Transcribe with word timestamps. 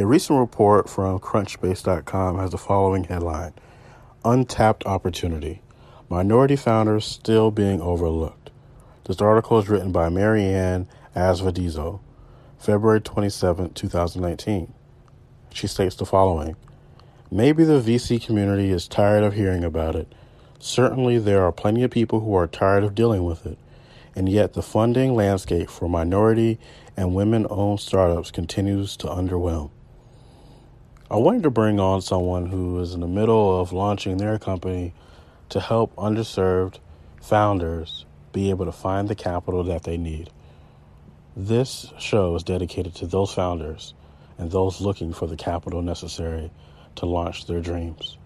A 0.00 0.06
recent 0.06 0.38
report 0.38 0.88
from 0.88 1.18
Crunchbase.com 1.18 2.38
has 2.38 2.52
the 2.52 2.56
following 2.56 3.04
headline 3.04 3.52
Untapped 4.24 4.86
Opportunity 4.86 5.60
Minority 6.08 6.56
Founders 6.56 7.04
Still 7.04 7.50
Being 7.50 7.82
Overlooked. 7.82 8.48
This 9.04 9.20
article 9.20 9.58
is 9.58 9.68
written 9.68 9.92
by 9.92 10.08
Mary 10.08 10.44
Ann 10.44 10.88
Azevedo, 11.14 12.00
February 12.58 13.02
27, 13.02 13.74
2019. 13.74 14.72
She 15.52 15.66
states 15.66 15.96
the 15.96 16.06
following 16.06 16.56
Maybe 17.30 17.64
the 17.64 17.78
VC 17.78 18.24
community 18.24 18.70
is 18.70 18.88
tired 18.88 19.22
of 19.22 19.34
hearing 19.34 19.64
about 19.64 19.96
it. 19.96 20.10
Certainly, 20.58 21.18
there 21.18 21.44
are 21.44 21.52
plenty 21.52 21.82
of 21.82 21.90
people 21.90 22.20
who 22.20 22.34
are 22.34 22.46
tired 22.46 22.84
of 22.84 22.94
dealing 22.94 23.24
with 23.24 23.44
it. 23.44 23.58
And 24.16 24.30
yet, 24.30 24.54
the 24.54 24.62
funding 24.62 25.14
landscape 25.14 25.68
for 25.68 25.90
minority 25.90 26.58
and 26.96 27.14
women 27.14 27.46
owned 27.50 27.80
startups 27.80 28.30
continues 28.30 28.96
to 28.96 29.06
underwhelm. 29.06 29.68
I 31.12 31.16
wanted 31.16 31.42
to 31.42 31.50
bring 31.50 31.80
on 31.80 32.02
someone 32.02 32.46
who 32.46 32.78
is 32.78 32.94
in 32.94 33.00
the 33.00 33.08
middle 33.08 33.60
of 33.60 33.72
launching 33.72 34.18
their 34.18 34.38
company 34.38 34.94
to 35.48 35.58
help 35.58 35.92
underserved 35.96 36.78
founders 37.20 38.04
be 38.32 38.50
able 38.50 38.66
to 38.66 38.70
find 38.70 39.08
the 39.08 39.16
capital 39.16 39.64
that 39.64 39.82
they 39.82 39.96
need. 39.96 40.30
This 41.34 41.92
show 41.98 42.36
is 42.36 42.44
dedicated 42.44 42.94
to 42.94 43.08
those 43.08 43.34
founders 43.34 43.92
and 44.38 44.52
those 44.52 44.80
looking 44.80 45.12
for 45.12 45.26
the 45.26 45.36
capital 45.36 45.82
necessary 45.82 46.52
to 46.94 47.06
launch 47.06 47.46
their 47.46 47.60
dreams. 47.60 48.16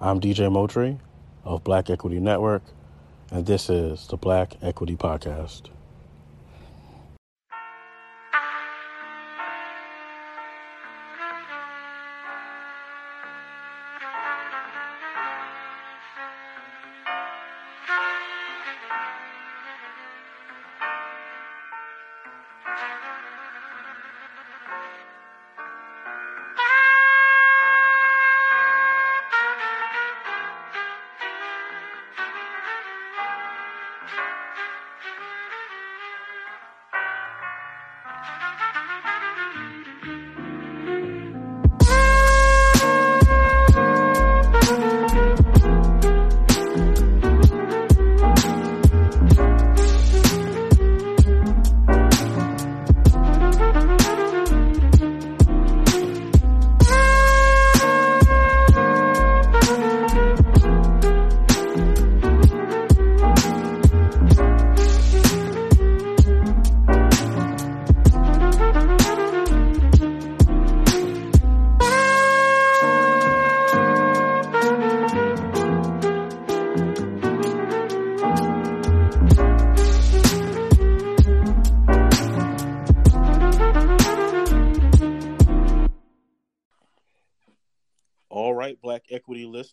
I'm 0.00 0.20
DJ 0.20 0.48
Motri 0.48 1.00
of 1.42 1.64
Black 1.64 1.90
Equity 1.90 2.20
Network, 2.20 2.62
and 3.32 3.44
this 3.44 3.68
is 3.68 4.06
the 4.06 4.16
Black 4.16 4.54
Equity 4.62 4.94
Podcast. 4.94 5.62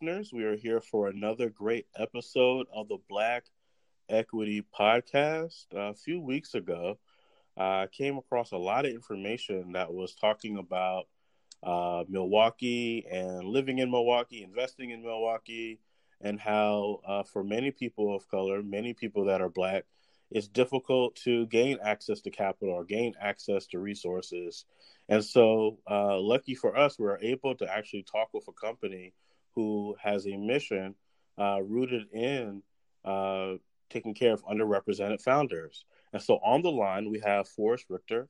Listeners, 0.01 0.33
we 0.33 0.43
are 0.45 0.55
here 0.55 0.81
for 0.81 1.09
another 1.09 1.47
great 1.47 1.85
episode 1.95 2.65
of 2.73 2.87
the 2.87 2.97
Black 3.07 3.45
Equity 4.09 4.65
Podcast. 4.75 5.65
a 5.73 5.93
few 5.93 6.19
weeks 6.19 6.55
ago, 6.55 6.97
I 7.55 7.87
came 7.91 8.17
across 8.17 8.51
a 8.51 8.57
lot 8.57 8.85
of 8.85 8.93
information 8.93 9.73
that 9.73 9.93
was 9.93 10.15
talking 10.15 10.57
about 10.57 11.07
uh, 11.61 12.03
Milwaukee 12.09 13.05
and 13.11 13.47
living 13.47 13.77
in 13.77 13.91
Milwaukee, 13.91 14.41
investing 14.41 14.89
in 14.89 15.03
Milwaukee, 15.03 15.79
and 16.19 16.39
how 16.39 17.01
uh, 17.05 17.21
for 17.21 17.43
many 17.43 17.69
people 17.69 18.15
of 18.15 18.27
color, 18.27 18.63
many 18.63 18.95
people 18.95 19.25
that 19.25 19.39
are 19.39 19.49
Black, 19.49 19.85
it's 20.31 20.47
difficult 20.47 21.15
to 21.17 21.45
gain 21.45 21.77
access 21.83 22.21
to 22.21 22.31
capital 22.31 22.73
or 22.73 22.85
gain 22.85 23.13
access 23.21 23.67
to 23.67 23.77
resources 23.77 24.65
and 25.09 25.23
so, 25.25 25.77
uh, 25.89 26.17
lucky 26.19 26.55
for 26.55 26.77
us, 26.77 26.97
we 26.97 27.05
are 27.05 27.19
able 27.21 27.53
to 27.55 27.69
actually 27.69 28.03
talk 28.03 28.29
with 28.33 28.47
a 28.47 28.53
company 28.53 29.13
who 29.55 29.95
has 30.01 30.25
a 30.27 30.37
mission 30.37 30.95
uh, 31.37 31.61
rooted 31.61 32.03
in 32.13 32.61
uh, 33.05 33.53
taking 33.89 34.13
care 34.13 34.33
of 34.33 34.43
underrepresented 34.45 35.21
founders. 35.21 35.85
And 36.13 36.21
so, 36.21 36.35
on 36.43 36.61
the 36.61 36.71
line, 36.71 37.09
we 37.09 37.21
have 37.25 37.47
Forrest 37.47 37.85
Richter 37.89 38.27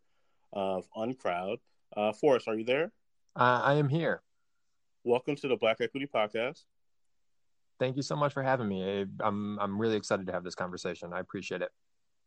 of 0.54 0.88
Uncrowd. 0.96 1.58
Uh, 1.96 2.14
Forrest, 2.14 2.48
are 2.48 2.56
you 2.56 2.66
there? 2.66 2.92
I 3.36 3.76
am 3.76 3.90
here. 3.90 4.22
Welcome 5.04 5.36
to 5.38 5.48
the 5.48 5.56
Black 5.56 5.78
Equity 5.80 6.08
Podcast. 6.14 6.64
Thank 7.80 7.96
you 7.96 8.04
so 8.04 8.16
much 8.16 8.34
for 8.34 8.44
having 8.44 8.68
me. 8.68 9.06
I'm 9.20 9.58
I'm 9.60 9.82
really 9.82 9.96
excited 9.96 10.28
to 10.28 10.34
have 10.34 10.44
this 10.44 10.54
conversation. 10.54 11.14
I 11.14 11.20
appreciate 11.20 11.62
it. 11.62 11.72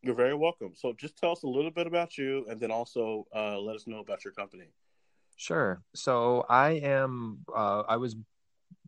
You're 0.02 0.16
very 0.16 0.34
welcome. 0.34 0.72
So 0.74 0.92
just 0.92 1.16
tell 1.16 1.30
us 1.30 1.44
a 1.44 1.46
little 1.46 1.70
bit 1.70 1.86
about 1.86 2.18
you 2.18 2.44
and 2.50 2.60
then 2.60 2.70
also 2.70 3.26
uh, 3.34 3.58
let 3.58 3.76
us 3.76 3.86
know 3.86 4.00
about 4.00 4.24
your 4.24 4.34
company. 4.34 4.66
Sure. 5.36 5.82
So 5.94 6.44
I 6.48 6.72
am, 6.72 7.38
uh, 7.54 7.84
I 7.88 7.96
was 7.96 8.16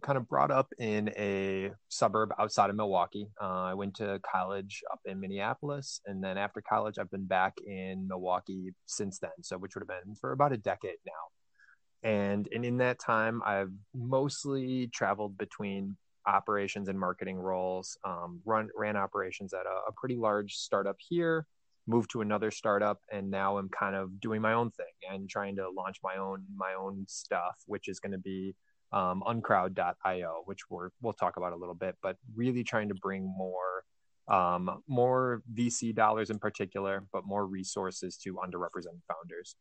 kind 0.07 0.17
of 0.17 0.29
brought 0.29 0.53
up 0.53 0.73
in 0.79 1.11
a 1.17 1.73
suburb 1.89 2.33
outside 2.39 2.71
of 2.71 2.77
Milwaukee. 2.77 3.27
Uh, 3.43 3.65
I 3.65 3.75
went 3.75 3.97
to 3.97 4.21
college 4.31 4.83
up 4.93 5.01
in 5.05 5.19
Minneapolis. 5.19 6.01
And 6.07 6.23
then 6.23 6.39
after 6.39 6.63
college, 6.63 6.95
I've 6.99 7.11
been 7.11 7.27
back 7.27 7.55
in 7.67 8.07
Milwaukee 8.07 8.73
since 8.87 9.19
then. 9.19 9.31
So, 9.43 9.59
which 9.59 9.75
would 9.75 9.83
have 9.83 10.05
been 10.05 10.15
for 10.15 10.31
about 10.31 10.53
a 10.53 10.57
decade 10.57 10.99
now. 11.05 12.09
And, 12.09 12.49
and 12.55 12.65
in 12.65 12.77
that 12.77 13.01
time, 13.01 13.43
I've 13.45 13.73
mostly 13.93 14.87
traveled 14.95 15.37
between 15.37 15.97
operations 16.25 16.89
and 16.89 16.99
marketing 16.99 17.37
roles. 17.37 17.99
Um, 18.05 18.41
run 18.45 18.69
ran 18.77 18.97
operations 18.97 19.53
at 19.53 19.67
a, 19.67 19.89
a, 19.89 19.93
pretty 19.97 20.17
large 20.17 20.55
startup 20.55 20.97
here. 20.99 21.47
Moved 21.89 22.11
to 22.13 22.21
another 22.21 22.51
startup, 22.51 22.99
and 23.13 23.31
now 23.31 23.59
I'm 23.59 23.69
kind 23.69 23.95
of 23.95 24.21
doing 24.21 24.41
my 24.41 24.55
own 24.55 24.73
thing 24.73 24.87
and 25.09 25.31
trying 25.31 25.55
to 25.57 25.71
launch 25.71 25.99
my 26.03 26.17
own 26.17 26.45
my 26.57 26.75
own 26.79 27.05
stuff, 27.09 27.55
which 27.67 27.89
is 27.89 28.01
going 28.01 28.13
to 28.13 28.19
be 28.19 28.57
um, 28.97 29.23
uncrowd.io, 29.27 30.43
which 30.47 30.61
we're, 30.71 30.89
we'll 31.03 31.13
talk 31.13 31.37
about 31.37 31.53
a 31.53 31.57
little 31.57 31.75
bit. 31.75 31.97
But 32.03 32.17
really 32.35 32.65
trying 32.65 32.89
to 32.89 32.95
bring 32.95 33.23
more 33.25 33.85
um, 34.29 34.83
more 34.89 35.43
VC 35.55 35.95
dollars 35.95 36.31
in 36.31 36.39
particular, 36.39 37.05
but 37.13 37.25
more 37.25 37.47
resources 37.47 38.17
to 38.19 38.35
underrepresented 38.35 39.03
founders. 39.07 39.55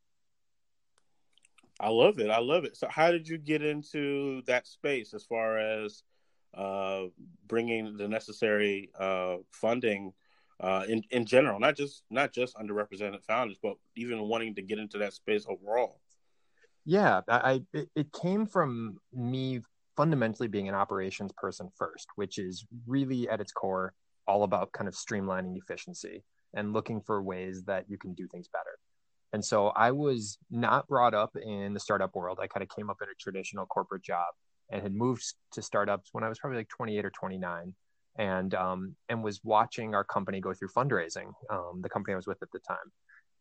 I 1.80 1.90
love 1.90 2.20
it. 2.20 2.32
I 2.32 2.40
love 2.40 2.64
it. 2.64 2.76
So, 2.76 2.88
how 2.90 3.12
did 3.12 3.28
you 3.28 3.38
get 3.38 3.62
into 3.62 4.42
that 4.48 4.66
space 4.66 5.14
as 5.14 5.24
far 5.26 5.60
as 5.60 6.04
uh, 6.56 7.04
bringing 7.48 7.98
the 7.98 8.08
necessary 8.08 8.90
uh, 8.98 9.38
funding 9.52 10.14
uh, 10.62 10.86
in 10.88 11.04
in 11.12 11.26
general, 11.26 11.60
not 11.60 11.76
just 11.76 12.04
not 12.10 12.34
just 12.34 12.56
underrepresented 12.56 13.22
founders, 13.24 13.58
but 13.62 13.76
even 13.96 14.22
wanting 14.22 14.56
to 14.56 14.62
get 14.62 14.80
into 14.80 14.98
that 15.00 15.14
space 15.14 15.46
overall. 15.48 16.00
Yeah, 16.86 17.22
I 17.28 17.64
it, 17.74 17.90
it 17.96 18.14
came 18.14 18.46
from 18.46 18.98
me 19.14 19.62
fundamentally 19.98 20.48
being 20.48 20.70
an 20.70 20.76
operations 20.76 21.32
person 21.38 21.70
first, 21.76 22.08
which 22.16 22.38
is 22.38 22.66
really 22.86 23.28
at 23.30 23.42
its 23.42 23.52
core 23.52 23.94
all 24.28 24.44
about 24.44 24.72
kind 24.72 24.88
of 24.88 24.94
streamlining 24.94 25.58
efficiency 25.58 26.24
and 26.54 26.74
looking 26.74 27.02
for 27.02 27.22
ways 27.22 27.64
that 27.64 27.86
you 27.90 27.98
can 27.98 28.14
do 28.14 28.28
things 28.28 28.48
better. 28.48 28.78
And 29.34 29.44
so 29.44 29.68
I 29.68 29.92
was 29.92 30.38
not 30.50 30.88
brought 30.88 31.14
up 31.14 31.36
in 31.36 31.74
the 31.74 31.80
startup 31.80 32.16
world. 32.16 32.40
I 32.42 32.48
kind 32.48 32.64
of 32.64 32.70
came 32.70 32.90
up 32.90 32.98
in 33.02 33.10
a 33.10 33.16
traditional 33.20 33.66
corporate 33.66 34.04
job 34.04 34.34
and 34.72 34.82
had 34.82 34.94
moved 34.94 35.24
to 35.52 35.62
startups 35.62 36.10
when 36.14 36.24
I 36.24 36.30
was 36.30 36.40
probably 36.40 36.58
like 36.58 36.70
28 36.70 37.06
or 37.06 37.10
29 37.12 37.74
and 38.18 38.54
um, 38.56 38.96
and 39.10 39.24
was 39.24 39.42
watching 39.44 39.94
our 39.94 40.04
company 40.04 40.40
go 40.40 40.54
through 40.54 40.70
fundraising, 40.70 41.34
um, 41.50 41.82
the 41.82 41.90
company 41.90 42.14
I 42.14 42.16
was 42.16 42.28
with 42.28 42.42
at 42.42 42.52
the 42.54 42.60
time, 42.60 42.92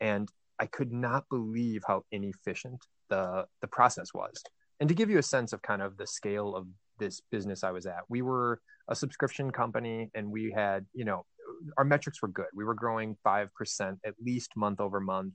and 0.00 0.28
I 0.60 0.66
could 0.66 0.92
not 0.92 1.24
believe 1.30 1.82
how 1.86 2.04
inefficient 2.12 2.84
the 3.10 3.46
the 3.60 3.68
process 3.68 4.14
was. 4.14 4.42
And 4.80 4.88
to 4.88 4.94
give 4.94 5.10
you 5.10 5.18
a 5.18 5.22
sense 5.22 5.52
of 5.52 5.62
kind 5.62 5.82
of 5.82 5.96
the 5.96 6.06
scale 6.06 6.54
of 6.54 6.66
this 6.98 7.20
business 7.30 7.64
I 7.64 7.70
was 7.70 7.86
at, 7.86 8.00
we 8.08 8.22
were 8.22 8.60
a 8.88 8.94
subscription 8.94 9.50
company, 9.50 10.10
and 10.14 10.30
we 10.30 10.52
had 10.52 10.86
you 10.92 11.04
know 11.04 11.24
our 11.78 11.84
metrics 11.84 12.22
were 12.22 12.28
good. 12.28 12.46
We 12.54 12.64
were 12.64 12.74
growing 12.74 13.16
five 13.24 13.48
percent 13.54 13.98
at 14.04 14.14
least 14.24 14.50
month 14.56 14.80
over 14.80 15.00
month. 15.00 15.34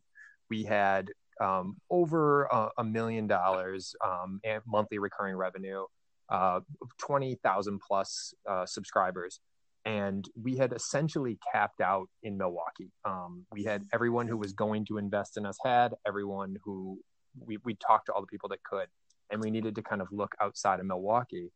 We 0.49 0.63
had 0.63 1.09
um, 1.39 1.77
over 1.89 2.45
a, 2.45 2.69
a, 2.79 2.83
million 2.83 3.27
dollars 3.27 3.95
um, 4.05 4.41
and 4.43 4.61
monthly 4.67 4.99
recurring 4.99 5.35
revenue, 5.35 5.85
uh, 6.29 6.59
20,000 6.97 7.79
plus 7.79 8.33
uh, 8.49 8.65
subscribers. 8.65 9.39
And 9.85 10.27
we 10.41 10.57
had 10.57 10.73
essentially 10.73 11.37
capped 11.53 11.81
out 11.81 12.09
in 12.23 12.37
Milwaukee. 12.37 12.91
Um, 13.05 13.45
we 13.51 13.63
had 13.63 13.83
everyone 13.93 14.27
who 14.27 14.37
was 14.37 14.53
going 14.53 14.85
to 14.85 14.97
invest 14.97 15.37
in 15.37 15.45
us 15.45 15.57
had, 15.63 15.93
everyone 16.05 16.57
who 16.63 16.99
we, 17.39 17.57
we 17.63 17.75
talked 17.75 18.07
to 18.07 18.13
all 18.13 18.21
the 18.21 18.27
people 18.27 18.49
that 18.49 18.63
could. 18.63 18.87
And 19.31 19.41
we 19.41 19.51
needed 19.51 19.75
to 19.75 19.81
kind 19.81 20.01
of 20.01 20.07
look 20.11 20.35
outside 20.41 20.79
of 20.79 20.85
Milwaukee. 20.85 21.51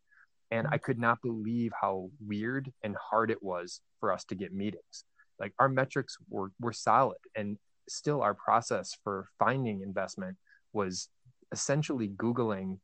And 0.52 0.68
I 0.72 0.78
could 0.78 1.00
not 1.00 1.22
believe 1.22 1.72
how 1.80 2.10
weird 2.26 2.72
and 2.84 2.96
hard 2.96 3.32
it 3.32 3.42
was 3.42 3.82
for 4.00 4.12
us 4.12 4.24
to 4.26 4.36
get 4.36 4.54
meetings. 4.54 5.06
Like 5.40 5.54
our 5.60 5.70
metrics 5.70 6.18
were, 6.30 6.52
were 6.60 6.74
solid. 6.74 7.18
And 7.36 7.58
still 7.90 8.22
our 8.22 8.34
process 8.34 8.96
for 9.04 9.28
finding 9.40 9.82
investment 9.82 10.38
was 10.72 11.10
essentially 11.52 12.10
Googling 12.10 12.78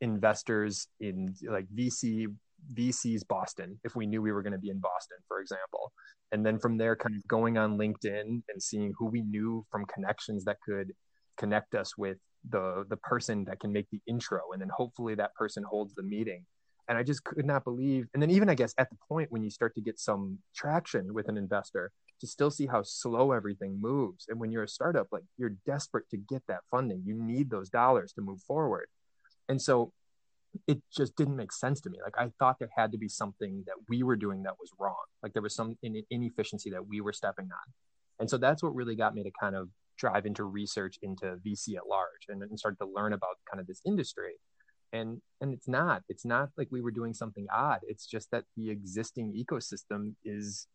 investors 0.00 0.88
in 1.00 1.34
like 1.48 1.66
VC 1.74 2.26
VC's 2.74 3.24
Boston 3.24 3.78
if 3.84 3.96
we 3.96 4.06
knew 4.06 4.22
we 4.22 4.32
were 4.32 4.42
going 4.42 4.52
to 4.52 4.58
be 4.58 4.70
in 4.70 4.78
Boston, 4.78 5.18
for 5.26 5.40
example. 5.40 5.92
And 6.32 6.44
then 6.44 6.58
from 6.58 6.76
there, 6.76 6.96
kind 6.96 7.16
of 7.16 7.26
going 7.26 7.58
on 7.58 7.78
LinkedIn 7.78 8.42
and 8.48 8.62
seeing 8.62 8.92
who 8.98 9.06
we 9.06 9.22
knew 9.22 9.64
from 9.70 9.86
connections 9.86 10.44
that 10.44 10.58
could 10.66 10.92
connect 11.38 11.74
us 11.74 11.96
with 11.96 12.18
the 12.48 12.84
the 12.88 12.96
person 12.98 13.44
that 13.44 13.60
can 13.60 13.72
make 13.72 13.86
the 13.90 14.00
intro, 14.06 14.40
and 14.52 14.60
then 14.60 14.70
hopefully 14.74 15.14
that 15.14 15.34
person 15.34 15.62
holds 15.62 15.94
the 15.94 16.02
meeting. 16.02 16.44
And 16.88 16.96
I 16.96 17.02
just 17.02 17.22
could 17.24 17.44
not 17.44 17.64
believe. 17.64 18.06
And 18.14 18.22
then 18.22 18.30
even 18.30 18.48
I 18.48 18.54
guess 18.54 18.74
at 18.78 18.88
the 18.90 18.96
point 19.08 19.30
when 19.30 19.42
you 19.42 19.50
start 19.50 19.74
to 19.74 19.80
get 19.80 19.98
some 19.98 20.38
traction 20.54 21.12
with 21.12 21.28
an 21.28 21.36
investor, 21.36 21.90
to 22.20 22.26
still 22.26 22.50
see 22.50 22.66
how 22.66 22.82
slow 22.82 23.32
everything 23.32 23.78
moves. 23.80 24.26
And 24.28 24.40
when 24.40 24.50
you're 24.50 24.64
a 24.64 24.68
startup, 24.68 25.08
like 25.12 25.24
you're 25.36 25.54
desperate 25.66 26.08
to 26.10 26.16
get 26.16 26.42
that 26.48 26.60
funding. 26.70 27.02
You 27.04 27.14
need 27.14 27.50
those 27.50 27.68
dollars 27.68 28.12
to 28.14 28.22
move 28.22 28.40
forward. 28.42 28.88
And 29.48 29.60
so 29.60 29.92
it 30.66 30.82
just 30.94 31.16
didn't 31.16 31.36
make 31.36 31.52
sense 31.52 31.80
to 31.82 31.90
me. 31.90 31.98
Like 32.02 32.14
I 32.18 32.30
thought 32.38 32.58
there 32.58 32.70
had 32.76 32.92
to 32.92 32.98
be 32.98 33.08
something 33.08 33.64
that 33.66 33.76
we 33.88 34.02
were 34.02 34.16
doing 34.16 34.42
that 34.42 34.58
was 34.58 34.70
wrong. 34.78 35.04
Like 35.22 35.32
there 35.32 35.42
was 35.42 35.54
some 35.54 35.76
inefficiency 35.82 36.70
that 36.70 36.86
we 36.86 37.00
were 37.00 37.12
stepping 37.12 37.46
on. 37.46 37.72
And 38.20 38.28
so 38.28 38.36
that's 38.36 38.62
what 38.62 38.74
really 38.74 38.96
got 38.96 39.14
me 39.14 39.22
to 39.22 39.30
kind 39.40 39.54
of 39.54 39.68
drive 39.98 40.26
into 40.26 40.44
research 40.44 40.98
into 41.02 41.36
VC 41.46 41.76
at 41.76 41.86
large 41.88 42.26
and, 42.28 42.42
and 42.42 42.58
start 42.58 42.78
to 42.78 42.86
learn 42.86 43.12
about 43.12 43.36
kind 43.50 43.60
of 43.60 43.66
this 43.66 43.80
industry. 43.86 44.34
And 44.92 45.20
and 45.40 45.52
it's 45.52 45.68
not 45.68 46.02
it's 46.08 46.24
not 46.24 46.48
like 46.56 46.68
we 46.70 46.80
were 46.80 46.90
doing 46.90 47.12
something 47.12 47.46
odd. 47.52 47.80
It's 47.82 48.06
just 48.06 48.30
that 48.30 48.44
the 48.56 48.70
existing 48.70 49.34
ecosystem 49.34 50.14
is 50.24 50.66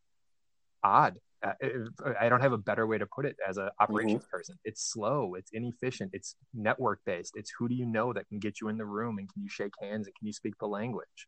odd 0.84 1.18
uh, 1.44 1.54
I 2.20 2.30
don't 2.30 2.42
have 2.42 2.54
a 2.54 2.58
better 2.58 2.88
way 2.88 2.98
to 2.98 3.06
put 3.06 3.26
it 3.26 3.36
as 3.48 3.58
an 3.58 3.70
operations 3.80 4.24
mm-hmm. 4.24 4.36
person. 4.36 4.58
It's 4.64 4.82
slow, 4.92 5.36
it's 5.36 5.52
inefficient, 5.52 6.12
it's 6.14 6.36
network 6.54 7.02
based. 7.06 7.34
It's 7.36 7.52
who 7.58 7.68
do 7.68 7.76
you 7.76 7.86
know 7.86 8.14
that 8.14 8.28
can 8.28 8.40
get 8.40 8.62
you 8.62 8.70
in 8.70 8.78
the 8.78 8.86
room 8.86 9.18
and 9.18 9.32
can 9.32 9.44
you 9.44 9.50
shake 9.50 9.74
hands 9.82 10.08
and 10.08 10.16
can 10.16 10.28
you 10.28 10.34
speak 10.34 10.58
the 10.60 10.68
language? 10.68 11.28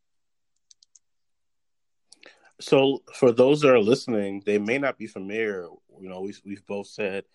So, 2.61 3.03
for 3.13 3.33
those 3.33 3.59
that 3.61 3.73
are 3.73 3.79
listening, 3.79 4.41
they 4.45 4.57
may 4.57 4.77
not 4.77 4.97
be 4.97 5.07
familiar. 5.07 5.67
You 5.99 6.09
know, 6.09 6.21
we, 6.21 6.33
we've 6.45 6.65
both 6.65 6.87
said 6.87 7.25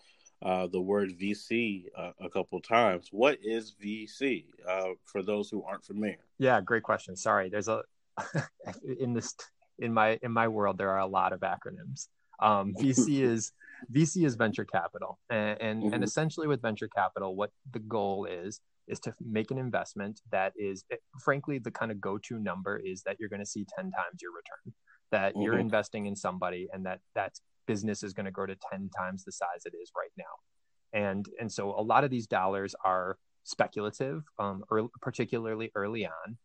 uh, 0.41 0.65
the 0.65 0.81
word 0.81 1.11
VC 1.11 1.85
uh, 1.95 2.13
a 2.19 2.29
couple 2.29 2.59
times. 2.59 3.09
What 3.11 3.37
is 3.43 3.75
VC 3.83 4.45
uh, 4.67 4.89
for 5.05 5.21
those 5.21 5.51
who 5.51 5.63
aren't 5.63 5.85
familiar? 5.85 6.25
Yeah, 6.39 6.59
great 6.61 6.81
question. 6.81 7.15
Sorry, 7.15 7.49
there's 7.49 7.67
a 7.67 7.83
in 8.99 9.13
this 9.13 9.35
in 9.81 9.93
my 9.93 10.19
in 10.21 10.31
my 10.31 10.47
world 10.47 10.77
there 10.77 10.89
are 10.89 10.99
a 10.99 11.07
lot 11.07 11.33
of 11.33 11.41
acronyms. 11.41 12.07
Um, 12.39 12.73
VC 12.79 13.21
is 13.21 13.51
VC 13.93 14.25
is 14.25 14.35
venture 14.35 14.65
capital, 14.65 15.19
and 15.29 15.61
and, 15.61 15.83
mm-hmm. 15.83 15.93
and, 15.93 16.03
essentially 16.03 16.47
with 16.47 16.61
venture 16.61 16.87
capital, 16.87 17.35
what 17.35 17.51
the 17.71 17.79
goal 17.79 18.25
is 18.25 18.61
is 18.87 18.99
to 18.99 19.13
make 19.21 19.51
an 19.51 19.57
investment 19.57 20.19
that 20.31 20.53
is, 20.57 20.83
eh, 20.91 20.97
frankly, 21.23 21.59
the 21.59 21.71
kind 21.71 21.91
of 21.91 22.01
go-to 22.01 22.39
number 22.39 22.77
is 22.77 23.03
that 23.03 23.15
you're 23.19 23.29
going 23.29 23.39
to 23.39 23.45
see 23.45 23.65
ten 23.75 23.85
times 23.91 24.21
your 24.21 24.31
return. 24.31 24.73
That 25.11 25.33
mm-hmm. 25.33 25.41
you're 25.43 25.59
investing 25.59 26.05
in 26.05 26.15
somebody, 26.15 26.67
and 26.71 26.85
that 26.85 26.99
that 27.15 27.33
business 27.67 28.03
is 28.03 28.13
going 28.13 28.25
to 28.25 28.31
grow 28.31 28.45
to 28.45 28.57
ten 28.69 28.89
times 28.97 29.23
the 29.23 29.31
size 29.31 29.65
it 29.65 29.73
is 29.81 29.91
right 29.95 30.11
now. 30.17 30.99
And 30.99 31.27
and 31.39 31.51
so 31.51 31.71
a 31.71 31.81
lot 31.81 32.03
of 32.03 32.09
these 32.09 32.27
dollars 32.27 32.75
are 32.83 33.17
speculative, 33.43 34.23
um, 34.39 34.63
early, 34.69 34.89
particularly 35.01 35.71
early 35.75 36.05
on, 36.05 36.37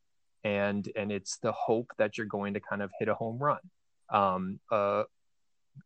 and 0.47 0.89
and 0.95 1.11
it's 1.11 1.39
the 1.39 1.51
hope 1.51 1.91
that 1.99 2.17
you're 2.17 2.27
going 2.27 2.55
to 2.55 2.61
kind 2.61 2.81
of 2.81 2.91
hit 3.01 3.09
a 3.09 3.15
home 3.15 3.39
run. 3.39 3.59
Um, 4.11 4.61
uh, 4.71 5.03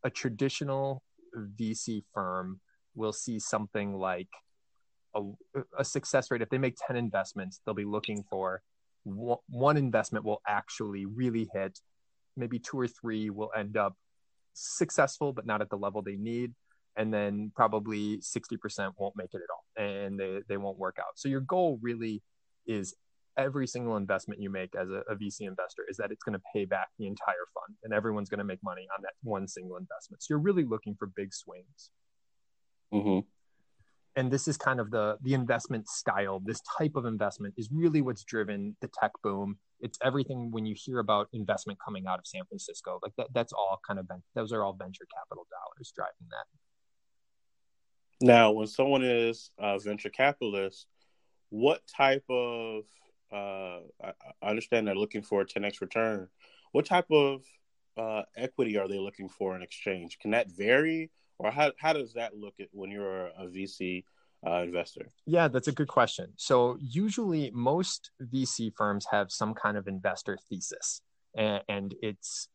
a 0.05 0.11
traditional 0.11 1.03
VC 1.35 2.03
firm 2.13 2.61
will 2.95 3.15
see 3.15 3.39
something 3.39 3.95
like 3.95 4.29
a, 5.15 5.23
a, 5.79 5.85
success 5.85 6.31
rate. 6.31 6.43
If 6.43 6.51
they 6.51 6.59
make 6.59 6.77
10 6.87 6.97
investments, 6.97 7.61
they'll 7.65 7.75
be 7.75 7.87
looking 7.87 8.23
for 8.29 8.61
one 9.05 9.79
investment 9.79 10.27
will 10.27 10.43
actually 10.47 11.07
really 11.07 11.49
hit. 11.55 11.79
Maybe 12.37 12.59
two 12.59 12.79
or 12.79 12.87
three 12.87 13.31
will 13.31 13.51
end 13.57 13.79
up 13.79 13.97
successful, 14.53 15.33
but 15.33 15.47
not 15.47 15.63
at 15.63 15.71
the 15.71 15.79
level 15.79 16.03
they 16.03 16.17
need. 16.17 16.53
And 16.97 17.15
then 17.15 17.51
probably 17.57 18.19
60% 18.19 18.93
won't 18.99 19.17
make 19.17 19.33
it 19.33 19.41
at 19.41 19.49
all 19.51 19.85
and 19.85 20.21
they, 20.21 20.41
they 20.49 20.57
won't 20.59 20.79
work 20.79 20.99
out. 21.01 21.13
So 21.17 21.31
your 21.31 21.41
goal 21.41 21.79
really 21.81 22.23
is 22.67 22.95
every 23.37 23.67
single 23.67 23.97
investment 23.97 24.41
you 24.41 24.51
make 24.51 24.75
as 24.75 24.89
a, 24.89 25.03
a 25.11 25.17
VC 25.17 25.43
investor 25.43 25.85
is 25.89 25.97
that 25.97 26.11
it's 26.11 26.23
going 26.23 26.39
to 26.39 26.43
pay 26.55 26.65
back 26.65 26.89
the 26.99 27.07
entire 27.07 27.47
fund 27.55 27.77
and 27.85 27.93
everyone's 27.93 28.29
going 28.29 28.39
to 28.39 28.45
make 28.45 28.63
money 28.63 28.87
on 28.97 29.03
that 29.03 29.13
one 29.23 29.47
single 29.47 29.77
investment. 29.77 30.23
So 30.23 30.27
you're 30.31 30.39
really 30.39 30.65
looking 30.65 30.95
for 30.99 31.07
big 31.07 31.33
swings. 31.33 31.91
Mm-hmm. 32.93 33.21
And 34.17 34.31
this 34.31 34.49
is 34.49 34.57
kind 34.57 34.81
of 34.81 34.91
the 34.91 35.17
the 35.23 35.35
investment 35.35 35.89
style. 35.89 36.43
This 36.45 36.61
type 36.77 36.97
of 36.97 37.07
investment 37.07 37.55
is 37.57 37.69
really 37.73 38.03
what's 38.03 38.25
driven 38.25 38.77
the 38.81 38.91
tech 39.01 39.13
boom. 39.23 39.57
It's 39.81 39.99
everything 40.03 40.51
when 40.51 40.67
you 40.67 40.75
hear 40.77 40.99
about 40.99 41.29
investment 41.33 41.79
coming 41.83 42.07
out 42.09 42.19
of 42.19 42.27
San 42.27 42.45
Francisco, 42.47 42.99
like 43.03 43.13
that. 43.19 43.29
That's 43.33 43.53
all 43.53 43.79
kind 43.87 44.01
of 44.01 44.09
those 44.35 44.53
are 44.53 44.65
all 44.65 44.73
venture 44.73 45.07
capital 45.17 45.47
dollars 45.49 45.93
driving 45.95 46.27
that. 46.31 46.47
Now, 48.27 48.51
when 48.51 48.67
someone 48.67 49.03
is 49.03 49.53
a 49.59 49.79
venture 49.79 50.11
capitalist, 50.11 50.87
what 51.51 51.81
type 51.97 52.25
of 52.29 52.83
uh, 53.33 53.81
I, 54.03 54.13
I 54.43 54.49
understand 54.49 54.87
they're 54.87 54.95
looking 54.95 55.23
for 55.23 55.41
a 55.41 55.47
10x 55.47 55.81
return. 55.81 56.29
What 56.73 56.87
type 56.87 57.11
of 57.11 57.43
uh, 57.97 58.23
equity 58.37 58.77
are 58.79 58.89
they 58.89 58.99
looking 58.99 59.29
for 59.29 59.57
in 59.57 59.63
exchange? 59.63 60.19
Can 60.21 60.31
that 60.33 60.49
vary, 60.51 61.11
or 61.39 61.51
how 61.51 61.73
how 61.79 61.93
does 61.93 62.15
that 62.15 62.37
look 62.37 62.55
at 62.61 62.69
when 62.73 62.91
you're 62.91 63.27
a 63.27 63.47
VC 63.47 64.05
uh, 64.47 64.63
investor? 64.63 65.07
Yeah, 65.27 65.49
that's 65.49 65.69
a 65.69 65.73
good 65.73 65.89
question. 65.89 66.33
So 66.37 66.79
usually, 66.81 67.51
most 67.53 68.11
VC 68.33 68.73
firms 68.77 69.07
have 69.11 69.31
some 69.31 69.55
kind 69.55 69.77
of 69.77 69.89
investor 69.89 70.39
thesis, 70.49 71.03
and, 71.37 71.63
and 71.69 71.95
it's 72.03 72.49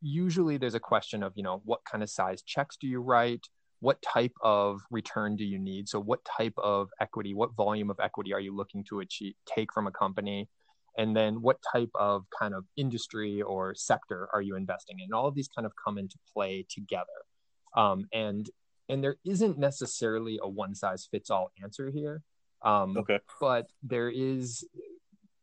usually 0.00 0.58
there's 0.58 0.74
a 0.74 0.80
question 0.80 1.22
of 1.22 1.32
you 1.34 1.42
know 1.42 1.60
what 1.64 1.80
kind 1.90 2.02
of 2.02 2.10
size 2.10 2.42
checks 2.42 2.76
do 2.76 2.86
you 2.86 3.00
write 3.00 3.46
what 3.80 4.00
type 4.02 4.32
of 4.42 4.80
return 4.90 5.36
do 5.36 5.44
you 5.44 5.58
need? 5.58 5.88
So, 5.88 6.00
what 6.00 6.20
type 6.24 6.54
of 6.58 6.88
equity, 7.00 7.34
what 7.34 7.54
volume 7.54 7.90
of 7.90 8.00
equity 8.00 8.32
are 8.32 8.40
you 8.40 8.54
looking 8.54 8.84
to 8.88 9.00
achieve, 9.00 9.34
take 9.46 9.72
from 9.72 9.86
a 9.86 9.92
company? 9.92 10.48
And 10.96 11.16
then, 11.16 11.42
what 11.42 11.58
type 11.72 11.90
of 11.94 12.24
kind 12.36 12.54
of 12.54 12.64
industry 12.76 13.40
or 13.42 13.74
sector 13.74 14.28
are 14.32 14.42
you 14.42 14.56
investing 14.56 14.98
in? 14.98 15.04
And 15.04 15.14
all 15.14 15.26
of 15.26 15.34
these 15.34 15.48
kind 15.48 15.66
of 15.66 15.72
come 15.82 15.98
into 15.98 16.16
play 16.34 16.66
together. 16.68 17.06
Um, 17.76 18.06
and 18.12 18.48
and 18.88 19.04
there 19.04 19.16
isn't 19.24 19.58
necessarily 19.58 20.38
a 20.42 20.48
one 20.48 20.74
size 20.74 21.06
fits 21.10 21.30
all 21.30 21.52
answer 21.62 21.90
here. 21.90 22.22
Um, 22.62 22.96
okay. 22.96 23.20
But 23.40 23.66
there 23.82 24.08
is, 24.08 24.64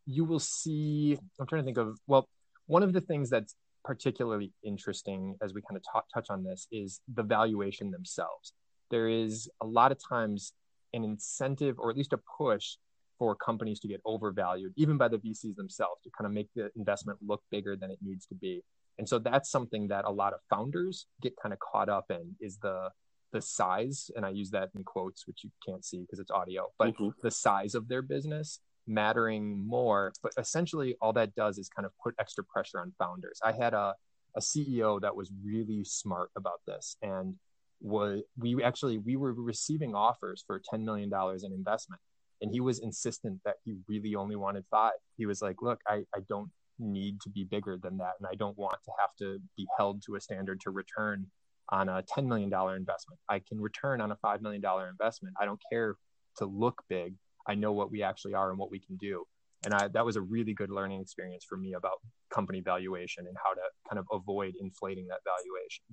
you 0.06 0.26
will 0.26 0.40
see. 0.40 1.18
I'm 1.40 1.48
trying 1.48 1.62
to 1.62 1.66
think 1.66 1.78
of 1.78 1.98
well, 2.08 2.28
one 2.68 2.84
of 2.84 2.94
the 2.94 3.02
things 3.02 3.30
that's 3.30 3.56
particularly 3.86 4.52
interesting 4.64 5.36
as 5.42 5.54
we 5.54 5.62
kind 5.62 5.78
of 5.78 5.84
t- 5.84 6.08
touch 6.14 6.28
on 6.30 6.44
this 6.44 6.68
is 6.72 7.00
the 7.14 7.24
valuation 7.24 7.92
themselves. 7.92 8.54
There 8.90 9.08
is 9.08 9.50
a 9.62 9.66
lot 9.66 9.92
of 9.92 10.00
times 10.10 10.54
an 10.94 11.04
incentive 11.04 11.78
or 11.78 11.92
at 11.92 11.98
least 11.98 12.14
a 12.14 12.20
push 12.38 12.78
for 13.18 13.36
companies 13.36 13.80
to 13.80 13.88
get 13.88 14.02
overvalued, 14.06 14.74
even 14.76 14.98
by 14.98 15.08
the 15.08 15.18
VCs 15.18 15.56
themselves, 15.56 16.02
to 16.04 16.10
kind 16.18 16.26
of 16.26 16.34
make 16.34 16.50
the 16.56 16.70
investment 16.76 17.20
look 17.26 17.42
bigger 17.52 17.76
than 17.76 17.92
it 17.92 18.00
needs 18.02 18.26
to 18.26 18.36
be. 18.36 18.62
And 18.98 19.08
so 19.08 19.20
that's 19.20 19.50
something 19.50 19.88
that 19.90 20.06
a 20.06 20.12
lot 20.12 20.34
of 20.34 20.40
founders 20.50 21.06
get 21.22 21.34
kind 21.42 21.54
of 21.54 21.60
caught 21.60 21.90
up 21.90 22.06
in 22.10 22.36
is 22.42 22.58
the 22.58 22.90
the 23.32 23.42
size, 23.42 24.10
and 24.16 24.26
I 24.26 24.30
use 24.30 24.52
that 24.52 24.70
in 24.76 24.84
quotes, 24.86 25.28
which 25.28 25.44
you 25.44 25.50
can't 25.66 25.84
see 25.84 26.00
because 26.00 26.20
it's 26.20 26.32
audio, 26.32 26.70
but 26.80 26.94
mm-hmm. 26.94 27.10
the 27.22 27.32
size 27.32 27.76
of 27.76 27.90
their 27.90 28.02
business 28.02 28.62
mattering 28.88 29.66
more. 29.68 30.14
But 30.22 30.34
essentially, 30.38 30.96
all 31.02 31.14
that 31.14 31.36
does 31.36 31.58
is 31.58 31.70
kind 31.70 31.86
of 31.86 31.92
put 32.04 32.16
extra 32.20 32.44
pressure 32.44 32.80
on 32.80 32.94
founders. 32.98 33.40
I 33.44 33.52
had 33.52 33.74
a, 33.74 33.94
a 34.36 34.40
CEO 34.40 35.02
that 35.02 35.16
was 35.16 35.32
really 35.44 35.84
smart 35.84 36.32
about 36.36 36.62
this, 36.68 36.98
and 37.02 37.36
was 37.82 38.22
we 38.38 38.64
actually 38.64 38.98
we 39.00 39.16
were 39.16 39.34
receiving 39.34 39.96
offers 39.96 40.44
for 40.46 40.62
ten 40.70 40.86
million 40.86 41.10
dollars 41.10 41.44
in 41.44 41.52
investment, 41.52 42.02
and 42.42 42.52
he 42.52 42.62
was 42.62 42.80
insistent 42.80 43.40
that 43.46 43.56
he 43.64 43.76
really 43.88 44.16
only 44.16 44.36
wanted 44.36 44.66
five. 44.72 44.94
He 45.18 45.26
was 45.26 45.42
like, 45.42 45.62
"Look, 45.62 45.80
I 45.88 46.04
I 46.16 46.20
don't 46.30 46.50
need 46.80 47.22
to 47.22 47.30
be 47.30 47.44
bigger 47.44 47.78
than 47.82 47.98
that, 47.98 48.14
and 48.20 48.28
I 48.32 48.36
don't 48.36 48.58
want 48.58 48.78
to 48.86 48.92
have 49.00 49.16
to 49.20 49.40
be 49.58 49.68
held 49.78 50.02
to 50.04 50.16
a 50.16 50.22
standard 50.22 50.62
to 50.62 50.72
return." 50.72 51.28
on 51.70 51.90
a 51.90 52.04
$10 52.04 52.28
million 52.28 52.52
investment. 52.76 53.20
I 53.30 53.40
can 53.40 53.60
return 53.60 54.02
on 54.02 54.12
a 54.12 54.16
$5 54.18 54.42
million 54.42 54.64
investment. 54.90 55.36
I 55.40 55.46
don't 55.46 55.60
care 55.72 55.96
to 56.38 56.46
look 56.46 56.84
big. 56.90 57.16
I 57.48 57.56
know 57.56 57.72
what 57.72 57.92
we 57.92 58.04
actually 58.04 58.34
are 58.34 58.50
and 58.50 58.60
what 58.60 58.72
we 58.72 58.80
can 58.80 58.98
do. 58.98 59.26
And 59.64 59.74
I, 59.74 59.88
that 59.90 60.06
was 60.06 60.16
a 60.16 60.22
really 60.22 60.54
good 60.54 60.70
learning 60.70 61.02
experience 61.02 61.44
for 61.48 61.58
me 61.58 61.74
about 61.74 62.00
company 62.30 62.62
valuation 62.62 63.26
and 63.28 63.36
how 63.44 63.54
to 63.54 63.62
kind 63.90 64.00
of 64.00 64.06
avoid 64.12 64.54
inflating 64.60 65.08
that 65.08 65.22
valuation. 65.26 65.86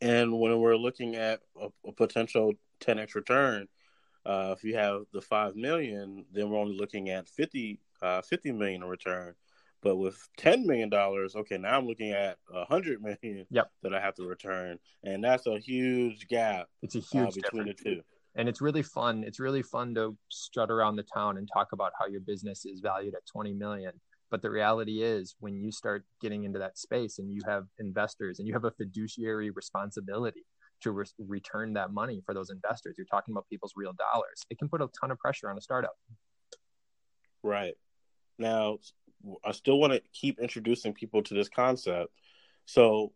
And 0.00 0.40
when 0.40 0.58
we're 0.58 0.76
looking 0.76 1.14
at 1.14 1.40
a, 1.60 1.68
a 1.86 1.92
potential 1.92 2.52
10x 2.80 3.14
return, 3.14 3.68
uh, 4.26 4.54
if 4.56 4.64
you 4.64 4.76
have 4.76 5.02
the 5.12 5.20
five 5.20 5.54
million, 5.54 6.24
then 6.32 6.50
we're 6.50 6.58
only 6.58 6.76
looking 6.76 7.10
at 7.10 7.28
50, 7.28 7.80
uh, 8.02 8.22
50 8.22 8.52
million 8.52 8.82
in 8.82 8.88
return. 8.88 9.34
But 9.84 9.96
with 9.96 10.16
ten 10.38 10.66
million 10.66 10.88
dollars, 10.88 11.36
okay, 11.36 11.58
now 11.58 11.76
I'm 11.76 11.86
looking 11.86 12.12
at 12.12 12.38
a 12.50 12.64
hundred 12.64 13.02
million 13.02 13.44
yep. 13.50 13.70
that 13.82 13.92
I 13.94 14.00
have 14.00 14.14
to 14.14 14.26
return, 14.26 14.78
and 15.02 15.22
that's 15.22 15.46
a 15.46 15.58
huge 15.58 16.26
gap. 16.26 16.68
It's 16.80 16.94
a 16.94 17.00
huge 17.00 17.28
uh, 17.28 17.30
between 17.34 17.66
difference. 17.66 17.82
the 17.82 17.94
two, 17.96 18.02
and 18.36 18.48
it's 18.48 18.60
really 18.60 18.82
fun. 18.82 19.24
It's 19.24 19.40
really 19.40 19.62
fun 19.62 19.94
to 19.94 20.16
strut 20.28 20.70
around 20.70 20.96
the 20.96 21.04
town 21.04 21.38
and 21.38 21.48
talk 21.52 21.72
about 21.72 21.92
how 21.98 22.06
your 22.06 22.20
business 22.20 22.64
is 22.64 22.80
valued 22.80 23.14
at 23.14 23.26
twenty 23.26 23.52
million. 23.52 23.92
But 24.30 24.42
the 24.42 24.50
reality 24.50 25.02
is, 25.02 25.36
when 25.38 25.56
you 25.56 25.70
start 25.70 26.04
getting 26.20 26.44
into 26.44 26.58
that 26.58 26.76
space 26.78 27.18
and 27.18 27.30
you 27.30 27.40
have 27.46 27.66
investors 27.78 28.38
and 28.38 28.48
you 28.48 28.54
have 28.54 28.64
a 28.64 28.72
fiduciary 28.72 29.50
responsibility 29.50 30.44
to 30.80 30.90
re- 30.90 31.04
return 31.18 31.74
that 31.74 31.92
money 31.92 32.20
for 32.26 32.34
those 32.34 32.50
investors, 32.50 32.96
you're 32.98 33.06
talking 33.06 33.32
about 33.32 33.48
people's 33.48 33.74
real 33.76 33.92
dollars. 33.92 34.42
It 34.50 34.58
can 34.58 34.68
put 34.68 34.82
a 34.82 34.88
ton 35.00 35.10
of 35.10 35.18
pressure 35.18 35.48
on 35.50 35.56
a 35.56 35.60
startup. 35.60 35.94
Right. 37.42 37.74
Now, 38.38 38.78
I 39.44 39.52
still 39.52 39.78
want 39.78 39.92
to 39.92 40.02
keep 40.12 40.40
introducing 40.40 40.94
people 40.94 41.22
to 41.22 41.34
this 41.34 41.48
concept. 41.48 42.10
So, 42.66 43.12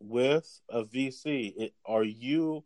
with 0.00 0.48
a 0.70 0.84
VC, 0.84 1.52
it, 1.56 1.74
are 1.84 2.04
you 2.04 2.64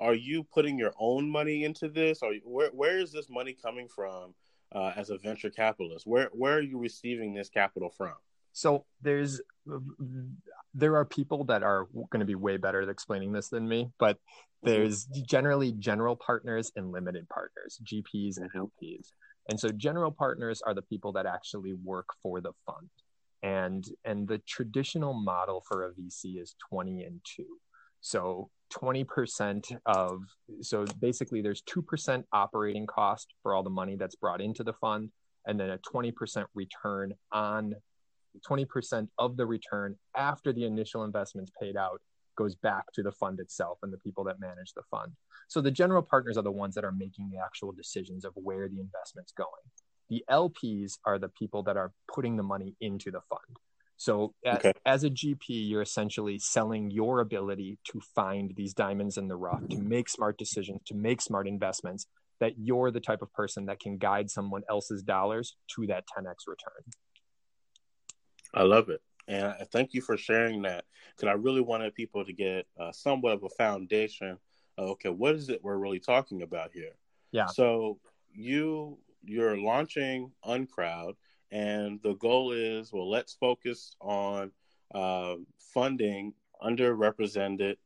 are 0.00 0.14
you 0.14 0.42
putting 0.42 0.78
your 0.78 0.92
own 0.98 1.30
money 1.30 1.64
into 1.64 1.88
this, 1.88 2.22
or 2.22 2.32
where 2.44 2.70
where 2.70 2.98
is 2.98 3.12
this 3.12 3.28
money 3.28 3.56
coming 3.60 3.88
from 3.88 4.34
uh, 4.74 4.92
as 4.96 5.10
a 5.10 5.18
venture 5.18 5.50
capitalist? 5.50 6.06
Where 6.06 6.30
where 6.32 6.56
are 6.56 6.62
you 6.62 6.78
receiving 6.78 7.34
this 7.34 7.48
capital 7.48 7.90
from? 7.90 8.14
So 8.52 8.84
there's 9.02 9.40
there 10.74 10.96
are 10.96 11.04
people 11.04 11.44
that 11.44 11.62
are 11.62 11.86
going 12.10 12.20
to 12.20 12.26
be 12.26 12.34
way 12.34 12.56
better 12.56 12.82
at 12.82 12.88
explaining 12.88 13.32
this 13.32 13.48
than 13.48 13.68
me, 13.68 13.90
but 13.98 14.18
there's 14.62 15.06
generally 15.06 15.72
general 15.72 16.16
partners 16.16 16.70
and 16.76 16.92
limited 16.92 17.28
partners, 17.28 17.80
GPs 17.84 18.36
and 18.36 18.50
LPs. 18.52 19.12
And 19.48 19.58
so 19.58 19.70
general 19.70 20.10
partners 20.10 20.62
are 20.66 20.74
the 20.74 20.82
people 20.82 21.12
that 21.12 21.26
actually 21.26 21.72
work 21.72 22.08
for 22.22 22.40
the 22.40 22.52
fund. 22.66 22.88
And 23.42 23.84
and 24.04 24.28
the 24.28 24.38
traditional 24.46 25.14
model 25.14 25.62
for 25.66 25.86
a 25.86 25.92
VC 25.92 26.40
is 26.40 26.54
20 26.68 27.04
and 27.04 27.20
2. 27.36 27.44
So 28.00 28.50
20% 28.72 29.76
of 29.86 30.22
so 30.60 30.84
basically 31.00 31.42
there's 31.42 31.62
2% 31.62 32.24
operating 32.32 32.86
cost 32.86 33.34
for 33.42 33.54
all 33.54 33.62
the 33.62 33.70
money 33.70 33.96
that's 33.96 34.16
brought 34.16 34.40
into 34.40 34.62
the 34.62 34.72
fund 34.74 35.10
and 35.46 35.58
then 35.58 35.70
a 35.70 35.78
20% 35.78 36.44
return 36.54 37.12
on 37.32 37.74
20% 38.48 39.08
of 39.18 39.36
the 39.36 39.46
return 39.46 39.96
after 40.16 40.52
the 40.52 40.64
initial 40.64 41.04
investment's 41.04 41.50
paid 41.60 41.76
out 41.76 42.00
goes 42.36 42.54
back 42.54 42.84
to 42.94 43.02
the 43.02 43.12
fund 43.12 43.40
itself 43.40 43.78
and 43.82 43.92
the 43.92 43.98
people 43.98 44.24
that 44.24 44.40
manage 44.40 44.72
the 44.74 44.82
fund. 44.90 45.12
So 45.48 45.60
the 45.60 45.70
general 45.70 46.02
partners 46.02 46.38
are 46.38 46.42
the 46.42 46.50
ones 46.50 46.74
that 46.74 46.84
are 46.84 46.92
making 46.92 47.28
the 47.30 47.38
actual 47.38 47.72
decisions 47.72 48.24
of 48.24 48.32
where 48.34 48.68
the 48.68 48.80
investment's 48.80 49.32
going. 49.32 49.48
The 50.08 50.24
LPs 50.30 50.98
are 51.04 51.18
the 51.18 51.28
people 51.28 51.62
that 51.64 51.76
are 51.76 51.92
putting 52.12 52.36
the 52.36 52.42
money 52.42 52.74
into 52.80 53.10
the 53.10 53.20
fund. 53.28 53.56
So 54.00 54.32
as, 54.46 54.56
okay. 54.56 54.72
as 54.86 55.04
a 55.04 55.10
GP, 55.10 55.68
you're 55.68 55.82
essentially 55.82 56.38
selling 56.38 56.90
your 56.90 57.20
ability 57.20 57.76
to 57.92 58.00
find 58.14 58.50
these 58.56 58.72
diamonds 58.72 59.18
in 59.18 59.28
the 59.28 59.36
rough, 59.36 59.68
to 59.68 59.76
make 59.76 60.08
smart 60.08 60.38
decisions, 60.38 60.80
to 60.86 60.94
make 60.94 61.20
smart 61.20 61.46
investments, 61.46 62.06
that 62.38 62.54
you're 62.56 62.90
the 62.90 63.00
type 63.00 63.20
of 63.20 63.30
person 63.34 63.66
that 63.66 63.78
can 63.78 63.98
guide 63.98 64.30
someone 64.30 64.62
else's 64.70 65.02
dollars 65.02 65.54
to 65.76 65.86
that 65.88 66.04
10x 66.16 66.46
return. 66.46 66.82
I 68.54 68.62
love 68.62 68.88
it. 68.88 69.02
And 69.28 69.48
I 69.48 69.66
thank 69.70 69.92
you 69.92 70.00
for 70.00 70.16
sharing 70.16 70.62
that 70.62 70.86
because 71.14 71.28
I 71.28 71.32
really 71.32 71.60
wanted 71.60 71.94
people 71.94 72.24
to 72.24 72.32
get 72.32 72.66
uh, 72.80 72.92
somewhat 72.92 73.34
of 73.34 73.44
a 73.44 73.50
foundation. 73.50 74.38
Of, 74.78 74.88
okay, 74.92 75.10
what 75.10 75.34
is 75.34 75.50
it 75.50 75.62
we're 75.62 75.76
really 75.76 76.00
talking 76.00 76.40
about 76.40 76.70
here? 76.72 76.96
Yeah. 77.32 77.48
So 77.48 77.98
you 78.32 78.96
you're 79.22 79.58
launching 79.58 80.32
Uncrowd, 80.46 81.16
and 81.50 82.00
the 82.02 82.14
goal 82.14 82.52
is 82.52 82.92
well, 82.92 83.10
let's 83.10 83.34
focus 83.34 83.96
on 84.00 84.52
uh, 84.94 85.36
funding 85.58 86.34
underrepresented 86.62 87.76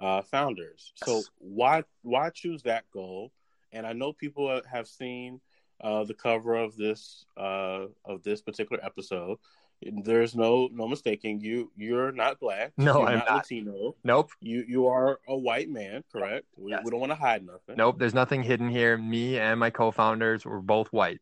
uh, 0.00 0.22
founders. 0.22 0.92
So 1.04 1.22
why 1.38 1.84
why 2.02 2.30
choose 2.30 2.62
that 2.62 2.84
goal? 2.92 3.32
And 3.72 3.86
I 3.86 3.92
know 3.92 4.12
people 4.12 4.60
have 4.70 4.88
seen 4.88 5.40
uh, 5.80 6.04
the 6.04 6.14
cover 6.14 6.54
of 6.56 6.76
this 6.76 7.24
uh, 7.36 7.86
of 8.04 8.22
this 8.22 8.40
particular 8.40 8.84
episode. 8.84 9.38
There's 9.82 10.34
no 10.34 10.68
no 10.72 10.86
mistaking 10.86 11.40
you. 11.40 11.70
You're 11.76 12.12
not 12.12 12.38
black. 12.38 12.72
No, 12.76 13.06
I'm 13.06 13.18
not, 13.18 13.28
not, 13.28 13.36
Latino. 13.36 13.96
Nope. 14.04 14.30
You 14.40 14.64
you 14.68 14.86
are 14.88 15.20
a 15.26 15.36
white 15.36 15.70
man, 15.70 16.04
correct? 16.12 16.46
We, 16.56 16.72
yes. 16.72 16.82
we 16.84 16.90
don't 16.90 17.00
want 17.00 17.12
to 17.12 17.16
hide 17.16 17.46
nothing. 17.46 17.76
Nope. 17.76 17.98
There's 17.98 18.12
nothing 18.12 18.42
hidden 18.42 18.68
here. 18.68 18.98
Me 18.98 19.38
and 19.38 19.58
my 19.58 19.70
co-founders 19.70 20.44
were 20.44 20.60
both 20.60 20.88
white. 20.88 21.20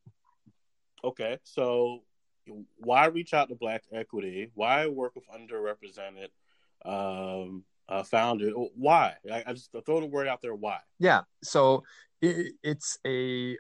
Okay, 1.04 1.38
so 1.44 2.02
why 2.78 3.06
reach 3.06 3.34
out 3.34 3.48
to 3.48 3.54
Black 3.54 3.84
Equity? 3.92 4.50
Why 4.54 4.86
work 4.86 5.14
with 5.14 5.24
underrepresented 5.28 6.28
um, 6.84 7.64
uh, 7.88 8.02
founders? 8.02 8.52
Why? 8.74 9.14
I, 9.30 9.44
I 9.46 9.52
just 9.52 9.70
throw 9.86 10.00
the 10.00 10.06
word 10.06 10.28
out 10.28 10.42
there. 10.42 10.54
Why? 10.54 10.78
Yeah. 10.98 11.22
So 11.42 11.84
it, 12.20 12.54
it's 12.62 12.98
a 13.06 13.56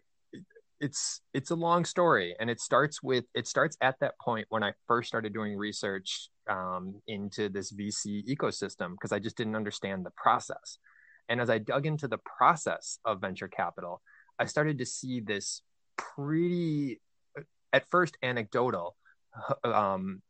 it's 0.80 1.20
it's 1.34 1.50
a 1.50 1.54
long 1.54 1.84
story 1.84 2.34
and 2.38 2.48
it 2.48 2.60
starts 2.60 3.02
with 3.02 3.24
it 3.34 3.46
starts 3.46 3.76
at 3.80 3.98
that 4.00 4.18
point 4.20 4.46
when 4.48 4.62
i 4.62 4.72
first 4.86 5.08
started 5.08 5.32
doing 5.32 5.56
research 5.56 6.28
um, 6.48 6.94
into 7.08 7.48
this 7.48 7.72
vc 7.72 8.24
ecosystem 8.28 8.92
because 8.92 9.10
i 9.10 9.18
just 9.18 9.36
didn't 9.36 9.56
understand 9.56 10.06
the 10.06 10.12
process 10.16 10.78
and 11.28 11.40
as 11.40 11.50
i 11.50 11.58
dug 11.58 11.86
into 11.86 12.06
the 12.06 12.18
process 12.18 13.00
of 13.04 13.20
venture 13.20 13.48
capital 13.48 14.00
i 14.38 14.44
started 14.44 14.78
to 14.78 14.86
see 14.86 15.20
this 15.20 15.62
pretty 15.96 17.00
at 17.72 17.88
first 17.90 18.16
anecdotal 18.22 18.96
um, 19.64 20.22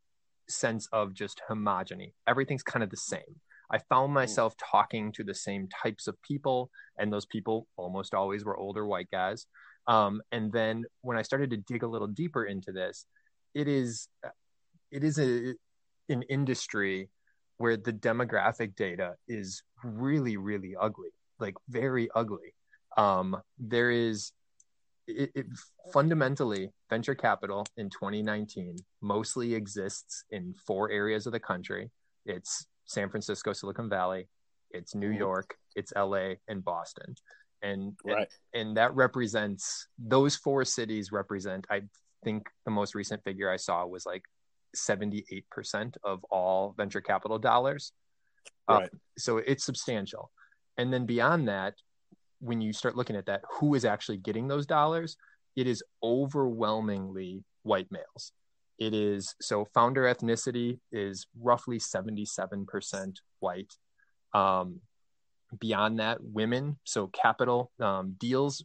sense 0.47 0.87
of 0.91 1.13
just 1.13 1.41
homogeny 1.49 2.13
everything's 2.27 2.63
kind 2.63 2.83
of 2.83 2.89
the 2.89 2.97
same 2.97 3.39
I 3.71 3.77
found 3.77 4.09
hmm. 4.09 4.15
myself 4.15 4.55
talking 4.57 5.11
to 5.13 5.23
the 5.23 5.35
same 5.35 5.67
types 5.67 6.07
of 6.07 6.21
people, 6.21 6.69
and 6.97 7.11
those 7.11 7.25
people 7.25 7.67
almost 7.77 8.13
always 8.13 8.43
were 8.43 8.57
older 8.57 8.85
white 8.85 9.09
guys. 9.11 9.45
Um, 9.87 10.21
and 10.31 10.51
then 10.51 10.85
when 11.01 11.17
I 11.17 11.21
started 11.21 11.49
to 11.51 11.57
dig 11.57 11.83
a 11.83 11.87
little 11.87 12.07
deeper 12.07 12.45
into 12.45 12.71
this, 12.71 13.05
it 13.53 13.67
is 13.67 14.07
it 14.91 15.03
is 15.03 15.19
a 15.19 15.55
an 16.09 16.23
industry 16.23 17.09
where 17.57 17.77
the 17.77 17.93
demographic 17.93 18.75
data 18.75 19.15
is 19.27 19.63
really 19.83 20.37
really 20.37 20.75
ugly, 20.79 21.09
like 21.39 21.55
very 21.69 22.09
ugly. 22.15 22.53
Um, 22.97 23.37
there 23.57 23.91
is 23.91 24.31
it, 25.09 25.31
it, 25.35 25.45
fundamentally 25.91 26.69
venture 26.89 27.15
capital 27.15 27.65
in 27.77 27.89
2019 27.89 28.77
mostly 29.01 29.53
exists 29.55 30.23
in 30.31 30.53
four 30.65 30.91
areas 30.91 31.25
of 31.25 31.33
the 31.33 31.39
country. 31.39 31.89
It's 32.25 32.65
San 32.85 33.09
Francisco, 33.09 33.53
Silicon 33.53 33.89
Valley, 33.89 34.27
it's 34.71 34.95
New 34.95 35.09
mm-hmm. 35.09 35.17
York, 35.17 35.55
it's 35.75 35.91
LA, 35.95 36.33
and 36.47 36.63
Boston 36.63 37.15
and 37.61 37.93
right. 38.05 38.27
and, 38.53 38.67
and 38.67 38.77
that 38.77 38.93
represents 38.95 39.87
those 39.97 40.35
four 40.35 40.63
cities 40.65 41.11
represent 41.11 41.65
i 41.69 41.81
think 42.23 42.47
the 42.65 42.71
most 42.71 42.95
recent 42.95 43.23
figure 43.23 43.49
i 43.49 43.57
saw 43.57 43.85
was 43.85 44.05
like 44.05 44.23
78% 44.75 45.95
of 46.03 46.23
all 46.29 46.75
venture 46.77 47.01
capital 47.01 47.39
dollars 47.39 47.91
right. 48.69 48.89
so 49.17 49.37
it's 49.37 49.65
substantial 49.65 50.29
and 50.77 50.93
then 50.93 51.05
beyond 51.05 51.47
that 51.47 51.73
when 52.39 52.61
you 52.61 52.73
start 52.73 52.95
looking 52.95 53.15
at 53.15 53.25
that 53.27 53.41
who 53.59 53.75
is 53.75 53.85
actually 53.85 54.17
getting 54.17 54.47
those 54.47 54.65
dollars? 54.65 55.17
It 55.55 55.67
is 55.67 55.83
overwhelmingly 56.03 57.43
white 57.63 57.91
males. 57.91 58.31
It 58.77 58.93
is 58.93 59.35
so 59.41 59.65
founder 59.73 60.03
ethnicity 60.03 60.79
is 60.91 61.27
roughly 61.37 61.79
77% 61.79 63.15
white. 63.39 63.73
Um, 64.33 64.79
Beyond 65.57 65.99
that, 65.99 66.19
women, 66.21 66.77
so 66.83 67.07
capital 67.07 67.71
um, 67.79 68.15
deals, 68.19 68.63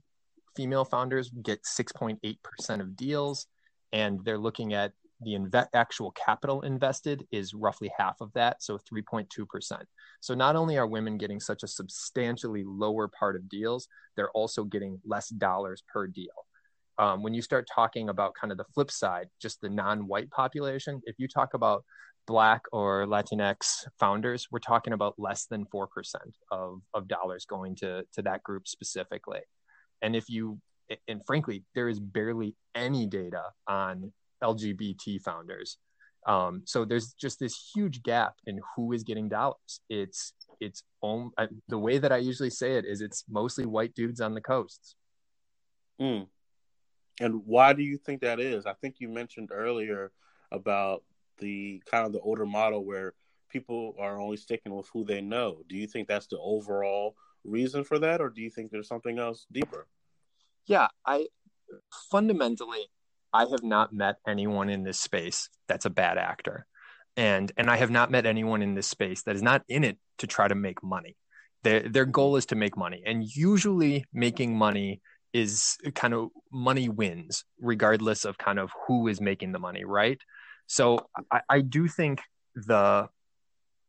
female 0.55 0.85
founders 0.85 1.31
get 1.31 1.63
6.8% 1.65 2.81
of 2.81 2.95
deals, 2.95 3.47
and 3.93 4.23
they're 4.23 4.39
looking 4.39 4.75
at 4.75 4.93
the 5.21 5.33
inve- 5.33 5.69
actual 5.75 6.11
capital 6.13 6.63
invested 6.63 7.27
is 7.31 7.55
roughly 7.55 7.91
half 7.97 8.21
of 8.21 8.33
that, 8.35 8.63
so 8.63 8.79
3.2%. 8.79 9.83
So 10.21 10.35
not 10.35 10.57
only 10.57 10.77
are 10.77 10.87
women 10.87 11.19
getting 11.19 11.41
such 11.41 11.63
a 11.63 11.69
substantially 11.69 12.65
lower 12.65 13.09
part 13.09 13.37
of 13.37 13.49
deals, 13.49 13.89
they're 14.17 14.31
also 14.31 14.65
getting 14.65 15.01
less 15.05 15.29
dollars 15.29 15.83
per 15.93 16.07
deal. 16.07 16.47
um, 16.99 17.23
when 17.25 17.35
you 17.35 17.43
start 17.43 17.67
talking 17.75 18.09
about 18.09 18.35
kind 18.41 18.53
of 18.53 18.59
the 18.59 18.65
flip 18.73 18.91
side, 18.91 19.29
just 19.43 19.61
the 19.61 19.69
non-white 19.69 20.31
population, 20.31 21.01
if 21.07 21.17
you 21.19 21.27
talk 21.27 21.55
about 21.55 21.85
black 22.27 22.63
or 22.73 23.07
latinx 23.07 23.85
founders 23.99 24.49
we're 24.51 24.59
talking 24.59 24.93
about 24.93 25.15
less 25.19 25.47
than 25.47 25.67
4% 25.67 25.87
of, 26.51 26.81
of 26.95 27.09
dollars 27.09 27.45
going 27.45 27.77
to, 27.77 28.05
to 28.15 28.23
that 28.23 28.43
group 28.43 28.67
specifically 28.67 29.41
and 30.03 30.17
if 30.17 30.29
you 30.29 30.59
and 31.09 31.23
frankly 31.27 31.65
there 31.75 31.89
is 31.89 32.01
barely 32.01 32.55
any 32.75 33.07
data 33.07 33.43
on 33.67 34.13
lgbt 34.45 35.21
founders 35.21 35.79
um, 36.27 36.63
so 36.65 36.85
there's 36.85 37.13
just 37.13 37.39
this 37.39 37.71
huge 37.75 38.03
gap 38.03 38.35
in 38.47 38.61
who 38.75 38.93
is 38.93 39.03
getting 39.03 39.29
dollars. 39.29 39.81
It's 39.91 40.33
it's 40.61 40.83
on, 41.03 41.33
I, 41.37 41.49
the 41.69 41.79
way 41.79 41.99
that 41.99 42.13
I 42.13 42.17
usually 42.19 42.51
say 42.51 42.77
it 42.77 42.87
is 42.87 43.01
it's 43.01 43.25
mostly 43.29 43.67
white 43.67 43.95
dudes 43.95 44.21
on 44.21 44.35
the 44.35 44.41
coasts. 44.41 44.97
Mm. 46.01 46.27
And 47.21 47.43
why 47.45 47.73
do 47.75 47.83
you 47.83 47.99
think 47.99 48.23
that 48.23 48.41
is? 48.41 48.67
I 48.67 48.73
think 48.73 48.97
you 48.99 49.09
mentioned 49.09 49.51
earlier 49.53 50.13
about 50.51 51.03
the 51.39 51.83
kind 51.91 52.07
of 52.07 52.13
the 52.13 52.21
older 52.21 52.47
model 52.47 52.85
where 52.85 53.15
people 53.51 53.95
are 53.99 54.19
only 54.19 54.37
sticking 54.37 54.75
with 54.75 54.89
who 54.93 55.05
they 55.05 55.21
know. 55.21 55.59
Do 55.69 55.77
you 55.77 55.87
think 55.87 56.09
that's 56.09 56.27
the 56.27 56.39
overall 56.39 57.17
reason 57.45 57.85
for 57.85 57.99
that, 57.99 58.21
or 58.21 58.31
do 58.31 58.41
you 58.41 58.51
think 58.51 58.71
there's 58.71 58.89
something 58.89 59.19
else 59.19 59.47
deeper? 59.53 59.87
Yeah, 60.67 60.89
I 61.05 61.27
fundamentally 62.11 62.89
I 63.35 63.47
have 63.51 63.65
not 63.65 63.93
met 63.93 64.17
anyone 64.27 64.71
in 64.71 64.85
this 64.85 65.01
space 65.01 65.51
that's 65.67 65.85
a 65.85 65.91
bad 65.91 66.17
actor. 66.17 66.67
And 67.17 67.51
and 67.57 67.69
I 67.69 67.77
have 67.77 67.91
not 67.91 68.11
met 68.11 68.27
anyone 68.27 68.63
in 68.63 68.75
this 68.75 68.87
space 68.87 69.23
that 69.25 69.35
is 69.35 69.43
not 69.43 69.63
in 69.69 69.85
it 69.85 69.99
to 70.19 70.27
try 70.27 70.47
to 70.49 70.55
make 70.55 70.83
money. 70.83 71.17
Their 71.65 71.81
their 71.89 72.05
goal 72.05 72.37
is 72.37 72.47
to 72.47 72.55
make 72.55 72.77
money. 72.77 73.03
And 73.05 73.25
usually 73.25 74.05
making 74.13 74.57
money 74.57 75.01
is 75.33 75.77
kind 75.97 76.15
of 76.15 76.29
money 76.53 76.89
wins, 76.89 77.45
regardless 77.61 78.25
of 78.25 78.39
kind 78.39 78.59
of 78.61 78.71
who 78.87 79.09
is 79.09 79.21
making 79.21 79.51
the 79.51 79.59
money, 79.59 79.85
right? 79.85 80.19
So 80.69 81.07
I, 81.31 81.41
I 81.51 81.61
do 81.61 81.89
think 81.89 82.23
the 82.55 83.09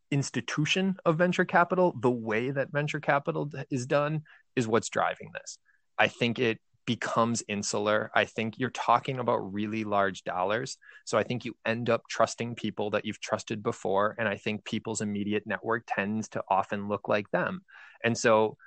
institution 0.10 0.96
of 1.06 1.18
venture 1.18 1.46
capital, 1.46 1.96
the 2.00 2.10
way 2.10 2.50
that 2.50 2.72
venture 2.72 3.00
capital 3.00 3.52
is 3.70 3.86
done, 3.86 4.24
is 4.56 4.68
what's 4.68 4.90
driving 4.90 5.32
this. 5.34 5.60
I 6.00 6.08
think 6.08 6.40
it 6.40 6.60
becomes 6.86 7.44
insular. 7.48 8.12
I 8.14 8.26
think 8.26 8.60
you're 8.60 8.70
talking 8.70 9.20
about 9.20 9.54
really 9.54 9.84
large 9.84 10.24
dollars. 10.24 10.78
So 11.06 11.18
I 11.18 11.24
think 11.24 11.46
you 11.46 11.56
end 11.66 11.90
up 11.90 12.04
trusting 12.10 12.56
people 12.56 12.92
that 12.92 13.06
you've 13.06 13.20
trusted 13.20 13.64
before. 13.64 14.16
And 14.20 14.28
I 14.28 14.38
think 14.38 14.66
people's 14.66 15.02
immediate 15.02 15.44
network 15.46 15.84
tends 15.88 16.28
to 16.30 16.44
often 16.50 16.88
look 16.88 17.08
like 17.08 17.30
them. 17.32 17.62
And 18.04 18.18
so, 18.18 18.58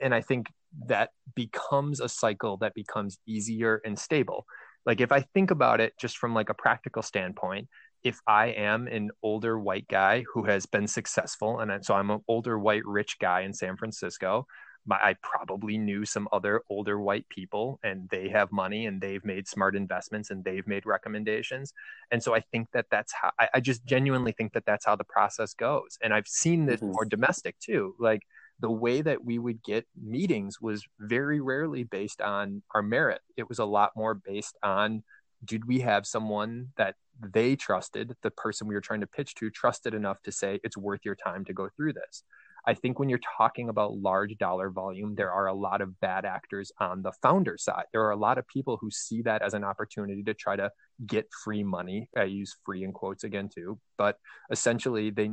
and 0.00 0.14
I 0.14 0.20
think 0.22 0.46
that 0.86 1.10
becomes 1.34 2.00
a 2.00 2.08
cycle 2.08 2.56
that 2.58 2.74
becomes 2.74 3.18
easier 3.26 3.80
and 3.84 3.98
stable. 3.98 4.46
Like 4.86 5.00
if 5.00 5.12
I 5.12 5.20
think 5.20 5.50
about 5.50 5.80
it 5.80 5.92
just 6.00 6.18
from 6.18 6.34
like 6.34 6.48
a 6.48 6.54
practical 6.54 7.02
standpoint, 7.02 7.68
if 8.04 8.20
I 8.26 8.46
am 8.46 8.86
an 8.86 9.10
older 9.22 9.58
white 9.58 9.88
guy 9.88 10.24
who 10.32 10.44
has 10.44 10.66
been 10.66 10.86
successful, 10.86 11.58
and 11.58 11.84
so 11.84 11.94
I'm 11.94 12.10
an 12.10 12.20
older 12.28 12.58
white 12.58 12.86
rich 12.86 13.18
guy 13.18 13.42
in 13.42 13.52
San 13.52 13.76
Francisco, 13.76 14.46
my, 14.86 14.96
I 14.96 15.16
probably 15.22 15.76
knew 15.78 16.04
some 16.04 16.28
other 16.32 16.62
older 16.70 17.00
white 17.00 17.28
people 17.28 17.78
and 17.82 18.08
they 18.10 18.28
have 18.28 18.50
money 18.52 18.86
and 18.86 19.00
they've 19.00 19.24
made 19.24 19.46
smart 19.46 19.76
investments 19.76 20.30
and 20.30 20.44
they've 20.44 20.66
made 20.66 20.86
recommendations. 20.86 21.72
And 22.10 22.22
so 22.22 22.34
I 22.34 22.40
think 22.40 22.68
that 22.72 22.86
that's 22.90 23.12
how 23.12 23.30
I, 23.38 23.48
I 23.54 23.60
just 23.60 23.84
genuinely 23.84 24.32
think 24.32 24.52
that 24.54 24.64
that's 24.66 24.86
how 24.86 24.96
the 24.96 25.04
process 25.04 25.54
goes. 25.54 25.98
And 26.02 26.14
I've 26.14 26.28
seen 26.28 26.66
this 26.66 26.80
mm-hmm. 26.80 26.92
more 26.92 27.04
domestic 27.04 27.58
too. 27.58 27.94
Like 27.98 28.22
the 28.60 28.70
way 28.70 29.02
that 29.02 29.24
we 29.24 29.38
would 29.38 29.62
get 29.62 29.86
meetings 30.00 30.60
was 30.60 30.84
very 30.98 31.40
rarely 31.40 31.84
based 31.84 32.20
on 32.20 32.62
our 32.74 32.82
merit. 32.82 33.20
It 33.36 33.48
was 33.48 33.58
a 33.58 33.64
lot 33.64 33.92
more 33.94 34.14
based 34.14 34.56
on 34.62 35.02
did 35.44 35.66
we 35.66 35.80
have 35.80 36.06
someone 36.06 36.68
that 36.76 36.96
they 37.20 37.56
trusted, 37.56 38.14
the 38.22 38.30
person 38.30 38.66
we 38.66 38.74
were 38.74 38.80
trying 38.80 39.00
to 39.00 39.06
pitch 39.06 39.34
to 39.36 39.50
trusted 39.50 39.94
enough 39.94 40.22
to 40.22 40.32
say 40.32 40.60
it's 40.64 40.76
worth 40.76 41.00
your 41.04 41.14
time 41.14 41.44
to 41.44 41.52
go 41.52 41.68
through 41.76 41.92
this. 41.92 42.22
I 42.68 42.74
think 42.74 42.98
when 42.98 43.08
you're 43.08 43.18
talking 43.38 43.70
about 43.70 43.96
large 43.96 44.36
dollar 44.36 44.68
volume, 44.68 45.14
there 45.14 45.32
are 45.32 45.46
a 45.46 45.54
lot 45.54 45.80
of 45.80 45.98
bad 46.00 46.26
actors 46.26 46.70
on 46.78 47.00
the 47.00 47.12
founder 47.22 47.56
side. 47.56 47.84
There 47.92 48.02
are 48.02 48.10
a 48.10 48.16
lot 48.16 48.36
of 48.36 48.46
people 48.46 48.76
who 48.78 48.90
see 48.90 49.22
that 49.22 49.40
as 49.40 49.54
an 49.54 49.64
opportunity 49.64 50.22
to 50.24 50.34
try 50.34 50.54
to 50.54 50.70
get 51.06 51.26
free 51.42 51.64
money. 51.64 52.10
I 52.14 52.24
use 52.24 52.54
free 52.66 52.84
in 52.84 52.92
quotes 52.92 53.24
again 53.24 53.48
too, 53.48 53.78
but 53.96 54.18
essentially, 54.52 55.08
they 55.08 55.30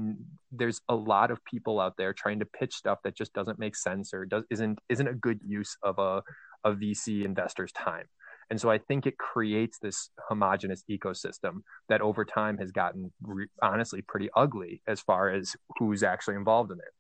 there's 0.50 0.80
a 0.88 0.96
lot 0.96 1.30
of 1.30 1.44
people 1.44 1.82
out 1.82 1.98
there 1.98 2.14
trying 2.14 2.40
to 2.40 2.46
pitch 2.46 2.74
stuff 2.74 3.00
that 3.04 3.18
just 3.18 3.34
doesn't 3.34 3.60
make 3.60 3.76
sense 3.76 4.14
or 4.14 4.26
does 4.26 4.46
isn't 4.50 4.80
isn't 4.88 5.08
a 5.08 5.14
good 5.14 5.42
use 5.46 5.76
of 5.84 6.00
a 6.00 6.24
a 6.64 6.72
VC 6.72 7.26
investor's 7.26 7.74
time. 7.74 8.06
And 8.50 8.62
so 8.62 8.70
I 8.70 8.78
think 8.78 9.06
it 9.06 9.18
creates 9.18 9.78
this 9.80 10.10
homogenous 10.30 10.84
ecosystem 10.90 11.64
that 11.90 12.02
over 12.02 12.24
time 12.24 12.58
has 12.60 12.72
gotten 12.72 13.12
re- 13.22 13.48
honestly 13.62 14.02
pretty 14.02 14.30
ugly 14.36 14.82
as 14.88 15.02
far 15.02 15.32
as 15.32 15.56
who's 15.80 16.02
actually 16.04 16.36
involved 16.36 16.72
in 16.72 16.78
it. 16.78 16.95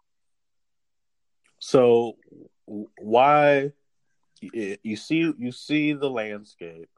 So 1.59 2.17
why 2.65 3.71
you 4.41 4.95
see 4.95 5.33
you 5.37 5.51
see 5.51 5.93
the 5.93 6.09
landscape? 6.09 6.89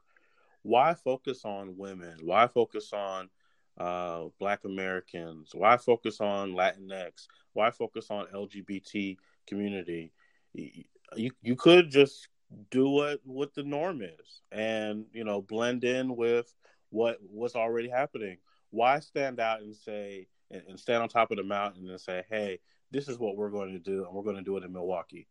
Why 0.62 0.94
focus 0.94 1.44
on 1.44 1.76
women? 1.76 2.16
Why 2.22 2.46
focus 2.46 2.92
on 2.92 3.30
uh, 3.78 4.24
Black 4.38 4.64
Americans? 4.64 5.50
Why 5.54 5.76
focus 5.76 6.20
on 6.20 6.52
Latinx? 6.52 7.26
Why 7.52 7.70
focus 7.70 8.08
on 8.10 8.26
LGBT 8.34 9.16
community? 9.46 10.12
You 10.54 11.30
you 11.42 11.56
could 11.56 11.90
just 11.90 12.28
do 12.70 12.88
what 12.88 13.20
what 13.24 13.54
the 13.54 13.62
norm 13.62 14.02
is, 14.02 14.42
and 14.50 15.06
you 15.12 15.24
know 15.24 15.40
blend 15.40 15.84
in 15.84 16.16
with 16.16 16.52
what 16.90 17.18
what's 17.22 17.56
already 17.56 17.88
happening. 17.88 18.38
Why 18.70 19.00
stand 19.00 19.40
out 19.40 19.60
and 19.60 19.74
say 19.74 20.26
and, 20.50 20.62
and 20.68 20.80
stand 20.80 21.02
on 21.02 21.08
top 21.08 21.30
of 21.30 21.36
the 21.36 21.44
mountain 21.44 21.88
and 21.88 22.00
say, 22.00 22.24
"Hey, 22.28 22.60
this 22.90 23.08
is 23.08 23.18
what 23.18 23.36
we're 23.36 23.50
going 23.50 23.72
to 23.72 23.78
do, 23.78 24.04
and 24.04 24.14
we're 24.14 24.22
going 24.22 24.36
to 24.36 24.42
do 24.42 24.56
it 24.56 24.64
in 24.64 24.72
Milwaukee. 24.72 25.26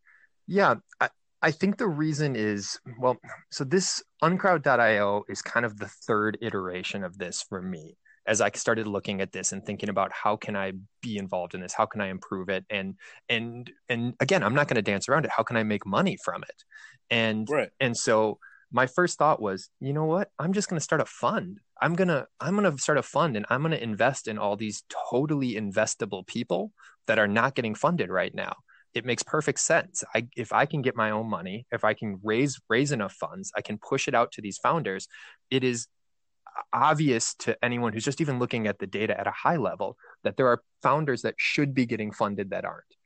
Yeah, 0.48 0.76
I, 1.00 1.10
I 1.41 1.52
think 1.52 1.78
the 1.78 1.88
reason 1.88 2.36
is 2.36 2.80
well, 3.00 3.17
so 3.52 3.63
this 3.63 4.04
uncrowd.io 4.24 5.24
is 5.30 5.41
kind 5.41 5.65
of 5.65 5.78
the 5.78 5.88
third 5.88 6.38
iteration 6.41 7.04
of 7.04 7.17
this 7.17 7.41
for 7.41 7.62
me 7.62 7.98
as 8.28 8.41
I 8.41 8.52
started 8.52 8.88
looking 8.88 9.22
at 9.22 9.32
this 9.32 9.54
and 9.54 9.65
thinking 9.65 9.89
about 9.89 10.12
how 10.12 10.36
can 10.36 10.56
I 10.56 10.74
be 11.02 11.17
involved 11.17 11.56
in 11.56 11.62
this? 11.62 11.74
How 11.74 11.86
can 11.86 12.02
I 12.02 12.10
improve 12.10 12.50
it? 12.50 12.65
And 12.70 12.96
and 13.30 13.72
and 13.88 14.13
again, 14.20 14.43
I'm 14.43 14.54
not 14.54 14.67
going 14.67 14.76
to 14.76 14.82
dance 14.82 15.08
around 15.08 15.26
it. 15.26 15.32
How 15.36 15.43
can 15.43 15.56
I 15.58 15.63
make 15.63 15.86
money 15.86 16.17
from 16.24 16.43
it? 16.43 16.63
And 17.10 17.48
right. 17.50 17.70
and 17.80 17.96
so 17.96 18.38
my 18.72 18.86
first 18.86 19.18
thought 19.18 19.42
was, 19.42 19.70
you 19.80 19.94
know 19.94 20.06
what? 20.06 20.30
I'm 20.40 20.54
just 20.54 20.70
going 20.70 20.80
to 20.80 20.84
start 20.84 21.02
a 21.02 21.06
fund. 21.06 21.60
I'm 21.82 21.96
going 21.96 22.08
to 22.10 22.28
I'm 22.40 22.56
going 22.56 22.72
to 22.72 22.82
start 22.82 22.98
a 22.98 23.04
fund 23.04 23.38
and 23.38 23.46
I'm 23.50 23.62
going 23.62 23.72
to 23.72 23.82
invest 23.82 24.28
in 24.28 24.38
all 24.38 24.56
these 24.56 24.84
totally 25.10 25.56
investable 25.56 26.26
people 26.26 26.72
that 27.08 27.20
are 27.20 27.28
not 27.28 27.56
getting 27.56 27.76
funded 27.76 28.10
right 28.10 28.34
now. 28.34 28.56
It 28.94 29.06
makes 29.06 29.24
perfect 29.24 29.60
sense. 29.60 30.04
I, 30.16 30.28
if 30.36 30.52
I 30.52 30.66
can 30.66 30.82
get 30.82 30.96
my 30.96 31.12
own 31.12 31.30
money, 31.30 31.68
if 31.72 31.84
I 31.84 31.94
can 31.94 32.20
raise 32.24 32.60
raise 32.70 32.92
enough 32.92 33.14
funds, 33.14 33.52
I 33.56 33.62
can 33.62 33.78
push 33.78 34.08
it 34.08 34.16
out 34.16 34.32
to 34.34 34.42
these 34.42 34.58
founders. 34.58 35.08
It 35.52 35.64
is 35.64 35.88
obvious 36.74 37.36
to 37.36 37.56
anyone 37.64 37.94
who's 37.94 38.06
just 38.06 38.22
even 38.22 38.40
looking 38.40 38.68
at 38.68 38.80
the 38.80 38.88
data 38.88 39.18
at 39.20 39.28
a 39.28 39.32
high 39.32 39.58
level 39.58 39.96
that 40.24 40.38
there 40.38 40.48
are 40.48 40.64
founders 40.82 41.22
that 41.22 41.36
should 41.38 41.74
be 41.74 41.86
getting 41.86 42.12
funded 42.12 42.50
that 42.50 42.66
aren't 42.66 42.97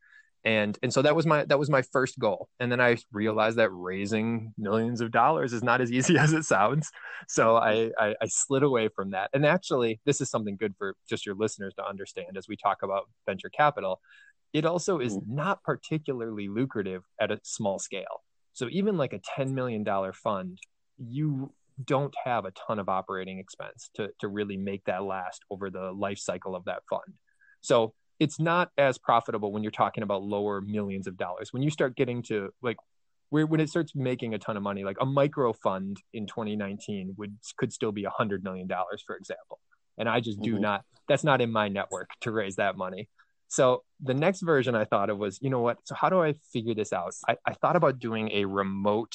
and 0.43 0.77
and 0.81 0.91
so 0.91 1.01
that 1.01 1.15
was 1.15 1.25
my 1.25 1.45
that 1.45 1.59
was 1.59 1.69
my 1.69 1.81
first 1.81 2.17
goal. 2.19 2.49
And 2.59 2.71
then 2.71 2.81
i 2.81 2.97
realized 3.11 3.57
that 3.57 3.69
raising 3.69 4.53
millions 4.57 5.01
of 5.01 5.11
dollars 5.11 5.53
is 5.53 5.63
not 5.63 5.81
as 5.81 5.91
easy 5.97 6.17
as 6.17 6.33
it 6.33 6.43
sounds. 6.43 6.89
So 7.27 7.57
I, 7.57 7.91
I, 7.99 8.15
I 8.21 8.25
slid 8.27 8.63
away 8.63 8.89
from 8.89 9.11
that. 9.11 9.29
And 9.33 9.45
actually 9.45 9.99
this 10.05 10.21
is 10.21 10.29
something 10.29 10.57
good 10.57 10.73
for 10.77 10.95
just 11.09 11.25
your 11.25 11.35
listeners 11.35 11.73
to 11.75 11.85
understand 11.85 12.37
as 12.37 12.47
we 12.47 12.57
talk 12.57 12.83
about 12.83 13.09
venture 13.25 13.49
capital. 13.49 14.01
It 14.53 14.65
also 14.65 14.99
is 14.99 15.15
mm-hmm. 15.15 15.35
not 15.35 15.63
particularly 15.63 16.49
lucrative 16.49 17.03
at 17.19 17.31
a 17.31 17.39
small 17.43 17.79
scale. 17.79 18.23
So 18.53 18.67
even 18.69 18.97
like 18.97 19.13
a 19.13 19.21
$10 19.39 19.51
million 19.51 19.85
fund 20.13 20.57
you 20.97 21.51
don't 21.85 22.13
have 22.23 22.45
a 22.45 22.51
ton 22.51 22.79
of 22.79 22.89
operating 22.89 23.39
expense 23.39 23.89
to 23.95 24.09
to 24.19 24.27
really 24.27 24.57
make 24.57 24.83
that 24.85 25.03
last 25.03 25.43
over 25.49 25.69
the 25.69 25.91
life 25.91 26.19
cycle 26.19 26.55
of 26.55 26.65
that 26.65 26.83
fund. 26.89 27.13
So 27.61 27.93
it's 28.21 28.39
not 28.39 28.69
as 28.77 28.99
profitable 28.99 29.51
when 29.51 29.63
you're 29.63 29.71
talking 29.71 30.03
about 30.03 30.21
lower 30.21 30.61
millions 30.61 31.07
of 31.07 31.17
dollars. 31.17 31.51
When 31.51 31.63
you 31.63 31.71
start 31.71 31.95
getting 31.95 32.21
to 32.23 32.53
like 32.61 32.77
where 33.31 33.47
when 33.47 33.59
it 33.59 33.67
starts 33.67 33.95
making 33.95 34.35
a 34.35 34.37
ton 34.37 34.57
of 34.57 34.61
money, 34.61 34.83
like 34.83 34.97
a 35.01 35.07
micro 35.07 35.53
fund 35.53 35.97
in 36.13 36.27
2019 36.27 37.15
would 37.17 37.35
could 37.57 37.73
still 37.73 37.91
be 37.91 38.03
a 38.03 38.11
hundred 38.11 38.43
million 38.43 38.67
dollars, 38.67 39.03
for 39.07 39.15
example. 39.15 39.59
And 39.97 40.07
I 40.07 40.19
just 40.19 40.39
do 40.39 40.53
mm-hmm. 40.53 40.61
not. 40.61 40.85
That's 41.07 41.23
not 41.23 41.41
in 41.41 41.51
my 41.51 41.67
network 41.67 42.11
to 42.21 42.31
raise 42.31 42.57
that 42.57 42.77
money. 42.77 43.09
So 43.47 43.81
the 43.99 44.13
next 44.13 44.41
version 44.41 44.75
I 44.75 44.85
thought 44.85 45.09
of 45.09 45.17
was, 45.17 45.39
you 45.41 45.49
know 45.49 45.61
what? 45.61 45.77
So 45.85 45.95
how 45.95 46.09
do 46.09 46.21
I 46.21 46.35
figure 46.53 46.75
this 46.75 46.93
out? 46.93 47.15
I, 47.27 47.37
I 47.43 47.53
thought 47.53 47.75
about 47.75 47.97
doing 47.97 48.29
a 48.33 48.45
remote 48.45 49.13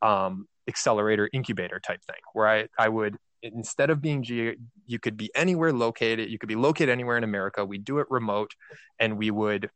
um, 0.00 0.48
accelerator 0.66 1.28
incubator 1.34 1.80
type 1.80 2.00
thing 2.06 2.20
where 2.32 2.48
I, 2.48 2.68
I 2.78 2.88
would 2.88 3.18
instead 3.42 3.90
of 3.90 4.00
being 4.00 4.22
ge- 4.22 4.56
you 4.86 4.98
could 4.98 5.16
be 5.16 5.30
anywhere 5.34 5.72
located 5.72 6.28
you 6.30 6.38
could 6.38 6.48
be 6.48 6.56
located 6.56 6.88
anywhere 6.88 7.16
in 7.16 7.24
america 7.24 7.64
we 7.64 7.78
do 7.78 7.98
it 7.98 8.06
remote 8.10 8.52
and 8.98 9.16
we 9.16 9.30
would 9.30 9.70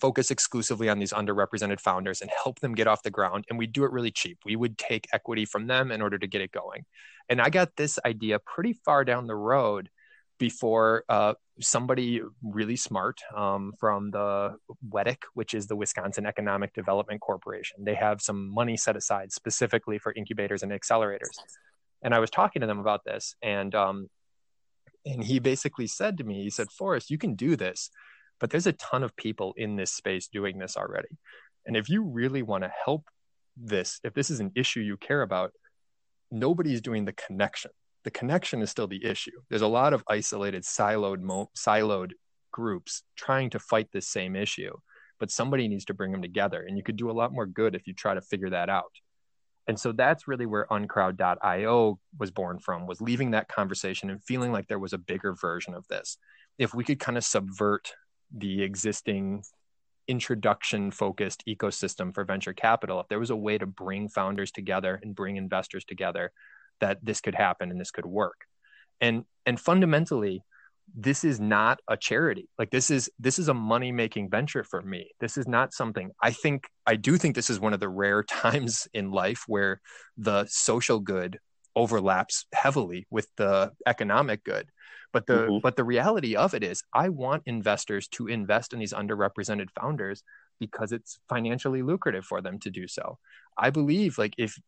focus 0.00 0.30
exclusively 0.30 0.88
on 0.88 0.98
these 0.98 1.12
underrepresented 1.12 1.80
founders 1.80 2.20
and 2.20 2.30
help 2.42 2.60
them 2.60 2.74
get 2.74 2.86
off 2.86 3.02
the 3.02 3.10
ground. 3.10 3.44
And 3.48 3.58
we 3.58 3.66
do 3.66 3.84
it 3.84 3.92
really 3.92 4.10
cheap. 4.10 4.38
We 4.44 4.56
would 4.56 4.78
take 4.78 5.06
equity 5.12 5.44
from 5.44 5.66
them 5.66 5.90
in 5.92 6.02
order 6.02 6.18
to 6.18 6.26
get 6.26 6.40
it 6.40 6.52
going. 6.52 6.84
And 7.28 7.40
I 7.40 7.50
got 7.50 7.76
this 7.76 7.98
idea 8.04 8.38
pretty 8.38 8.74
far 8.84 9.04
down 9.04 9.26
the 9.26 9.36
road 9.36 9.88
before 10.38 11.04
uh, 11.08 11.34
somebody 11.60 12.20
really 12.42 12.76
smart 12.76 13.20
um, 13.34 13.72
from 13.78 14.10
the 14.10 14.56
WEDC, 14.88 15.18
which 15.34 15.54
is 15.54 15.68
the 15.68 15.76
Wisconsin 15.76 16.26
Economic 16.26 16.74
Development 16.74 17.20
Corporation. 17.20 17.84
They 17.84 17.94
have 17.94 18.20
some 18.20 18.48
money 18.48 18.76
set 18.76 18.96
aside 18.96 19.32
specifically 19.32 19.98
for 19.98 20.12
incubators 20.12 20.62
and 20.62 20.72
accelerators. 20.72 21.38
And 22.04 22.14
I 22.14 22.20
was 22.20 22.30
talking 22.30 22.60
to 22.60 22.66
them 22.66 22.78
about 22.78 23.04
this, 23.04 23.34
and 23.42 23.74
um, 23.74 24.08
and 25.04 25.24
he 25.24 25.40
basically 25.40 25.86
said 25.86 26.18
to 26.18 26.24
me, 26.24 26.44
he 26.44 26.50
said, 26.50 26.70
"Forrest, 26.70 27.10
you 27.10 27.18
can 27.18 27.34
do 27.34 27.56
this, 27.56 27.90
but 28.40 28.50
there's 28.50 28.66
a 28.66 28.72
ton 28.72 29.02
of 29.02 29.16
people 29.16 29.54
in 29.56 29.76
this 29.76 29.92
space 29.92 30.28
doing 30.28 30.58
this 30.58 30.76
already. 30.76 31.08
And 31.66 31.76
if 31.76 31.88
you 31.88 32.02
really 32.02 32.42
want 32.42 32.64
to 32.64 32.70
help 32.84 33.04
this, 33.56 34.00
if 34.04 34.14
this 34.14 34.30
is 34.30 34.40
an 34.40 34.52
issue 34.54 34.80
you 34.80 34.96
care 34.96 35.22
about, 35.22 35.52
nobody's 36.30 36.80
doing 36.80 37.04
the 37.04 37.12
connection. 37.12 37.70
The 38.04 38.10
connection 38.10 38.60
is 38.60 38.70
still 38.70 38.86
the 38.86 39.04
issue. 39.04 39.40
There's 39.48 39.62
a 39.62 39.66
lot 39.66 39.94
of 39.94 40.04
isolated, 40.08 40.64
siloed, 40.64 41.20
mo- 41.20 41.50
siloed 41.56 42.12
groups 42.52 43.02
trying 43.16 43.50
to 43.50 43.58
fight 43.58 43.88
this 43.92 44.08
same 44.08 44.36
issue, 44.36 44.72
but 45.18 45.30
somebody 45.30 45.68
needs 45.68 45.86
to 45.86 45.94
bring 45.94 46.12
them 46.12 46.22
together. 46.22 46.62
And 46.66 46.76
you 46.76 46.82
could 46.82 46.96
do 46.96 47.10
a 47.10 47.12
lot 47.12 47.32
more 47.32 47.46
good 47.46 47.74
if 47.74 47.86
you 47.86 47.94
try 47.94 48.14
to 48.14 48.20
figure 48.20 48.50
that 48.50 48.68
out. 48.68 48.92
And 49.66 49.78
so 49.78 49.92
that's 49.92 50.28
really 50.28 50.46
where 50.46 50.66
uncrowd.io 50.70 51.98
was 52.18 52.30
born 52.30 52.58
from, 52.58 52.86
was 52.86 53.00
leaving 53.00 53.30
that 53.30 53.48
conversation 53.48 54.10
and 54.10 54.22
feeling 54.22 54.52
like 54.52 54.68
there 54.68 54.78
was 54.78 54.92
a 54.92 54.98
bigger 54.98 55.34
version 55.34 55.74
of 55.74 55.88
this. 55.88 56.18
If 56.58 56.74
we 56.74 56.84
could 56.84 57.00
kind 57.00 57.16
of 57.16 57.24
subvert 57.24 57.92
the 58.34 58.62
existing 58.62 59.42
introduction 60.06 60.90
focused 60.90 61.42
ecosystem 61.48 62.14
for 62.14 62.24
venture 62.24 62.52
capital 62.52 63.00
if 63.00 63.08
there 63.08 63.18
was 63.18 63.30
a 63.30 63.36
way 63.36 63.56
to 63.56 63.64
bring 63.64 64.08
founders 64.08 64.50
together 64.50 65.00
and 65.02 65.14
bring 65.14 65.36
investors 65.36 65.82
together 65.84 66.30
that 66.80 66.98
this 67.02 67.22
could 67.22 67.34
happen 67.34 67.70
and 67.70 67.80
this 67.80 67.90
could 67.90 68.04
work 68.04 68.44
and 69.00 69.24
and 69.46 69.58
fundamentally 69.58 70.42
this 70.94 71.24
is 71.24 71.40
not 71.40 71.80
a 71.88 71.96
charity 71.96 72.48
like 72.58 72.70
this 72.70 72.90
is 72.90 73.10
this 73.18 73.38
is 73.38 73.48
a 73.48 73.54
money 73.54 73.90
making 73.90 74.28
venture 74.28 74.62
for 74.62 74.82
me 74.82 75.10
this 75.20 75.36
is 75.36 75.48
not 75.48 75.72
something 75.72 76.10
i 76.22 76.30
think 76.30 76.68
i 76.86 76.94
do 76.94 77.16
think 77.16 77.34
this 77.34 77.50
is 77.50 77.58
one 77.58 77.72
of 77.72 77.80
the 77.80 77.88
rare 77.88 78.22
times 78.28 78.86
in 78.92 79.10
life 79.10 79.44
where 79.46 79.80
the 80.16 80.46
social 80.48 81.00
good 81.00 81.38
overlaps 81.76 82.46
heavily 82.54 83.06
with 83.10 83.26
the 83.36 83.72
economic 83.86 84.44
good 84.44 84.68
but 85.14 85.26
the 85.28 85.34
mm-hmm. 85.34 85.58
but 85.62 85.76
the 85.76 85.84
reality 85.84 86.34
of 86.34 86.54
it 86.54 86.64
is, 86.64 86.82
I 86.92 87.08
want 87.08 87.44
investors 87.46 88.08
to 88.08 88.26
invest 88.26 88.72
in 88.72 88.80
these 88.80 88.92
underrepresented 88.92 89.68
founders 89.80 90.24
because 90.58 90.90
it's 90.90 91.20
financially 91.28 91.82
lucrative 91.82 92.24
for 92.24 92.42
them 92.42 92.58
to 92.60 92.70
do 92.70 92.88
so. 92.88 93.18
I 93.56 93.70
believe 93.70 94.18
like 94.18 94.34
if 94.38 94.58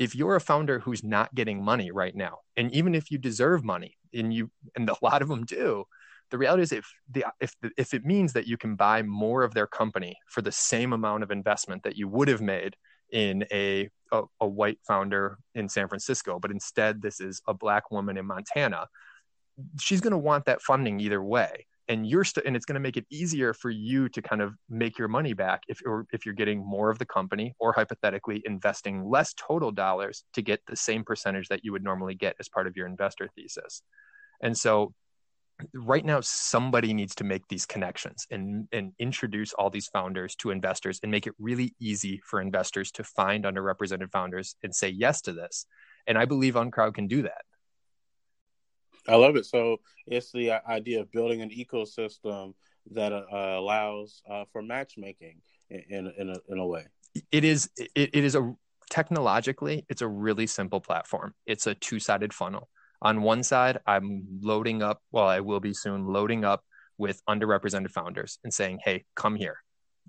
if 0.00 0.16
you're 0.16 0.34
a 0.34 0.40
founder 0.40 0.80
who's 0.80 1.04
not 1.04 1.32
getting 1.34 1.62
money 1.62 1.92
right 1.92 2.16
now, 2.16 2.38
and 2.56 2.74
even 2.74 2.94
if 2.94 3.10
you 3.10 3.18
deserve 3.18 3.62
money, 3.62 3.96
and 4.12 4.34
you 4.34 4.50
and 4.74 4.90
a 4.90 4.96
lot 5.02 5.22
of 5.22 5.28
them 5.28 5.44
do, 5.44 5.84
the 6.30 6.38
reality 6.38 6.64
is 6.64 6.72
if 6.72 6.86
the 7.08 7.24
if 7.38 7.54
the, 7.60 7.70
if 7.76 7.94
it 7.94 8.04
means 8.04 8.32
that 8.32 8.48
you 8.48 8.56
can 8.56 8.74
buy 8.74 9.02
more 9.02 9.44
of 9.44 9.54
their 9.54 9.68
company 9.68 10.16
for 10.26 10.42
the 10.42 10.50
same 10.50 10.92
amount 10.92 11.22
of 11.22 11.30
investment 11.30 11.84
that 11.84 11.96
you 11.96 12.08
would 12.08 12.28
have 12.28 12.40
made 12.40 12.74
in 13.12 13.44
a, 13.52 13.88
a, 14.12 14.22
a 14.40 14.48
white 14.48 14.78
founder 14.86 15.36
in 15.54 15.68
San 15.68 15.86
Francisco, 15.86 16.38
but 16.40 16.50
instead 16.50 17.02
this 17.02 17.20
is 17.20 17.42
a 17.46 17.54
black 17.54 17.90
woman 17.90 18.16
in 18.16 18.26
Montana 18.26 18.86
she's 19.80 20.00
going 20.00 20.12
to 20.12 20.18
want 20.18 20.44
that 20.46 20.62
funding 20.62 21.00
either 21.00 21.22
way 21.22 21.66
and 21.90 22.06
you're 22.06 22.24
st- 22.24 22.46
and 22.46 22.54
it's 22.54 22.64
going 22.64 22.74
to 22.74 22.80
make 22.80 22.96
it 22.96 23.04
easier 23.10 23.52
for 23.52 23.68
you 23.68 24.08
to 24.08 24.22
kind 24.22 24.40
of 24.40 24.54
make 24.68 24.96
your 24.96 25.08
money 25.08 25.32
back 25.32 25.62
if 25.68 25.80
or 25.84 26.06
if 26.12 26.24
you're 26.24 26.34
getting 26.34 26.64
more 26.64 26.88
of 26.88 27.00
the 27.00 27.04
company 27.04 27.52
or 27.58 27.72
hypothetically 27.72 28.40
investing 28.46 29.04
less 29.04 29.34
total 29.34 29.72
dollars 29.72 30.22
to 30.32 30.40
get 30.40 30.60
the 30.66 30.76
same 30.76 31.02
percentage 31.02 31.48
that 31.48 31.64
you 31.64 31.72
would 31.72 31.82
normally 31.82 32.14
get 32.14 32.36
as 32.38 32.48
part 32.48 32.68
of 32.68 32.76
your 32.76 32.86
investor 32.86 33.28
thesis. 33.34 33.82
And 34.40 34.56
so 34.56 34.94
right 35.74 36.04
now 36.04 36.20
somebody 36.22 36.94
needs 36.94 37.16
to 37.16 37.24
make 37.24 37.46
these 37.48 37.66
connections 37.66 38.24
and 38.30 38.68
and 38.70 38.92
introduce 39.00 39.52
all 39.54 39.68
these 39.68 39.88
founders 39.88 40.36
to 40.36 40.52
investors 40.52 41.00
and 41.02 41.10
make 41.10 41.26
it 41.26 41.34
really 41.40 41.74
easy 41.80 42.20
for 42.24 42.40
investors 42.40 42.92
to 42.92 43.02
find 43.02 43.44
underrepresented 43.44 44.12
founders 44.12 44.54
and 44.62 44.72
say 44.74 44.88
yes 44.88 45.20
to 45.22 45.32
this. 45.32 45.66
And 46.06 46.16
i 46.16 46.24
believe 46.24 46.54
uncrowd 46.54 46.94
can 46.94 47.08
do 47.08 47.22
that 47.22 47.42
I 49.10 49.16
love 49.16 49.36
it. 49.36 49.46
So 49.46 49.80
it's 50.06 50.32
the 50.32 50.52
uh, 50.52 50.60
idea 50.68 51.00
of 51.00 51.10
building 51.10 51.42
an 51.42 51.50
ecosystem 51.50 52.54
that 52.92 53.12
uh, 53.12 53.26
allows 53.32 54.22
uh, 54.30 54.44
for 54.52 54.62
matchmaking 54.62 55.40
in 55.68 56.12
in 56.18 56.30
a, 56.30 56.52
in 56.52 56.58
a 56.58 56.66
way. 56.66 56.86
It 57.32 57.44
is 57.44 57.70
it, 57.76 58.10
it 58.12 58.24
is 58.24 58.34
a 58.34 58.54
technologically 58.90 59.84
it's 59.88 60.02
a 60.02 60.08
really 60.08 60.46
simple 60.46 60.80
platform. 60.80 61.34
It's 61.46 61.66
a 61.66 61.74
two 61.74 61.98
sided 61.98 62.32
funnel. 62.32 62.68
On 63.02 63.22
one 63.22 63.42
side, 63.42 63.78
I'm 63.86 64.26
loading 64.42 64.82
up. 64.82 65.02
Well, 65.10 65.26
I 65.26 65.40
will 65.40 65.60
be 65.60 65.72
soon 65.74 66.06
loading 66.06 66.44
up 66.44 66.62
with 66.98 67.22
underrepresented 67.28 67.90
founders 67.90 68.38
and 68.44 68.52
saying, 68.52 68.80
"Hey, 68.84 69.04
come 69.16 69.36
here. 69.36 69.58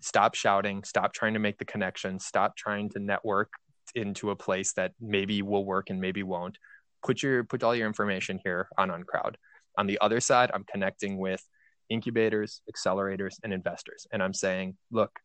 Stop 0.01 0.35
shouting. 0.35 0.83
Stop 0.83 1.13
trying 1.13 1.33
to 1.33 1.39
make 1.39 1.57
the 1.57 1.65
connection. 1.65 2.19
Stop 2.19 2.57
trying 2.57 2.89
to 2.89 2.99
network 2.99 3.51
into 3.95 4.31
a 4.31 4.35
place 4.35 4.73
that 4.73 4.93
maybe 4.99 5.41
will 5.41 5.65
work 5.65 5.89
and 5.89 5.99
maybe 5.99 6.23
won't 6.23 6.57
put 7.03 7.23
your 7.23 7.43
put 7.43 7.63
all 7.63 7.75
your 7.75 7.87
information 7.87 8.39
here 8.43 8.67
on 8.77 8.89
uncrowd. 8.89 9.37
On 9.77 9.87
the 9.87 9.97
other 10.01 10.19
side 10.19 10.51
i'm 10.53 10.65
connecting 10.65 11.17
with 11.17 11.43
incubators 11.89 12.61
accelerators 12.71 13.35
and 13.43 13.53
investors. 13.53 14.07
And 14.11 14.21
i'm 14.23 14.33
saying 14.33 14.77
look 14.91 15.19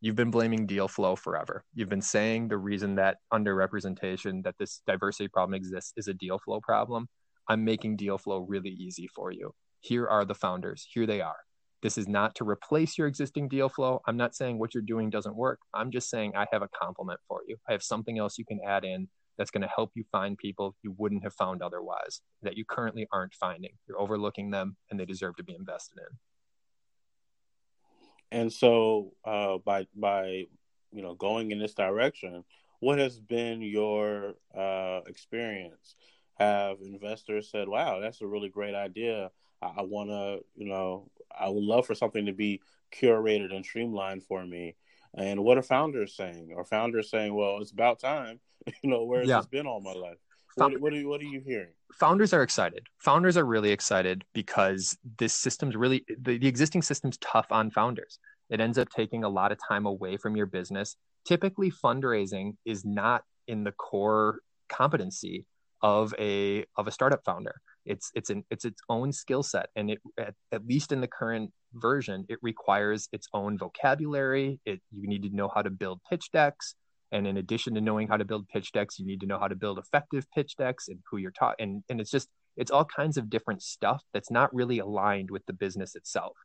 you've 0.00 0.16
been 0.16 0.30
blaming 0.30 0.66
deal 0.66 0.88
flow 0.88 1.14
forever. 1.14 1.64
You've 1.74 1.88
been 1.88 2.02
saying 2.02 2.48
the 2.48 2.56
reason 2.56 2.94
that 2.96 3.18
underrepresentation 3.32 4.42
that 4.44 4.56
this 4.58 4.82
diversity 4.86 5.28
problem 5.28 5.54
exists 5.54 5.92
is 5.96 6.08
a 6.08 6.14
deal 6.14 6.38
flow 6.38 6.60
problem. 6.60 7.08
I'm 7.48 7.64
making 7.64 7.96
deal 7.96 8.16
flow 8.16 8.38
really 8.38 8.70
easy 8.70 9.08
for 9.14 9.30
you. 9.30 9.52
Here 9.80 10.06
are 10.06 10.24
the 10.24 10.34
founders. 10.34 10.86
Here 10.92 11.06
they 11.06 11.20
are. 11.20 11.36
This 11.82 11.96
is 11.96 12.06
not 12.06 12.34
to 12.36 12.44
replace 12.44 12.98
your 12.98 13.06
existing 13.06 13.48
deal 13.48 13.68
flow. 13.68 14.02
I'm 14.06 14.16
not 14.16 14.34
saying 14.34 14.58
what 14.58 14.74
you're 14.74 14.82
doing 14.82 15.10
doesn't 15.10 15.34
work. 15.34 15.60
I'm 15.72 15.90
just 15.90 16.10
saying 16.10 16.32
i 16.36 16.46
have 16.52 16.62
a 16.62 16.68
complement 16.68 17.20
for 17.26 17.40
you. 17.46 17.56
I 17.68 17.72
have 17.72 17.82
something 17.82 18.18
else 18.18 18.38
you 18.38 18.44
can 18.44 18.60
add 18.66 18.84
in 18.84 19.08
that's 19.40 19.50
going 19.50 19.62
to 19.62 19.72
help 19.74 19.92
you 19.94 20.04
find 20.12 20.36
people 20.36 20.76
you 20.82 20.94
wouldn't 20.98 21.22
have 21.22 21.32
found 21.32 21.62
otherwise 21.62 22.20
that 22.42 22.58
you 22.58 22.64
currently 22.66 23.08
aren't 23.10 23.32
finding. 23.32 23.70
You're 23.88 23.98
overlooking 23.98 24.50
them 24.50 24.76
and 24.90 25.00
they 25.00 25.06
deserve 25.06 25.36
to 25.36 25.42
be 25.42 25.54
invested 25.54 25.96
in. 25.96 28.38
And 28.38 28.52
so 28.52 29.14
uh, 29.24 29.56
by 29.64 29.86
by 29.96 30.44
you 30.92 31.02
know 31.02 31.14
going 31.14 31.52
in 31.52 31.58
this 31.58 31.72
direction, 31.72 32.44
what 32.80 32.98
has 32.98 33.18
been 33.18 33.62
your 33.62 34.34
uh, 34.54 35.00
experience? 35.06 35.96
Have 36.34 36.76
investors 36.82 37.50
said, 37.50 37.66
"Wow, 37.66 38.00
that's 38.00 38.20
a 38.20 38.26
really 38.26 38.50
great 38.50 38.74
idea. 38.74 39.30
I, 39.62 39.68
I 39.78 39.82
want 39.82 40.10
to, 40.10 40.40
you 40.54 40.68
know, 40.68 41.10
I 41.36 41.48
would 41.48 41.64
love 41.64 41.86
for 41.86 41.94
something 41.94 42.26
to 42.26 42.34
be 42.34 42.60
curated 42.94 43.54
and 43.54 43.64
streamlined 43.64 44.24
for 44.24 44.44
me." 44.44 44.76
And 45.14 45.42
what 45.42 45.58
are 45.58 45.62
founders 45.62 46.16
saying? 46.16 46.54
Are 46.56 46.64
founders 46.64 47.10
saying, 47.10 47.34
"Well, 47.34 47.58
it's 47.60 47.72
about 47.72 47.98
time 47.98 48.40
you 48.82 48.90
know, 48.90 49.04
where 49.04 49.24
yeah. 49.24 49.38
it's 49.38 49.46
been 49.46 49.66
all 49.66 49.80
my 49.80 49.92
life. 49.92 50.18
What, 50.56 50.80
what, 50.80 50.92
are, 50.92 51.08
what 51.08 51.20
are 51.20 51.24
you 51.24 51.40
hearing? 51.40 51.72
Founders 52.00 52.32
are 52.32 52.42
excited. 52.42 52.86
Founders 52.98 53.36
are 53.36 53.44
really 53.44 53.70
excited 53.70 54.24
because 54.34 54.96
this 55.18 55.32
system's 55.32 55.76
really, 55.76 56.04
the, 56.20 56.38
the 56.38 56.48
existing 56.48 56.82
system's 56.82 57.18
tough 57.18 57.46
on 57.50 57.70
founders. 57.70 58.18
It 58.50 58.60
ends 58.60 58.78
up 58.78 58.88
taking 58.90 59.22
a 59.22 59.28
lot 59.28 59.52
of 59.52 59.58
time 59.66 59.86
away 59.86 60.16
from 60.16 60.36
your 60.36 60.46
business. 60.46 60.96
Typically, 61.24 61.70
fundraising 61.70 62.56
is 62.64 62.84
not 62.84 63.22
in 63.46 63.62
the 63.62 63.72
core 63.72 64.40
competency 64.68 65.46
of 65.82 66.14
a 66.18 66.64
of 66.76 66.88
a 66.88 66.90
startup 66.90 67.24
founder. 67.24 67.60
It's 67.86 68.10
it's 68.14 68.30
an 68.30 68.44
it's 68.50 68.64
its 68.64 68.80
own 68.88 69.12
skill 69.12 69.42
set, 69.42 69.70
and 69.76 69.90
it 69.90 69.98
at, 70.18 70.34
at 70.52 70.66
least 70.66 70.92
in 70.92 71.00
the 71.00 71.08
current 71.08 71.50
version, 71.74 72.26
it 72.28 72.38
requires 72.42 73.08
its 73.12 73.26
own 73.32 73.58
vocabulary. 73.58 74.60
It 74.64 74.80
you 74.92 75.08
need 75.08 75.22
to 75.22 75.34
know 75.34 75.50
how 75.54 75.62
to 75.62 75.70
build 75.70 76.00
pitch 76.08 76.30
decks. 76.32 76.74
And 77.12 77.26
in 77.26 77.38
addition 77.38 77.74
to 77.74 77.80
knowing 77.80 78.06
how 78.06 78.16
to 78.16 78.24
build 78.24 78.48
pitch 78.48 78.70
decks, 78.72 78.98
you 78.98 79.06
need 79.06 79.20
to 79.20 79.26
know 79.26 79.38
how 79.38 79.48
to 79.48 79.56
build 79.56 79.78
effective 79.78 80.26
pitch 80.32 80.56
decks 80.56 80.86
and 80.88 81.00
who 81.10 81.16
you're 81.16 81.32
talking. 81.32 81.56
And, 81.60 81.82
and 81.88 82.00
it's 82.00 82.10
just, 82.10 82.28
it's 82.56 82.70
all 82.70 82.84
kinds 82.84 83.16
of 83.16 83.28
different 83.28 83.62
stuff 83.62 84.02
that's 84.12 84.30
not 84.30 84.54
really 84.54 84.78
aligned 84.78 85.30
with 85.30 85.44
the 85.46 85.52
business 85.52 85.96
itself. 85.96 86.36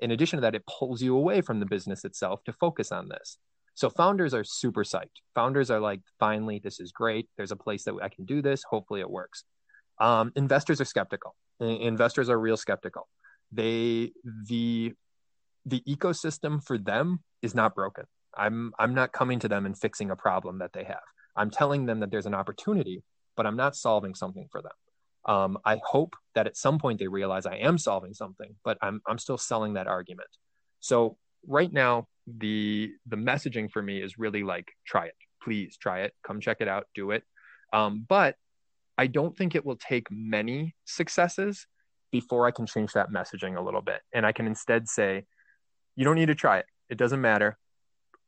In 0.00 0.10
addition 0.10 0.36
to 0.36 0.40
that, 0.42 0.54
it 0.54 0.66
pulls 0.66 1.00
you 1.00 1.16
away 1.16 1.40
from 1.40 1.58
the 1.58 1.66
business 1.66 2.04
itself 2.04 2.44
to 2.44 2.52
focus 2.52 2.92
on 2.92 3.08
this. 3.08 3.38
So 3.74 3.88
founders 3.88 4.34
are 4.34 4.44
super 4.44 4.84
psyched. 4.84 5.22
Founders 5.34 5.70
are 5.70 5.80
like, 5.80 6.00
finally, 6.18 6.60
this 6.62 6.80
is 6.80 6.92
great. 6.92 7.28
There's 7.38 7.52
a 7.52 7.56
place 7.56 7.84
that 7.84 7.94
I 8.02 8.10
can 8.10 8.26
do 8.26 8.42
this. 8.42 8.62
Hopefully 8.68 9.00
it 9.00 9.10
works. 9.10 9.44
Um, 10.00 10.32
investors 10.34 10.80
are 10.80 10.86
skeptical. 10.86 11.34
Investors 11.60 12.28
are 12.28 12.38
real 12.38 12.56
skeptical. 12.56 13.06
They, 13.52 14.12
the, 14.46 14.94
the 15.66 15.82
ecosystem 15.86 16.64
for 16.64 16.78
them 16.78 17.20
is 17.42 17.54
not 17.54 17.74
broken 17.74 18.06
I'm 18.36 18.72
I'm 18.78 18.94
not 18.94 19.12
coming 19.12 19.38
to 19.40 19.48
them 19.48 19.66
and 19.66 19.76
fixing 19.76 20.10
a 20.10 20.16
problem 20.16 20.58
that 20.58 20.72
they 20.72 20.84
have. 20.84 21.02
I'm 21.36 21.50
telling 21.50 21.86
them 21.86 22.00
that 22.00 22.10
there's 22.10 22.26
an 22.26 22.34
opportunity, 22.34 23.02
but 23.36 23.46
I'm 23.46 23.56
not 23.56 23.76
solving 23.76 24.14
something 24.14 24.48
for 24.50 24.62
them. 24.62 24.72
Um, 25.26 25.58
I 25.64 25.80
hope 25.84 26.16
that 26.34 26.46
at 26.46 26.56
some 26.56 26.78
point 26.78 26.98
they 26.98 27.08
realize 27.08 27.46
I 27.46 27.56
am 27.56 27.78
solving 27.78 28.14
something, 28.14 28.54
but 28.64 28.78
I'm 28.82 29.00
I'm 29.06 29.18
still 29.18 29.38
selling 29.38 29.74
that 29.74 29.86
argument. 29.86 30.28
So 30.80 31.16
right 31.46 31.72
now 31.72 32.06
the 32.26 32.92
the 33.06 33.16
messaging 33.16 33.70
for 33.70 33.82
me 33.82 34.00
is 34.00 34.18
really 34.18 34.42
like 34.42 34.68
try 34.86 35.06
it 35.06 35.14
please 35.42 35.76
try 35.78 36.00
it 36.00 36.12
come 36.22 36.38
check 36.38 36.58
it 36.60 36.68
out 36.68 36.86
do 36.94 37.10
it 37.12 37.24
um, 37.72 38.04
but 38.06 38.36
i 39.00 39.06
don't 39.06 39.36
think 39.36 39.54
it 39.54 39.64
will 39.64 39.76
take 39.76 40.06
many 40.10 40.74
successes 40.84 41.66
before 42.12 42.46
i 42.46 42.50
can 42.50 42.66
change 42.66 42.92
that 42.92 43.10
messaging 43.10 43.56
a 43.56 43.60
little 43.60 43.82
bit. 43.82 44.00
And 44.12 44.26
i 44.26 44.32
can 44.32 44.46
instead 44.46 44.88
say 44.88 45.24
you 45.96 46.04
don't 46.04 46.16
need 46.16 46.26
to 46.26 46.34
try 46.34 46.58
it. 46.58 46.66
It 46.88 46.98
doesn't 46.98 47.20
matter 47.20 47.58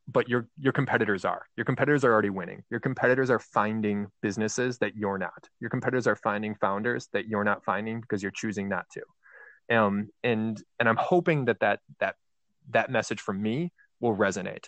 but 0.07 0.27
your 0.27 0.49
your 0.59 0.73
competitors 0.73 1.23
are. 1.23 1.45
Your 1.55 1.65
competitors 1.65 2.03
are 2.03 2.11
already 2.11 2.29
winning. 2.29 2.63
Your 2.69 2.81
competitors 2.81 3.29
are 3.29 3.39
finding 3.39 4.07
businesses 4.21 4.77
that 4.79 4.97
you're 4.97 5.17
not. 5.17 5.47
Your 5.61 5.69
competitors 5.69 6.07
are 6.07 6.17
finding 6.17 6.55
founders 6.55 7.07
that 7.13 7.27
you're 7.27 7.45
not 7.45 7.63
finding 7.63 8.01
because 8.01 8.21
you're 8.21 8.31
choosing 8.31 8.67
not 8.67 8.85
to. 8.95 9.01
Um, 9.77 10.09
and 10.23 10.61
and 10.79 10.89
i'm 10.89 10.97
hoping 10.97 11.45
that 11.45 11.59
that 11.61 11.79
that 12.01 12.15
that 12.71 12.91
message 12.91 13.21
from 13.21 13.41
me 13.41 13.71
will 14.01 14.15
resonate 14.15 14.65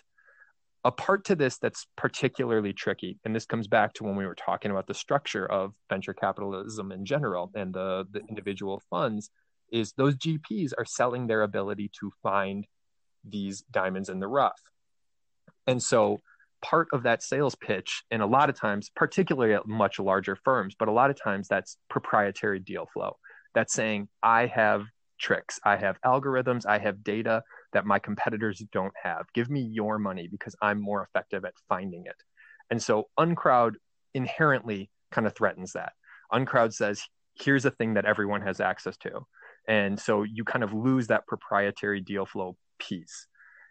a 0.86 0.92
part 0.92 1.24
to 1.24 1.34
this 1.34 1.58
that's 1.58 1.86
particularly 1.96 2.72
tricky 2.72 3.18
and 3.24 3.34
this 3.34 3.44
comes 3.44 3.66
back 3.66 3.92
to 3.92 4.04
when 4.04 4.14
we 4.14 4.24
were 4.24 4.36
talking 4.36 4.70
about 4.70 4.86
the 4.86 4.94
structure 4.94 5.44
of 5.50 5.74
venture 5.90 6.14
capitalism 6.14 6.92
in 6.92 7.04
general 7.04 7.50
and 7.54 7.74
the 7.74 8.06
the 8.12 8.20
individual 8.28 8.80
funds 8.88 9.30
is 9.72 9.92
those 9.92 10.14
gps 10.16 10.72
are 10.78 10.84
selling 10.84 11.26
their 11.26 11.42
ability 11.42 11.90
to 12.00 12.10
find 12.22 12.66
these 13.28 13.62
diamonds 13.70 14.08
in 14.08 14.20
the 14.20 14.28
rough. 14.28 14.60
And 15.66 15.82
so 15.82 16.18
part 16.62 16.88
of 16.92 17.02
that 17.02 17.22
sales 17.22 17.54
pitch, 17.54 18.04
and 18.10 18.22
a 18.22 18.26
lot 18.26 18.48
of 18.48 18.58
times, 18.58 18.90
particularly 18.94 19.54
at 19.54 19.66
much 19.66 19.98
larger 19.98 20.36
firms, 20.36 20.74
but 20.78 20.88
a 20.88 20.92
lot 20.92 21.10
of 21.10 21.20
times 21.20 21.48
that's 21.48 21.76
proprietary 21.88 22.60
deal 22.60 22.86
flow. 22.92 23.16
That's 23.54 23.72
saying, 23.72 24.08
I 24.22 24.46
have 24.46 24.84
tricks, 25.18 25.58
I 25.64 25.76
have 25.76 26.00
algorithms, 26.02 26.66
I 26.66 26.78
have 26.78 27.02
data 27.02 27.42
that 27.76 27.84
my 27.84 27.98
competitors 27.98 28.64
don't 28.72 28.94
have. 29.02 29.26
Give 29.34 29.50
me 29.50 29.60
your 29.60 29.98
money 29.98 30.28
because 30.28 30.56
I'm 30.62 30.80
more 30.80 31.02
effective 31.02 31.44
at 31.44 31.52
finding 31.68 32.06
it. 32.06 32.16
And 32.70 32.82
so 32.82 33.10
Uncrowd 33.20 33.74
inherently 34.14 34.88
kind 35.12 35.26
of 35.26 35.34
threatens 35.34 35.74
that. 35.74 35.92
Uncrowd 36.32 36.72
says, 36.72 37.02
here's 37.34 37.66
a 37.66 37.70
thing 37.70 37.92
that 37.92 38.06
everyone 38.06 38.40
has 38.40 38.60
access 38.60 38.96
to. 38.96 39.26
And 39.68 40.00
so 40.00 40.22
you 40.22 40.42
kind 40.42 40.64
of 40.64 40.72
lose 40.72 41.08
that 41.08 41.26
proprietary 41.26 42.00
deal 42.00 42.24
flow 42.24 42.56
piece. 42.78 43.26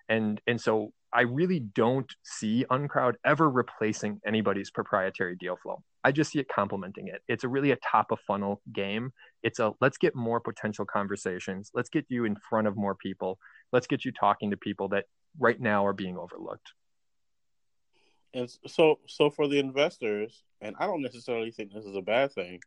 And 0.08 0.40
and 0.46 0.62
so 0.62 0.94
I 1.12 1.22
really 1.22 1.62
don't 1.62 2.14
see 2.24 2.64
Uncrowd 2.70 3.16
ever 3.26 3.50
replacing 3.50 4.22
anybody's 4.24 4.70
proprietary 4.70 5.36
deal 5.36 5.58
flow. 5.64 5.82
I 6.06 6.12
just 6.12 6.32
see 6.32 6.38
it 6.40 6.48
complementing 6.48 7.08
it. 7.08 7.24
It's 7.28 7.44
a 7.44 7.48
really 7.48 7.72
a 7.72 7.78
top 7.78 8.12
of 8.12 8.20
funnel 8.28 8.62
game. 8.72 9.12
It's 9.42 9.58
a 9.58 9.74
let's 9.82 9.98
get 9.98 10.16
more 10.16 10.40
potential 10.40 10.86
conversations. 10.86 11.72
Let's 11.74 11.90
get 11.90 12.06
you 12.10 12.26
in 12.26 12.36
front 12.48 12.68
of 12.68 12.78
more 12.78 12.94
people. 12.94 13.40
Let's 13.74 13.88
get 13.88 14.06
you 14.06 14.12
talking 14.12 14.52
to 14.52 14.58
people 14.58 14.88
that 14.90 15.06
right 15.40 15.60
now 15.60 15.84
are 15.84 15.94
being 15.94 16.16
overlooked. 16.16 16.74
And 18.36 18.48
so 18.68 19.00
so 19.08 19.32
for 19.32 19.48
the 19.48 19.58
investors, 19.58 20.44
and 20.62 20.76
I 20.78 20.86
don't 20.86 21.02
necessarily 21.02 21.50
think 21.50 21.74
this 21.74 21.86
is 21.86 21.96
a 21.96 22.04
bad 22.04 22.32
thing, 22.34 22.60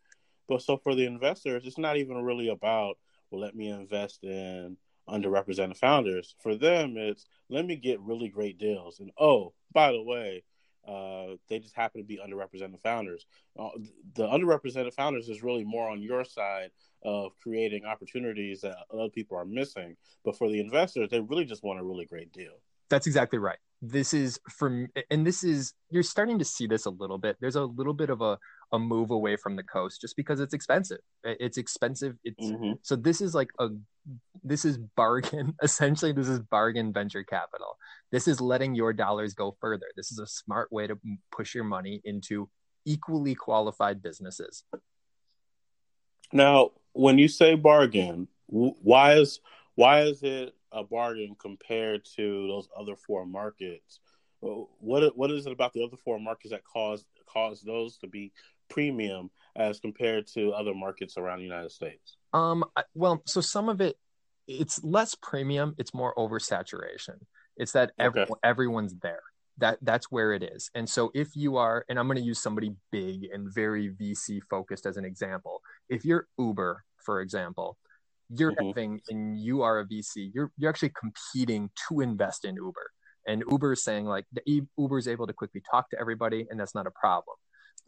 but 0.48 0.60
so 0.60 0.76
for 0.76 0.96
the 0.96 1.06
investors, 1.06 1.62
it's 1.64 1.78
not 1.78 1.96
even 1.96 2.16
really 2.16 2.48
about 2.48 2.98
well, 3.30 3.40
let 3.40 3.54
me 3.54 3.68
invest 3.68 4.24
in 4.24 4.76
underrepresented 5.08 5.76
founders. 5.76 6.34
For 6.40 6.56
them, 6.56 6.96
it's 6.96 7.24
let 7.48 7.64
me 7.64 7.76
get 7.76 8.00
really 8.00 8.30
great 8.30 8.58
deals. 8.58 8.98
And 8.98 9.12
oh, 9.16 9.52
by 9.72 9.92
the 9.92 10.02
way, 10.02 10.42
uh, 10.88 11.36
they 11.48 11.58
just 11.58 11.76
happen 11.76 12.00
to 12.00 12.06
be 12.06 12.18
underrepresented 12.18 12.80
founders. 12.80 13.26
Uh, 13.58 13.68
the 14.14 14.26
underrepresented 14.26 14.94
founders 14.94 15.28
is 15.28 15.42
really 15.42 15.64
more 15.64 15.88
on 15.88 16.00
your 16.02 16.24
side 16.24 16.70
of 17.04 17.32
creating 17.42 17.84
opportunities 17.84 18.62
that 18.62 18.76
other 18.92 19.10
people 19.10 19.36
are 19.36 19.44
missing. 19.44 19.96
But 20.24 20.36
for 20.36 20.48
the 20.48 20.60
investors, 20.60 21.08
they 21.10 21.20
really 21.20 21.44
just 21.44 21.62
want 21.62 21.78
a 21.78 21.84
really 21.84 22.06
great 22.06 22.32
deal. 22.32 22.60
That's 22.90 23.06
exactly 23.06 23.38
right. 23.38 23.58
This 23.82 24.14
is 24.14 24.40
from, 24.50 24.88
and 25.10 25.26
this 25.26 25.44
is, 25.44 25.74
you're 25.90 26.02
starting 26.02 26.38
to 26.38 26.44
see 26.44 26.66
this 26.66 26.86
a 26.86 26.90
little 26.90 27.18
bit. 27.18 27.36
There's 27.40 27.54
a 27.54 27.64
little 27.64 27.92
bit 27.92 28.10
of 28.10 28.22
a, 28.22 28.38
a 28.72 28.78
move 28.78 29.10
away 29.10 29.36
from 29.36 29.56
the 29.56 29.62
coast 29.62 30.00
just 30.00 30.16
because 30.16 30.40
it's 30.40 30.54
expensive. 30.54 30.98
It's 31.24 31.58
expensive. 31.58 32.16
It's 32.24 32.46
mm-hmm. 32.46 32.72
so 32.82 32.96
this 32.96 33.20
is 33.20 33.34
like 33.34 33.50
a 33.58 33.68
this 34.42 34.64
is 34.64 34.78
bargain 34.78 35.54
essentially 35.62 36.12
this 36.12 36.28
is 36.28 36.40
bargain 36.40 36.92
venture 36.92 37.22
capital 37.22 37.76
this 38.12 38.28
is 38.28 38.40
letting 38.40 38.74
your 38.74 38.92
dollars 38.92 39.34
go 39.34 39.56
further 39.60 39.86
this 39.96 40.10
is 40.10 40.18
a 40.18 40.26
smart 40.26 40.72
way 40.72 40.86
to 40.86 40.98
push 41.30 41.54
your 41.54 41.64
money 41.64 42.00
into 42.04 42.48
equally 42.84 43.34
qualified 43.34 44.02
businesses 44.02 44.64
now 46.32 46.70
when 46.92 47.18
you 47.18 47.28
say 47.28 47.54
bargain 47.54 48.28
why 48.46 49.14
is 49.14 49.40
why 49.74 50.02
is 50.02 50.22
it 50.22 50.54
a 50.72 50.82
bargain 50.82 51.36
compared 51.38 52.04
to 52.04 52.46
those 52.48 52.68
other 52.78 52.96
four 52.96 53.26
markets 53.26 54.00
what 54.40 55.16
what 55.16 55.30
is 55.30 55.46
it 55.46 55.52
about 55.52 55.72
the 55.72 55.84
other 55.84 55.96
four 55.96 56.18
markets 56.18 56.52
that 56.52 56.64
cause 56.64 57.04
cause 57.26 57.60
those 57.60 57.98
to 57.98 58.06
be 58.06 58.32
premium 58.68 59.30
as 59.56 59.80
compared 59.80 60.26
to 60.34 60.52
other 60.52 60.74
markets 60.74 61.16
around 61.16 61.38
the 61.38 61.44
United 61.44 61.72
States? 61.72 62.16
Um, 62.32 62.64
well, 62.94 63.22
so 63.26 63.40
some 63.40 63.68
of 63.68 63.80
it, 63.80 63.96
it's 64.46 64.82
less 64.82 65.14
premium. 65.14 65.74
It's 65.78 65.92
more 65.92 66.14
oversaturation. 66.16 67.16
It's 67.56 67.72
that 67.72 67.92
every, 67.98 68.22
okay. 68.22 68.32
everyone's 68.42 68.94
there. 69.02 69.22
That 69.58 69.78
that's 69.82 70.06
where 70.10 70.32
it 70.32 70.44
is. 70.44 70.70
And 70.76 70.88
so 70.88 71.10
if 71.14 71.34
you 71.34 71.56
are, 71.56 71.84
and 71.88 71.98
I'm 71.98 72.06
going 72.06 72.16
to 72.16 72.22
use 72.22 72.38
somebody 72.38 72.74
big 72.92 73.24
and 73.32 73.52
very 73.52 73.90
VC 73.90 74.40
focused 74.48 74.86
as 74.86 74.96
an 74.96 75.04
example. 75.04 75.60
If 75.88 76.04
you're 76.04 76.28
Uber, 76.38 76.84
for 77.04 77.20
example, 77.20 77.76
you're 78.30 78.52
mm-hmm. 78.52 78.68
having 78.68 79.00
and 79.08 79.36
you 79.36 79.62
are 79.62 79.80
a 79.80 79.84
VC, 79.84 80.30
you're 80.32 80.52
you're 80.56 80.70
actually 80.70 80.92
competing 80.98 81.70
to 81.88 82.00
invest 82.00 82.44
in 82.44 82.54
Uber. 82.54 82.90
And 83.26 83.42
Uber 83.50 83.72
is 83.72 83.82
saying 83.82 84.06
like 84.06 84.26
the 84.32 84.62
Uber 84.78 84.98
is 84.98 85.08
able 85.08 85.26
to 85.26 85.32
quickly 85.32 85.62
talk 85.68 85.90
to 85.90 86.00
everybody, 86.00 86.46
and 86.48 86.58
that's 86.58 86.74
not 86.74 86.86
a 86.86 86.92
problem. 86.92 87.36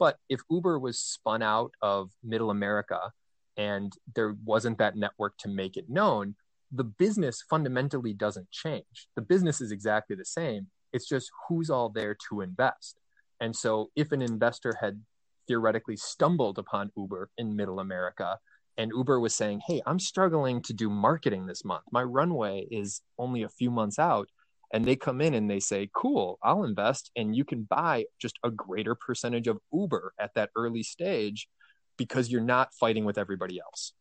But 0.01 0.17
if 0.29 0.41
Uber 0.49 0.79
was 0.79 0.97
spun 0.97 1.43
out 1.43 1.73
of 1.83 2.09
middle 2.23 2.49
America 2.49 3.11
and 3.55 3.93
there 4.15 4.35
wasn't 4.43 4.79
that 4.79 4.95
network 4.95 5.37
to 5.37 5.47
make 5.47 5.77
it 5.77 5.91
known, 5.91 6.33
the 6.71 6.83
business 6.83 7.43
fundamentally 7.47 8.11
doesn't 8.11 8.49
change. 8.49 9.07
The 9.15 9.21
business 9.21 9.61
is 9.61 9.71
exactly 9.71 10.15
the 10.15 10.25
same. 10.25 10.71
It's 10.91 11.07
just 11.07 11.29
who's 11.47 11.69
all 11.69 11.89
there 11.89 12.17
to 12.29 12.41
invest. 12.41 12.99
And 13.39 13.55
so 13.55 13.91
if 13.95 14.11
an 14.11 14.23
investor 14.23 14.73
had 14.81 15.03
theoretically 15.47 15.97
stumbled 15.97 16.57
upon 16.57 16.91
Uber 16.97 17.29
in 17.37 17.55
middle 17.55 17.79
America 17.79 18.39
and 18.79 18.91
Uber 18.95 19.19
was 19.19 19.35
saying, 19.35 19.61
Hey, 19.67 19.83
I'm 19.85 19.99
struggling 19.99 20.63
to 20.63 20.73
do 20.73 20.89
marketing 20.89 21.45
this 21.45 21.63
month. 21.63 21.83
My 21.91 22.01
runway 22.01 22.65
is 22.71 23.01
only 23.19 23.43
a 23.43 23.49
few 23.49 23.69
months 23.69 23.99
out 23.99 24.29
and 24.73 24.85
they 24.85 24.95
come 24.95 25.21
in 25.21 25.33
and 25.33 25.49
they 25.49 25.59
say 25.59 25.89
cool 25.93 26.39
i'll 26.43 26.63
invest 26.63 27.11
and 27.15 27.35
you 27.35 27.43
can 27.43 27.63
buy 27.63 28.05
just 28.19 28.39
a 28.43 28.51
greater 28.51 28.95
percentage 28.95 29.47
of 29.47 29.57
uber 29.73 30.13
at 30.19 30.31
that 30.35 30.49
early 30.55 30.83
stage 30.83 31.47
because 32.01 32.31
you're 32.31 32.41
not 32.41 32.73
fighting 32.73 33.05
with 33.05 33.19
everybody 33.19 33.59
else. 33.59 33.93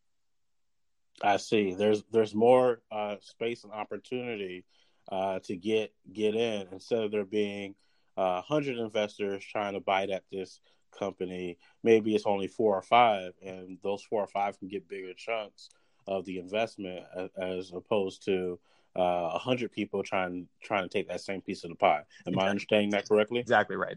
I 1.22 1.36
see. 1.36 1.74
There's 1.74 2.02
there's 2.10 2.34
more 2.34 2.80
uh, 2.90 3.16
space 3.20 3.64
and 3.64 3.72
opportunity 3.74 4.64
uh, 5.12 5.40
to 5.40 5.56
get 5.56 5.92
get 6.10 6.34
in 6.34 6.68
instead 6.72 7.02
of 7.02 7.10
there 7.10 7.26
being 7.26 7.74
uh, 8.16 8.40
100 8.48 8.78
investors 8.78 9.44
trying 9.44 9.74
to 9.74 9.80
bite 9.80 10.08
at 10.08 10.24
this 10.32 10.60
company. 10.98 11.58
Maybe 11.82 12.14
it's 12.14 12.24
only 12.24 12.46
four 12.46 12.74
or 12.74 12.82
five 12.82 13.32
and 13.44 13.76
those 13.82 14.02
four 14.02 14.22
or 14.22 14.28
five 14.28 14.58
can 14.58 14.68
get 14.68 14.88
bigger 14.88 15.12
chunks 15.14 15.68
of 16.06 16.24
the 16.24 16.38
investment 16.38 17.04
as, 17.14 17.28
as 17.36 17.72
opposed 17.74 18.24
to 18.24 18.58
uh, 18.96 19.02
a 19.02 19.36
uh, 19.36 19.38
hundred 19.38 19.72
people 19.72 20.02
trying 20.02 20.48
trying 20.62 20.82
to 20.82 20.88
take 20.88 21.08
that 21.08 21.20
same 21.20 21.40
piece 21.40 21.64
of 21.64 21.70
the 21.70 21.76
pie. 21.76 22.02
Am 22.26 22.32
exactly. 22.32 22.42
I 22.42 22.50
understanding 22.50 22.90
that 22.90 23.08
correctly? 23.08 23.40
Exactly 23.40 23.76
right. 23.76 23.96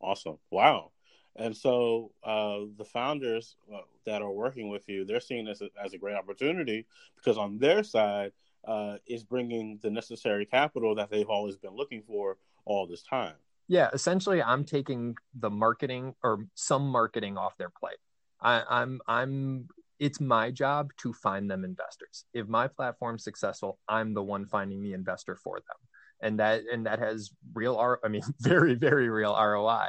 Awesome. 0.00 0.38
Wow. 0.50 0.92
And 1.38 1.54
so 1.54 2.12
uh, 2.24 2.60
the 2.78 2.84
founders 2.84 3.56
uh, 3.72 3.80
that 4.06 4.22
are 4.22 4.30
working 4.30 4.68
with 4.70 4.88
you, 4.88 5.04
they're 5.04 5.20
seeing 5.20 5.44
this 5.44 5.62
as 5.82 5.92
a 5.92 5.98
great 5.98 6.16
opportunity 6.16 6.86
because 7.16 7.36
on 7.36 7.58
their 7.58 7.82
side 7.82 8.32
uh, 8.66 8.96
is 9.06 9.22
bringing 9.22 9.78
the 9.82 9.90
necessary 9.90 10.46
capital 10.46 10.94
that 10.94 11.10
they've 11.10 11.28
always 11.28 11.56
been 11.56 11.74
looking 11.74 12.02
for 12.02 12.38
all 12.64 12.86
this 12.86 13.02
time. 13.02 13.34
Yeah, 13.68 13.90
essentially, 13.92 14.42
I'm 14.42 14.64
taking 14.64 15.16
the 15.34 15.50
marketing 15.50 16.14
or 16.22 16.46
some 16.54 16.88
marketing 16.88 17.36
off 17.36 17.56
their 17.56 17.70
plate. 17.70 17.98
I, 18.40 18.62
I'm 18.68 19.00
I'm 19.08 19.68
it's 19.98 20.20
my 20.20 20.50
job 20.50 20.90
to 20.98 21.12
find 21.12 21.50
them 21.50 21.64
investors. 21.64 22.24
If 22.34 22.48
my 22.48 22.68
platform's 22.68 23.24
successful, 23.24 23.78
I'm 23.88 24.14
the 24.14 24.22
one 24.22 24.46
finding 24.46 24.82
the 24.82 24.92
investor 24.92 25.36
for 25.36 25.56
them. 25.56 25.76
And 26.22 26.40
that 26.40 26.62
and 26.72 26.86
that 26.86 26.98
has 26.98 27.30
real 27.52 27.76
R 27.76 28.00
I 28.02 28.08
mean 28.08 28.22
very, 28.40 28.74
very 28.74 29.10
real 29.10 29.34
ROI. 29.38 29.88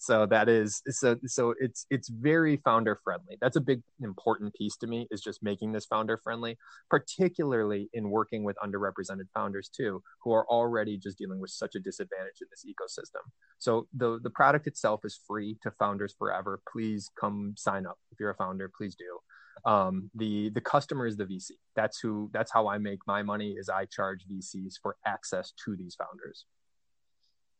So 0.00 0.26
that 0.26 0.48
is 0.48 0.82
so 0.88 1.16
so 1.24 1.54
it's 1.60 1.86
it's 1.88 2.08
very 2.08 2.56
founder 2.56 2.98
friendly. 3.04 3.38
That's 3.40 3.54
a 3.54 3.60
big 3.60 3.82
important 4.02 4.54
piece 4.54 4.76
to 4.78 4.88
me 4.88 5.06
is 5.12 5.20
just 5.20 5.40
making 5.40 5.70
this 5.70 5.86
founder 5.86 6.16
friendly, 6.16 6.58
particularly 6.90 7.90
in 7.92 8.10
working 8.10 8.42
with 8.42 8.56
underrepresented 8.56 9.28
founders 9.32 9.68
too, 9.68 10.02
who 10.20 10.32
are 10.32 10.48
already 10.48 10.98
just 10.98 11.16
dealing 11.16 11.38
with 11.38 11.52
such 11.52 11.76
a 11.76 11.80
disadvantage 11.80 12.40
in 12.40 12.48
this 12.50 12.64
ecosystem. 12.66 13.22
So 13.60 13.86
the 13.94 14.18
the 14.20 14.30
product 14.30 14.66
itself 14.66 15.02
is 15.04 15.20
free 15.28 15.58
to 15.62 15.70
founders 15.70 16.12
forever. 16.18 16.60
Please 16.72 17.08
come 17.20 17.54
sign 17.56 17.86
up. 17.86 17.98
If 18.10 18.18
you're 18.18 18.30
a 18.30 18.34
founder, 18.34 18.68
please 18.76 18.96
do 18.96 19.20
Um, 19.64 20.10
the 20.14 20.50
the 20.50 20.60
customer 20.60 21.06
is 21.06 21.16
the 21.16 21.24
VC. 21.24 21.52
That's 21.74 21.98
who. 22.00 22.30
That's 22.32 22.52
how 22.52 22.68
I 22.68 22.78
make 22.78 23.00
my 23.06 23.22
money. 23.22 23.52
Is 23.52 23.68
I 23.68 23.86
charge 23.86 24.26
VCs 24.30 24.74
for 24.82 24.96
access 25.06 25.52
to 25.64 25.76
these 25.76 25.94
founders. 25.94 26.46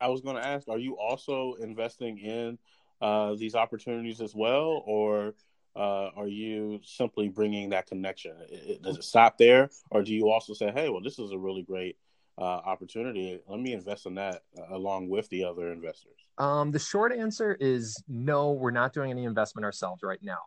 I 0.00 0.08
was 0.08 0.20
going 0.20 0.36
to 0.36 0.46
ask: 0.46 0.68
Are 0.68 0.78
you 0.78 0.96
also 0.98 1.54
investing 1.60 2.18
in 2.18 2.58
uh, 3.00 3.34
these 3.34 3.54
opportunities 3.54 4.20
as 4.20 4.34
well, 4.34 4.82
or 4.86 5.34
uh, 5.76 6.10
are 6.16 6.28
you 6.28 6.80
simply 6.82 7.28
bringing 7.28 7.70
that 7.70 7.86
connection? 7.86 8.34
It, 8.48 8.82
does 8.82 8.98
it 8.98 9.04
stop 9.04 9.38
there, 9.38 9.70
or 9.90 10.02
do 10.02 10.14
you 10.14 10.28
also 10.28 10.54
say, 10.54 10.70
"Hey, 10.72 10.88
well, 10.88 11.02
this 11.02 11.18
is 11.18 11.32
a 11.32 11.38
really 11.38 11.62
great 11.62 11.96
uh, 12.36 12.42
opportunity. 12.42 13.40
Let 13.46 13.60
me 13.60 13.72
invest 13.72 14.06
in 14.06 14.14
that 14.16 14.42
uh, 14.58 14.74
along 14.74 15.08
with 15.08 15.28
the 15.28 15.44
other 15.44 15.72
investors"? 15.72 16.16
Um, 16.38 16.70
the 16.70 16.78
short 16.78 17.12
answer 17.12 17.56
is 17.60 18.02
no. 18.08 18.52
We're 18.52 18.70
not 18.70 18.92
doing 18.92 19.10
any 19.10 19.24
investment 19.24 19.64
ourselves 19.64 20.02
right 20.02 20.22
now. 20.22 20.38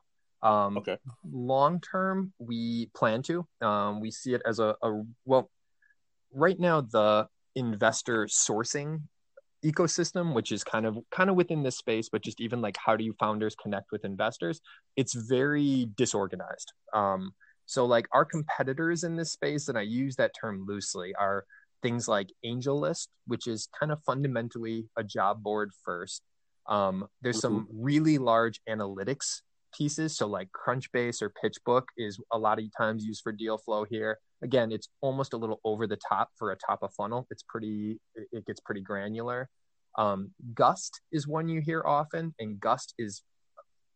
Um, 0.43 0.77
okay. 0.77 0.97
Long 1.31 1.79
term, 1.79 2.33
we 2.39 2.89
plan 2.95 3.21
to. 3.23 3.45
Um, 3.61 3.99
we 4.01 4.11
see 4.11 4.33
it 4.33 4.41
as 4.45 4.59
a, 4.59 4.75
a 4.81 5.03
well. 5.25 5.49
Right 6.33 6.59
now, 6.59 6.81
the 6.81 7.27
investor 7.55 8.25
sourcing 8.25 9.01
ecosystem 9.63 10.33
which 10.33 10.51
is 10.51 10.63
kind 10.63 10.85
of 10.85 10.97
kind 11.11 11.29
of 11.29 11.35
within 11.35 11.61
this 11.61 11.77
space 11.77 12.09
but 12.09 12.23
just 12.23 12.41
even 12.41 12.61
like 12.61 12.75
how 12.83 12.95
do 12.95 13.03
you 13.03 13.13
founders 13.19 13.55
connect 13.61 13.91
with 13.91 14.03
investors 14.03 14.59
it's 14.95 15.13
very 15.13 15.87
disorganized 15.95 16.73
um, 16.93 17.31
so 17.67 17.85
like 17.85 18.07
our 18.11 18.25
competitors 18.25 19.03
in 19.03 19.15
this 19.15 19.31
space 19.31 19.67
and 19.67 19.77
i 19.77 19.81
use 19.81 20.15
that 20.15 20.31
term 20.39 20.65
loosely 20.67 21.13
are 21.19 21.45
things 21.83 22.07
like 22.07 22.31
AngelList 22.45 23.07
which 23.27 23.47
is 23.47 23.67
kind 23.79 23.91
of 23.91 23.99
fundamentally 24.05 24.85
a 24.97 25.03
job 25.03 25.43
board 25.43 25.71
first 25.83 26.23
um, 26.67 27.07
there's 27.21 27.37
mm-hmm. 27.37 27.57
some 27.57 27.67
really 27.71 28.17
large 28.17 28.61
analytics 28.67 29.41
pieces. 29.77 30.17
So 30.17 30.27
like 30.27 30.49
crunchbase 30.51 31.21
or 31.21 31.31
pitchbook 31.43 31.83
is 31.97 32.19
a 32.31 32.37
lot 32.37 32.59
of 32.59 32.65
times 32.77 33.05
used 33.05 33.21
for 33.23 33.31
deal 33.31 33.57
flow 33.57 33.83
here. 33.83 34.19
Again 34.43 34.71
it's 34.71 34.89
almost 35.01 35.33
a 35.33 35.37
little 35.37 35.59
over 35.63 35.87
the 35.87 35.97
top 35.97 36.29
for 36.37 36.51
a 36.51 36.55
top 36.55 36.79
of 36.81 36.93
funnel. 36.93 37.27
It's 37.29 37.43
pretty 37.43 37.99
it 38.31 38.45
gets 38.45 38.59
pretty 38.59 38.81
granular. 38.81 39.49
Um, 39.97 40.31
gust 40.53 41.01
is 41.11 41.27
one 41.27 41.49
you 41.49 41.61
hear 41.61 41.83
often 41.85 42.33
and 42.39 42.59
gust 42.59 42.93
is 42.97 43.23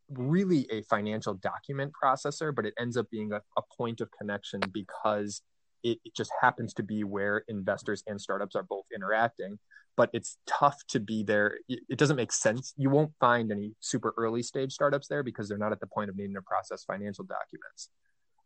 really 0.09 0.67
a 0.69 0.83
financial 0.83 1.33
document 1.33 1.91
processor 2.01 2.53
but 2.53 2.65
it 2.65 2.75
ends 2.77 2.95
up 2.95 3.09
being 3.09 3.31
a, 3.31 3.41
a 3.57 3.61
point 3.75 4.01
of 4.01 4.09
connection 4.11 4.59
because 4.71 5.41
it, 5.85 5.99
it 6.03 6.15
just 6.15 6.31
happens 6.41 6.73
to 6.73 6.83
be 6.83 7.05
where 7.05 7.43
investors 7.47 8.03
and 8.07 8.19
startups 8.19 8.55
are 8.55 8.63
both 8.63 8.85
interacting 8.93 9.57
but 9.97 10.09
it's 10.13 10.37
tough 10.45 10.77
to 10.89 10.99
be 10.99 11.23
there. 11.23 11.59
It 11.67 11.97
doesn't 11.97 12.15
make 12.15 12.31
sense. 12.31 12.73
You 12.77 12.89
won't 12.89 13.11
find 13.19 13.51
any 13.51 13.73
super 13.79 14.13
early 14.17 14.43
stage 14.43 14.73
startups 14.73 15.07
there 15.07 15.23
because 15.23 15.47
they're 15.47 15.57
not 15.57 15.71
at 15.71 15.79
the 15.79 15.87
point 15.87 16.09
of 16.09 16.17
needing 16.17 16.35
to 16.35 16.41
process 16.41 16.83
financial 16.83 17.23
documents. 17.23 17.89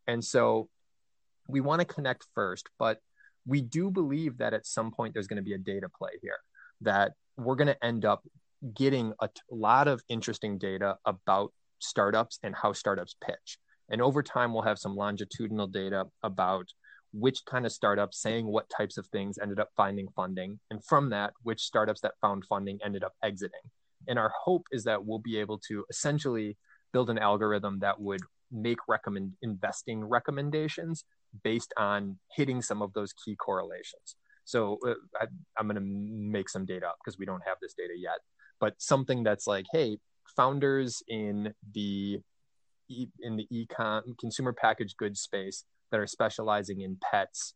And 0.07 0.23
so 0.23 0.69
we 1.47 1.61
want 1.61 1.79
to 1.81 1.85
connect 1.85 2.25
first, 2.35 2.69
but 2.77 2.99
we 3.45 3.61
do 3.61 3.89
believe 3.89 4.37
that 4.37 4.53
at 4.53 4.67
some 4.67 4.91
point 4.91 5.13
there's 5.13 5.27
going 5.27 5.37
to 5.37 5.43
be 5.43 5.53
a 5.53 5.57
data 5.57 5.89
play 5.89 6.11
here, 6.21 6.37
that 6.81 7.13
we're 7.37 7.55
going 7.55 7.67
to 7.67 7.83
end 7.83 8.05
up 8.05 8.23
getting 8.75 9.13
a 9.21 9.27
t- 9.27 9.41
lot 9.49 9.87
of 9.87 10.03
interesting 10.09 10.57
data 10.57 10.97
about 11.05 11.51
startups 11.79 12.37
and 12.43 12.53
how 12.53 12.73
startups 12.73 13.15
pitch. 13.25 13.57
And 13.89 14.01
over 14.01 14.21
time, 14.21 14.53
we'll 14.53 14.63
have 14.63 14.77
some 14.77 14.95
longitudinal 14.95 15.65
data 15.65 16.05
about 16.21 16.67
which 17.13 17.43
kind 17.45 17.65
of 17.65 17.71
startups 17.71 18.21
saying 18.21 18.45
what 18.45 18.69
types 18.69 18.97
of 18.97 19.07
things 19.07 19.37
ended 19.41 19.59
up 19.59 19.69
finding 19.75 20.07
funding. 20.15 20.59
And 20.69 20.83
from 20.83 21.09
that, 21.09 21.33
which 21.43 21.61
startups 21.61 22.01
that 22.01 22.13
found 22.21 22.45
funding 22.45 22.79
ended 22.83 23.03
up 23.03 23.13
exiting. 23.23 23.59
And 24.07 24.19
our 24.19 24.31
hope 24.43 24.65
is 24.71 24.83
that 24.85 25.05
we'll 25.05 25.19
be 25.19 25.37
able 25.37 25.59
to 25.69 25.85
essentially 25.89 26.57
build 26.93 27.09
an 27.09 27.17
algorithm 27.17 27.79
that 27.79 27.99
would 27.99 28.21
make 28.51 28.79
recommend 28.87 29.33
investing 29.41 30.03
recommendations 30.03 31.03
based 31.43 31.73
on 31.77 32.17
hitting 32.35 32.61
some 32.61 32.81
of 32.81 32.93
those 32.93 33.13
key 33.13 33.35
correlations. 33.35 34.15
So 34.45 34.79
uh, 34.87 34.93
I, 35.19 35.27
am 35.59 35.67
going 35.67 35.75
to 35.75 35.81
make 35.81 36.49
some 36.49 36.65
data 36.65 36.87
up 36.87 36.97
because 37.03 37.19
we 37.19 37.25
don't 37.25 37.43
have 37.45 37.57
this 37.61 37.73
data 37.77 37.93
yet. 37.95 38.17
But 38.59 38.73
something 38.79 39.23
that's 39.23 39.45
like, 39.45 39.65
hey, 39.71 39.99
founders 40.35 41.03
in 41.07 41.53
the 41.73 42.19
in 43.21 43.35
the 43.35 43.47
econ 43.53 44.01
consumer 44.19 44.51
packaged 44.51 44.97
goods 44.97 45.21
space 45.21 45.63
that 45.91 45.99
are 45.99 46.07
specializing 46.07 46.81
in 46.81 46.97
pets 47.11 47.53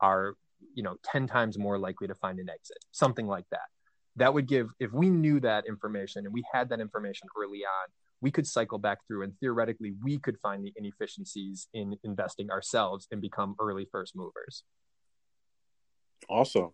are 0.00 0.34
you 0.74 0.82
know 0.82 0.96
10 1.04 1.26
times 1.26 1.58
more 1.58 1.78
likely 1.78 2.06
to 2.06 2.14
find 2.14 2.38
an 2.38 2.48
exit 2.48 2.78
something 2.92 3.26
like 3.26 3.44
that 3.50 3.68
that 4.16 4.32
would 4.32 4.46
give 4.46 4.68
if 4.80 4.92
we 4.92 5.10
knew 5.10 5.40
that 5.40 5.66
information 5.66 6.24
and 6.24 6.32
we 6.32 6.44
had 6.52 6.68
that 6.68 6.80
information 6.80 7.28
early 7.36 7.58
on 7.58 7.88
we 8.20 8.30
could 8.30 8.46
cycle 8.46 8.78
back 8.78 8.98
through 9.06 9.22
and 9.22 9.32
theoretically 9.40 9.94
we 10.02 10.18
could 10.18 10.38
find 10.40 10.64
the 10.64 10.72
inefficiencies 10.76 11.68
in 11.74 11.96
investing 12.04 12.50
ourselves 12.50 13.06
and 13.10 13.20
become 13.20 13.54
early 13.60 13.86
first 13.90 14.16
movers. 14.16 14.64
Awesome. 16.28 16.70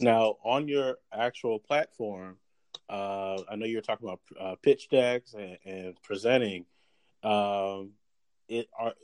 Now, 0.00 0.36
on 0.44 0.68
your 0.68 0.96
actual 1.12 1.58
platform, 1.58 2.38
uh, 2.88 3.38
I 3.50 3.56
know 3.56 3.66
you're 3.66 3.82
talking 3.82 4.08
about 4.08 4.20
uh, 4.40 4.56
pitch 4.62 4.88
decks 4.88 5.34
and, 5.34 5.58
and 5.64 6.02
presenting. 6.02 6.64
Um, 7.22 7.92
it 8.48 8.68
are 8.78 8.94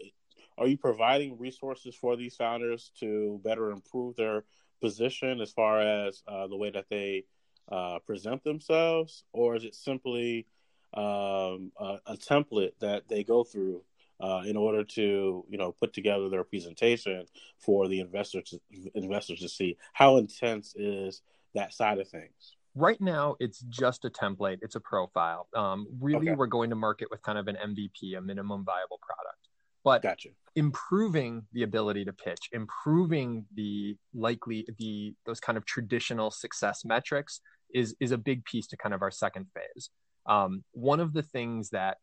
are 0.58 0.66
you 0.66 0.76
providing 0.76 1.38
resources 1.38 1.94
for 1.94 2.16
these 2.16 2.36
founders 2.36 2.92
to 3.00 3.40
better 3.44 3.70
improve 3.70 4.16
their 4.16 4.44
position 4.80 5.40
as 5.40 5.52
far 5.52 5.80
as 5.80 6.22
uh, 6.28 6.46
the 6.46 6.56
way 6.56 6.70
that 6.70 6.86
they 6.90 7.24
uh, 7.70 7.98
present 8.06 8.44
themselves, 8.44 9.24
or 9.32 9.56
is 9.56 9.64
it 9.64 9.74
simply 9.74 10.46
um, 10.94 11.72
a, 11.78 11.98
a, 12.06 12.16
template 12.16 12.72
that 12.80 13.08
they 13.08 13.24
go 13.24 13.44
through 13.44 13.82
uh, 14.20 14.42
in 14.44 14.56
order 14.56 14.84
to 14.84 15.44
you 15.48 15.56
know 15.56 15.72
put 15.72 15.94
together 15.94 16.28
their 16.28 16.44
presentation 16.44 17.24
for 17.58 17.88
the 17.88 18.00
investors 18.00 18.42
to, 18.50 18.60
investors 18.94 19.40
to 19.40 19.48
see? 19.48 19.78
How 19.94 20.18
intense 20.18 20.74
is 20.76 21.22
that 21.54 21.72
side 21.72 21.98
of 21.98 22.08
things? 22.08 22.56
Right 22.74 23.00
now 23.00 23.36
it's 23.40 23.60
just 23.68 24.04
a 24.04 24.10
template. 24.10 24.58
It's 24.60 24.74
a 24.74 24.80
profile. 24.80 25.48
Um, 25.54 25.86
really 26.00 26.30
okay. 26.30 26.34
we're 26.34 26.46
going 26.46 26.70
to 26.70 26.76
market 26.76 27.08
with 27.10 27.22
kind 27.22 27.38
of 27.38 27.48
an 27.48 27.56
mvp 27.56 28.18
a 28.18 28.20
minimum 28.20 28.64
viable 28.64 28.98
product 29.00 29.48
but 29.84 30.02
gotcha. 30.02 30.30
improving 30.56 31.42
the 31.52 31.62
ability 31.62 32.04
to 32.04 32.12
pitch 32.12 32.48
improving 32.52 33.44
the 33.54 33.96
likely 34.14 34.66
the 34.78 35.14
those 35.26 35.40
kind 35.40 35.58
of 35.58 35.64
traditional 35.64 36.30
success 36.30 36.84
metrics 36.84 37.40
is 37.74 37.94
is 38.00 38.12
a 38.12 38.18
big 38.18 38.44
piece 38.44 38.66
to 38.66 38.76
kind 38.76 38.94
of 38.94 39.02
our 39.02 39.10
second 39.10 39.46
phase 39.54 39.90
um, 40.26 40.62
one 40.72 41.00
of 41.00 41.12
the 41.12 41.22
things 41.22 41.70
that 41.70 41.98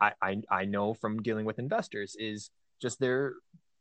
I, 0.00 0.12
I, 0.20 0.42
I 0.50 0.64
know 0.64 0.94
from 0.94 1.22
dealing 1.22 1.46
with 1.46 1.58
investors 1.58 2.16
is 2.18 2.50
just 2.80 2.98
they're 2.98 3.34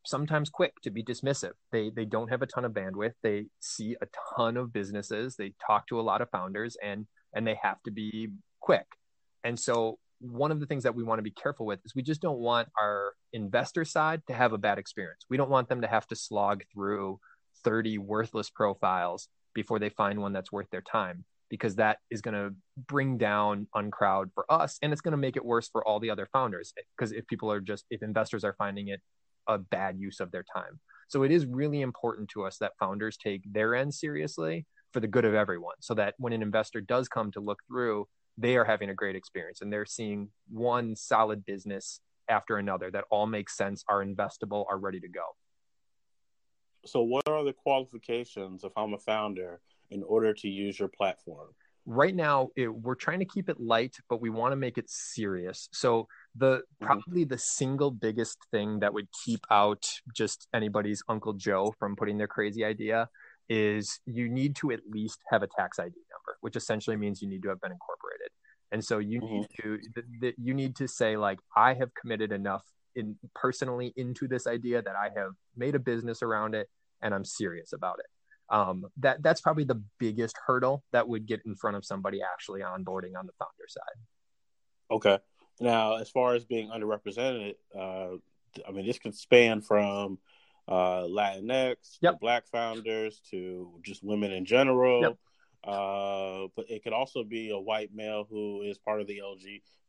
sometimes 0.05 0.49
quick 0.49 0.73
to 0.83 0.91
be 0.91 1.03
dismissive. 1.03 1.53
They 1.71 1.89
they 1.89 2.05
don't 2.05 2.29
have 2.29 2.43
a 2.43 2.47
ton 2.47 2.65
of 2.65 2.73
bandwidth. 2.73 3.13
They 3.23 3.47
see 3.59 3.95
a 4.01 4.07
ton 4.37 4.57
of 4.57 4.71
businesses. 4.71 5.35
They 5.35 5.53
talk 5.65 5.87
to 5.87 5.99
a 5.99 6.01
lot 6.01 6.21
of 6.21 6.29
founders, 6.29 6.77
and 6.81 7.07
and 7.33 7.45
they 7.45 7.57
have 7.61 7.81
to 7.83 7.91
be 7.91 8.29
quick. 8.59 8.85
And 9.43 9.59
so 9.59 9.97
one 10.21 10.51
of 10.51 10.59
the 10.59 10.65
things 10.65 10.83
that 10.83 10.95
we 10.95 11.03
want 11.03 11.19
to 11.19 11.23
be 11.23 11.31
careful 11.31 11.65
with 11.65 11.79
is 11.83 11.95
we 11.95 12.03
just 12.03 12.21
don't 12.21 12.39
want 12.39 12.69
our 12.79 13.13
investor 13.33 13.83
side 13.83 14.21
to 14.27 14.33
have 14.33 14.53
a 14.53 14.57
bad 14.57 14.77
experience. 14.77 15.25
We 15.29 15.37
don't 15.37 15.49
want 15.49 15.67
them 15.67 15.81
to 15.81 15.87
have 15.87 16.07
to 16.07 16.15
slog 16.15 16.63
through 16.73 17.19
30 17.63 17.97
worthless 17.97 18.49
profiles 18.49 19.27
before 19.53 19.79
they 19.79 19.89
find 19.89 20.19
one 20.19 20.33
that's 20.33 20.51
worth 20.51 20.69
their 20.71 20.81
time 20.81 21.25
because 21.49 21.75
that 21.75 21.97
is 22.09 22.21
going 22.21 22.33
to 22.33 22.55
bring 22.87 23.17
down 23.17 23.67
uncrowd 23.75 24.31
for 24.33 24.51
us 24.51 24.77
and 24.81 24.93
it's 24.93 25.01
going 25.01 25.11
to 25.11 25.17
make 25.17 25.35
it 25.35 25.43
worse 25.43 25.67
for 25.67 25.85
all 25.85 25.99
the 25.99 26.09
other 26.09 26.27
founders 26.31 26.73
because 26.97 27.11
if 27.11 27.27
people 27.27 27.51
are 27.51 27.59
just 27.59 27.85
if 27.89 28.01
investors 28.01 28.43
are 28.43 28.55
finding 28.57 28.87
it 28.87 29.01
a 29.47 29.57
bad 29.57 29.99
use 29.99 30.19
of 30.19 30.31
their 30.31 30.45
time 30.55 30.79
so 31.09 31.23
it 31.23 31.31
is 31.31 31.45
really 31.45 31.81
important 31.81 32.29
to 32.29 32.43
us 32.43 32.57
that 32.57 32.71
founders 32.79 33.17
take 33.17 33.41
their 33.51 33.75
end 33.75 33.93
seriously 33.93 34.65
for 34.93 35.01
the 35.01 35.07
good 35.07 35.25
of 35.25 35.33
everyone 35.33 35.75
so 35.81 35.93
that 35.93 36.15
when 36.17 36.31
an 36.31 36.41
investor 36.41 36.79
does 36.79 37.09
come 37.09 37.31
to 37.31 37.41
look 37.41 37.59
through 37.67 38.07
they 38.41 38.57
are 38.57 38.65
having 38.65 38.89
a 38.89 38.93
great 38.95 39.15
experience 39.15 39.61
and 39.61 39.71
they're 39.71 39.85
seeing 39.85 40.29
one 40.49 40.95
solid 40.95 41.45
business 41.45 41.99
after 42.27 42.57
another 42.57 42.91
that 42.91 43.05
all 43.09 43.27
makes 43.27 43.55
sense 43.55 43.83
are 43.87 44.03
investable 44.03 44.65
are 44.69 44.77
ready 44.77 44.99
to 44.99 45.07
go 45.07 45.23
so 46.85 47.01
what 47.01 47.27
are 47.27 47.43
the 47.43 47.53
qualifications 47.53 48.63
if 48.63 48.71
i'm 48.75 48.93
a 48.93 48.97
founder 48.97 49.61
in 49.91 50.03
order 50.03 50.33
to 50.33 50.49
use 50.49 50.79
your 50.79 50.87
platform? 50.87 51.49
Right 51.85 52.15
now, 52.15 52.49
it, 52.55 52.67
we're 52.67 52.95
trying 52.95 53.19
to 53.19 53.25
keep 53.25 53.49
it 53.49 53.59
light, 53.59 53.95
but 54.07 54.21
we 54.21 54.29
want 54.29 54.51
to 54.51 54.55
make 54.55 54.77
it 54.77 54.89
serious. 54.89 55.67
So 55.73 56.07
the 56.35 56.57
mm-hmm. 56.57 56.85
probably 56.85 57.23
the 57.23 57.37
single 57.37 57.91
biggest 57.91 58.37
thing 58.51 58.79
that 58.79 58.93
would 58.93 59.07
keep 59.25 59.41
out 59.51 59.89
just 60.15 60.47
anybody's 60.53 61.03
Uncle 61.09 61.33
Joe 61.33 61.73
from 61.79 61.95
putting 61.95 62.17
their 62.17 62.27
crazy 62.27 62.63
idea 62.63 63.09
is 63.49 63.99
you 64.05 64.29
need 64.29 64.55
to 64.57 64.71
at 64.71 64.79
least 64.89 65.19
have 65.29 65.43
a 65.43 65.47
tax 65.47 65.79
ID 65.79 65.89
number, 65.89 66.37
which 66.41 66.55
essentially 66.55 66.95
means 66.95 67.21
you 67.21 67.27
need 67.27 67.43
to 67.43 67.49
have 67.49 67.61
been 67.61 67.71
incorporated. 67.71 68.29
And 68.71 68.83
so 68.83 68.99
you 68.99 69.19
mm-hmm. 69.19 69.33
need 69.33 69.47
to 69.61 69.77
th- 69.93 70.05
th- 70.21 70.35
you 70.41 70.53
need 70.53 70.75
to 70.77 70.87
say 70.87 71.17
like 71.17 71.39
I 71.55 71.73
have 71.73 71.93
committed 71.93 72.31
enough 72.31 72.63
in 72.95 73.17
personally 73.35 73.93
into 73.95 74.27
this 74.27 74.47
idea 74.47 74.81
that 74.81 74.95
I 74.95 75.09
have 75.17 75.31
made 75.55 75.75
a 75.75 75.79
business 75.79 76.21
around 76.21 76.55
it 76.55 76.69
and 77.01 77.13
I'm 77.13 77.25
serious 77.25 77.73
about 77.73 77.99
it 77.99 78.05
um, 78.51 78.85
that 78.97 79.23
that's 79.23 79.41
probably 79.41 79.63
the 79.63 79.81
biggest 79.97 80.35
hurdle 80.45 80.83
that 80.91 81.07
would 81.07 81.25
get 81.25 81.41
in 81.45 81.55
front 81.55 81.77
of 81.77 81.85
somebody 81.85 82.19
actually 82.21 82.61
onboarding 82.61 83.17
on 83.17 83.25
the 83.25 83.33
founder 83.39 83.67
side. 83.67 84.91
Okay. 84.91 85.17
Now, 85.61 85.95
as 85.95 86.09
far 86.09 86.35
as 86.35 86.43
being 86.43 86.69
underrepresented, 86.69 87.55
uh, 87.73 88.17
I 88.67 88.71
mean, 88.71 88.85
this 88.85 88.99
can 88.99 89.13
span 89.13 89.61
from 89.61 90.19
uh, 90.67 91.03
Latinx 91.03 91.97
Yep. 92.01 92.13
to 92.13 92.17
Black 92.19 92.47
founders 92.47 93.21
to 93.31 93.79
just 93.83 94.03
women 94.03 94.31
in 94.31 94.45
general. 94.45 95.01
Yep. 95.01 95.17
Uh, 95.63 96.47
but 96.55 96.65
it 96.69 96.83
could 96.83 96.93
also 96.93 97.23
be 97.23 97.51
a 97.51 97.59
white 97.59 97.93
male 97.93 98.25
who 98.27 98.63
is 98.63 98.79
part 98.79 98.99
of 98.99 99.05
the 99.05 99.21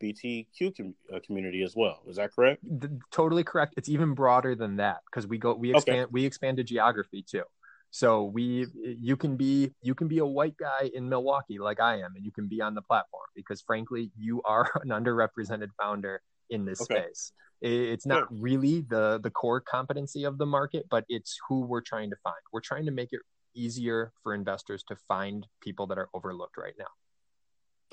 LGBTQ 0.03 0.77
com- 0.77 0.95
uh, 1.13 1.19
community 1.25 1.63
as 1.63 1.75
well. 1.75 2.03
Is 2.07 2.17
that 2.17 2.33
correct? 2.35 2.63
Th- 2.81 2.93
totally 3.11 3.43
correct. 3.43 3.75
It's 3.79 3.89
even 3.89 4.13
broader 4.13 4.55
than 4.55 4.77
that 4.77 4.99
because 5.11 5.27
we 5.27 5.39
go 5.39 5.55
we 5.55 5.71
Okay. 5.71 5.79
expand 5.79 6.09
we 6.13 6.25
expand 6.27 6.57
to 6.59 6.65
geography 6.65 7.23
too. 7.23 7.45
So 7.91 8.25
we 8.25 8.67
you 8.75 9.17
can 9.17 9.37
be 9.37 9.73
you 9.83 9.95
can 9.95 10.09
be 10.09 10.19
a 10.19 10.27
white 10.27 10.57
guy 10.59 10.91
in 10.95 11.09
Milwaukee 11.09 11.59
like 11.59 11.81
I 11.81 11.97
am, 12.01 12.17
and 12.17 12.25
you 12.25 12.33
can 12.33 12.49
be 12.49 12.61
on 12.61 12.75
the 12.75 12.83
platform 12.83 13.25
because 13.35 13.63
frankly 13.63 14.11
you 14.19 14.43
are 14.45 14.69
an 14.83 14.89
underrepresented 14.91 15.69
founder 15.81 16.21
in 16.53 16.65
this 16.65 16.81
Okay. 16.83 17.01
space. 17.01 17.33
It's 17.63 18.07
not 18.07 18.27
really 18.31 18.81
the 18.81 19.21
the 19.23 19.31
core 19.31 19.61
competency 19.61 20.25
of 20.25 20.37
the 20.39 20.47
market, 20.47 20.87
but 20.91 21.05
it's 21.09 21.39
who 21.49 21.61
we're 21.61 21.81
trying 21.93 22.11
to 22.11 22.17
find. 22.17 22.43
We're 22.53 22.61
trying 22.61 22.87
to 22.87 22.93
make 22.93 23.11
it 23.13 23.21
easier 23.55 24.13
for 24.23 24.35
investors 24.35 24.83
to 24.89 24.97
find 25.09 25.47
people 25.61 25.87
that 25.89 25.99
are 25.99 26.09
overlooked 26.13 26.57
right 26.57 26.75
now. 26.79 26.93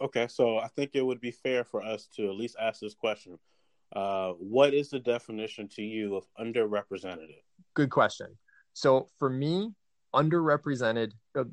Okay, 0.01 0.28
so 0.28 0.57
I 0.57 0.70
think 0.70 0.91
it 0.93 1.05
would 1.05 1.20
be 1.22 1.32
fair 1.32 1.64
for 1.64 1.84
us 1.84 2.07
to 2.16 2.30
at 2.30 2.36
least 2.36 2.55
ask 2.60 2.80
this 2.80 2.95
question. 2.95 3.38
Uh, 3.95 4.32
what 4.39 4.74
is 4.74 4.89
the 4.89 4.99
definition 4.99 5.68
to 5.76 5.82
you 5.82 6.16
of 6.16 6.26
underrepresented? 6.39 7.36
good 7.76 7.89
question. 7.91 8.38
So 8.74 9.10
for 9.20 9.30
me, 9.30 9.74
underrepresented, 10.16 11.12
uh, 11.38 11.43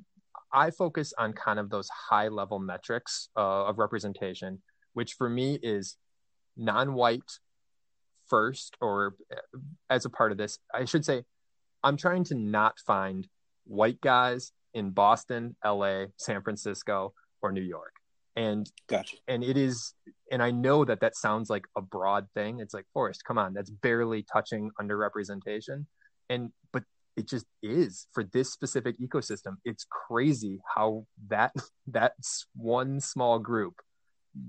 I 0.53 0.71
focus 0.71 1.13
on 1.19 1.33
kind 1.35 1.59
of 1.59 1.69
those 1.71 1.89
high 1.89 2.29
level 2.29 2.59
metrics 2.59 3.29
uh, 3.37 3.67
of 3.67 3.79
representation, 3.79 4.63
which 4.95 5.15
for 5.15 5.29
me 5.29 5.59
is 5.63 5.97
non 6.57 6.95
white 6.95 7.39
first, 8.29 8.77
or 8.81 9.15
uh, 9.33 9.59
as 9.91 10.05
a 10.05 10.11
part 10.11 10.33
of 10.33 10.39
this, 10.39 10.59
I 10.75 10.85
should 10.85 11.05
say, 11.05 11.23
I'm 11.83 11.97
trying 11.97 12.25
to 12.25 12.35
not 12.35 12.79
find 12.87 13.27
white 13.65 14.01
guys 14.01 14.53
in 14.75 14.91
Boston, 14.91 15.57
LA, 15.65 16.07
San 16.17 16.43
Francisco, 16.43 17.15
or 17.43 17.53
New 17.53 17.63
York. 17.63 17.93
And 18.37 18.71
Gotcha. 18.89 19.17
and 19.29 19.43
it 19.43 19.57
is 19.57 19.95
and 20.31 20.43
i 20.43 20.51
know 20.51 20.85
that 20.85 21.01
that 21.01 21.17
sounds 21.17 21.49
like 21.49 21.65
a 21.75 21.81
broad 21.81 22.27
thing 22.35 22.61
it's 22.61 22.75
like 22.75 22.85
Forrest 22.93 23.25
come 23.25 23.39
on 23.39 23.55
that's 23.55 23.71
barely 23.71 24.25
touching 24.31 24.71
underrepresentation 24.79 25.87
and 26.29 26.51
but 26.73 26.83
it 27.17 27.29
just 27.29 27.47
is 27.63 28.09
for 28.13 28.25
this 28.25 28.53
specific 28.53 28.99
ecosystem 29.01 29.57
it's 29.65 29.87
crazy 29.89 30.61
how 30.75 31.07
that 31.29 31.53
that's 31.87 32.47
one 32.55 33.01
small 33.01 33.39
group 33.39 33.81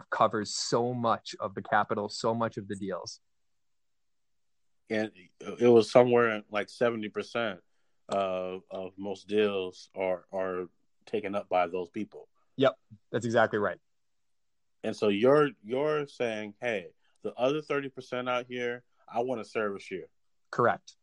covers 0.09 0.53
so 0.55 0.93
much 0.93 1.35
of 1.39 1.53
the 1.55 1.61
capital 1.61 2.09
so 2.09 2.33
much 2.33 2.57
of 2.57 2.67
the 2.67 2.75
deals 2.75 3.19
And 4.89 5.11
it 5.59 5.67
was 5.67 5.91
somewhere 5.91 6.43
like 6.51 6.69
seventy 6.69 7.09
percent 7.09 7.59
of 8.09 8.61
of 8.71 8.93
most 8.97 9.27
deals 9.27 9.89
are 9.95 10.25
are 10.31 10.65
taken 11.05 11.35
up 11.35 11.49
by 11.49 11.67
those 11.67 11.89
people. 11.89 12.27
Yep, 12.57 12.77
that's 13.11 13.25
exactly 13.25 13.59
right 13.59 13.79
And 14.83 14.95
so 14.95 15.09
you're 15.09 15.49
you're 15.63 16.07
saying, 16.07 16.53
hey, 16.61 16.87
the 17.23 17.33
other 17.33 17.61
thirty 17.61 17.89
percent 17.89 18.29
out 18.29 18.45
here, 18.47 18.83
I 19.13 19.19
want 19.21 19.41
to 19.43 19.49
service 19.49 19.91
you. 19.91 20.05
correct 20.51 20.95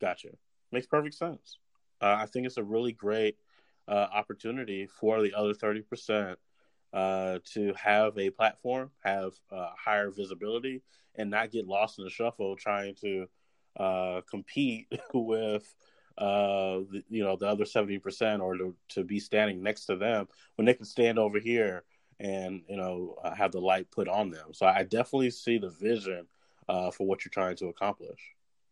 Gotcha. 0.00 0.30
Makes 0.72 0.86
perfect 0.86 1.14
sense. 1.14 1.58
Uh, 2.00 2.16
I 2.18 2.26
think 2.26 2.46
it's 2.46 2.56
a 2.56 2.64
really 2.64 2.92
great 2.92 3.36
uh, 3.88 4.08
opportunity 4.12 4.86
for 4.86 5.22
the 5.22 5.32
other 5.34 5.54
thirty 5.54 5.80
percent 5.82 6.38
uh, 6.92 7.38
to 7.54 7.72
have 7.74 8.18
a 8.18 8.30
platform, 8.30 8.90
have 9.04 9.32
uh, 9.50 9.70
higher 9.76 10.10
visibility, 10.10 10.82
and 11.14 11.30
not 11.30 11.50
get 11.50 11.66
lost 11.66 11.98
in 11.98 12.04
the 12.04 12.10
shuffle 12.10 12.56
trying 12.56 12.94
to 12.96 13.26
uh, 13.76 14.20
compete 14.30 14.86
with 15.14 15.74
uh, 16.18 16.80
the, 16.90 17.02
you 17.08 17.24
know 17.24 17.36
the 17.36 17.46
other 17.46 17.64
seventy 17.64 17.98
percent, 17.98 18.42
or 18.42 18.56
to, 18.56 18.74
to 18.88 19.04
be 19.04 19.18
standing 19.18 19.62
next 19.62 19.86
to 19.86 19.96
them 19.96 20.28
when 20.56 20.66
they 20.66 20.74
can 20.74 20.84
stand 20.84 21.18
over 21.18 21.38
here 21.38 21.84
and 22.20 22.62
you 22.68 22.76
know 22.76 23.16
uh, 23.24 23.34
have 23.34 23.52
the 23.52 23.60
light 23.60 23.90
put 23.90 24.08
on 24.08 24.30
them. 24.30 24.52
So 24.52 24.66
I 24.66 24.82
definitely 24.82 25.30
see 25.30 25.58
the 25.58 25.70
vision 25.70 26.26
uh, 26.68 26.90
for 26.90 27.06
what 27.06 27.24
you're 27.24 27.30
trying 27.30 27.56
to 27.56 27.66
accomplish. 27.66 28.20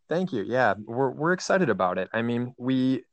Thank 0.09 0.33
you. 0.33 0.43
Yeah, 0.43 0.75
we're 0.85 1.11
we're 1.11 1.33
excited 1.33 1.71
about 1.71 1.99
it. 1.99 2.09
I 2.13 2.23
mean, 2.23 2.55
we 2.59 3.05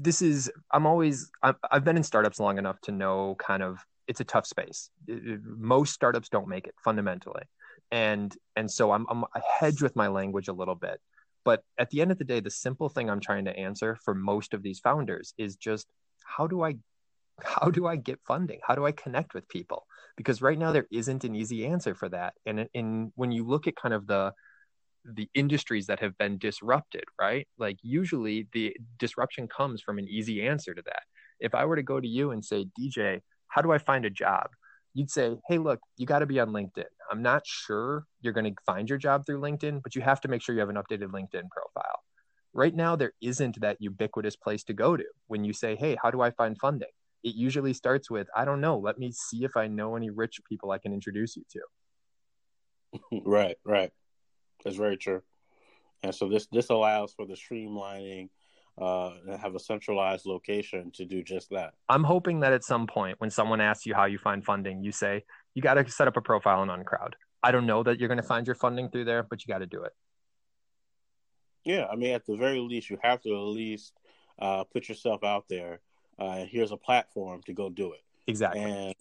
this 0.00 0.22
is 0.22 0.50
I'm 0.70 0.86
always 0.86 1.30
I've, 1.42 1.84
been 1.84 1.96
in 1.96 2.04
startups 2.04 2.38
long 2.38 2.58
enough 2.58 2.80
to 2.82 2.92
know 2.92 3.34
kind 3.38 3.62
of 3.62 3.84
it's 4.06 4.20
a 4.20 4.24
tough 4.24 4.46
space. 4.46 4.90
Most 5.06 5.92
startups 5.92 6.28
don't 6.28 6.48
make 6.48 6.66
it 6.66 6.74
fundamentally, 6.82 7.42
and 7.90 8.34
and 8.56 8.70
so 8.70 8.92
I'm 8.92 9.06
I'm 9.10 9.24
I 9.34 9.40
hedge 9.58 9.82
with 9.82 9.96
my 9.96 10.06
language 10.08 10.48
a 10.48 10.52
little 10.52 10.76
bit. 10.76 11.00
But 11.44 11.62
at 11.78 11.90
the 11.90 12.00
end 12.00 12.12
of 12.12 12.18
the 12.18 12.24
day, 12.24 12.40
the 12.40 12.50
simple 12.50 12.88
thing 12.88 13.10
I'm 13.10 13.20
trying 13.20 13.46
to 13.46 13.56
answer 13.56 13.98
for 14.04 14.14
most 14.14 14.54
of 14.54 14.62
these 14.62 14.80
founders 14.80 15.34
is 15.36 15.56
just 15.56 15.88
how 16.24 16.46
do 16.46 16.62
I 16.62 16.76
how 17.42 17.70
do 17.70 17.86
I 17.86 17.96
get 17.96 18.20
funding? 18.26 18.60
How 18.62 18.74
do 18.74 18.86
I 18.86 18.92
connect 18.92 19.34
with 19.34 19.48
people? 19.48 19.86
Because 20.16 20.42
right 20.42 20.58
now 20.58 20.72
there 20.72 20.86
isn't 20.90 21.24
an 21.24 21.34
easy 21.34 21.66
answer 21.66 21.94
for 21.94 22.08
that. 22.10 22.34
And 22.46 22.68
in 22.72 23.12
when 23.16 23.32
you 23.32 23.44
look 23.44 23.66
at 23.66 23.76
kind 23.76 23.94
of 23.94 24.06
the 24.06 24.32
the 25.04 25.28
industries 25.34 25.86
that 25.86 26.00
have 26.00 26.16
been 26.18 26.38
disrupted, 26.38 27.04
right? 27.20 27.46
Like 27.58 27.78
usually 27.82 28.48
the 28.52 28.76
disruption 28.98 29.48
comes 29.48 29.80
from 29.80 29.98
an 29.98 30.08
easy 30.08 30.46
answer 30.46 30.74
to 30.74 30.82
that. 30.84 31.02
If 31.40 31.54
I 31.54 31.64
were 31.64 31.76
to 31.76 31.82
go 31.82 32.00
to 32.00 32.08
you 32.08 32.32
and 32.32 32.44
say, 32.44 32.66
DJ, 32.78 33.20
how 33.48 33.62
do 33.62 33.72
I 33.72 33.78
find 33.78 34.04
a 34.04 34.10
job? 34.10 34.48
You'd 34.94 35.10
say, 35.10 35.36
hey, 35.48 35.58
look, 35.58 35.80
you 35.96 36.06
got 36.06 36.20
to 36.20 36.26
be 36.26 36.40
on 36.40 36.48
LinkedIn. 36.48 36.84
I'm 37.10 37.22
not 37.22 37.42
sure 37.46 38.04
you're 38.20 38.32
going 38.32 38.52
to 38.52 38.62
find 38.66 38.88
your 38.88 38.98
job 38.98 39.24
through 39.24 39.40
LinkedIn, 39.40 39.82
but 39.82 39.94
you 39.94 40.02
have 40.02 40.20
to 40.22 40.28
make 40.28 40.42
sure 40.42 40.54
you 40.54 40.60
have 40.60 40.70
an 40.70 40.76
updated 40.76 41.08
LinkedIn 41.08 41.48
profile. 41.50 42.00
Right 42.52 42.74
now, 42.74 42.96
there 42.96 43.12
isn't 43.20 43.60
that 43.60 43.76
ubiquitous 43.80 44.36
place 44.36 44.64
to 44.64 44.72
go 44.72 44.96
to 44.96 45.04
when 45.28 45.44
you 45.44 45.52
say, 45.52 45.76
hey, 45.76 45.96
how 46.02 46.10
do 46.10 46.20
I 46.20 46.30
find 46.32 46.58
funding? 46.58 46.88
It 47.22 47.34
usually 47.34 47.72
starts 47.72 48.10
with, 48.10 48.28
I 48.34 48.44
don't 48.44 48.60
know, 48.60 48.78
let 48.78 48.98
me 48.98 49.12
see 49.12 49.44
if 49.44 49.56
I 49.56 49.68
know 49.68 49.96
any 49.96 50.10
rich 50.10 50.40
people 50.48 50.70
I 50.70 50.78
can 50.78 50.92
introduce 50.92 51.36
you 51.36 51.44
to. 51.50 51.60
Right, 53.24 53.56
right. 53.64 53.92
That's 54.64 54.76
very 54.76 54.96
true. 54.96 55.22
And 56.02 56.14
so 56.14 56.28
this 56.28 56.46
this 56.52 56.70
allows 56.70 57.12
for 57.12 57.26
the 57.26 57.34
streamlining 57.34 58.28
uh, 58.80 59.12
and 59.26 59.40
have 59.40 59.54
a 59.54 59.60
centralized 59.60 60.26
location 60.26 60.90
to 60.92 61.04
do 61.04 61.22
just 61.22 61.50
that. 61.50 61.74
I'm 61.88 62.04
hoping 62.04 62.40
that 62.40 62.52
at 62.52 62.64
some 62.64 62.86
point 62.86 63.20
when 63.20 63.30
someone 63.30 63.60
asks 63.60 63.86
you 63.86 63.94
how 63.94 64.04
you 64.04 64.18
find 64.18 64.44
funding, 64.44 64.82
you 64.84 64.92
say, 64.92 65.24
you 65.54 65.62
got 65.62 65.74
to 65.74 65.90
set 65.90 66.06
up 66.06 66.16
a 66.16 66.20
profile 66.20 66.60
on 66.60 66.68
Uncrowd. 66.68 67.14
I 67.42 67.50
don't 67.50 67.66
know 67.66 67.82
that 67.82 67.98
you're 67.98 68.08
going 68.08 68.20
to 68.20 68.26
find 68.26 68.46
your 68.46 68.56
funding 68.56 68.88
through 68.90 69.04
there, 69.04 69.22
but 69.22 69.44
you 69.44 69.52
got 69.52 69.58
to 69.58 69.66
do 69.66 69.82
it. 69.82 69.92
Yeah, 71.64 71.86
I 71.86 71.96
mean, 71.96 72.14
at 72.14 72.24
the 72.26 72.36
very 72.36 72.60
least, 72.60 72.88
you 72.88 72.98
have 73.02 73.20
to 73.22 73.30
at 73.30 73.38
least 73.38 73.92
uh, 74.38 74.64
put 74.64 74.88
yourself 74.88 75.24
out 75.24 75.46
there. 75.48 75.80
Uh, 76.18 76.44
here's 76.44 76.72
a 76.72 76.76
platform 76.76 77.42
to 77.46 77.52
go 77.52 77.68
do 77.68 77.92
it, 77.92 78.02
Exactly. 78.26 78.60
and 78.62 78.94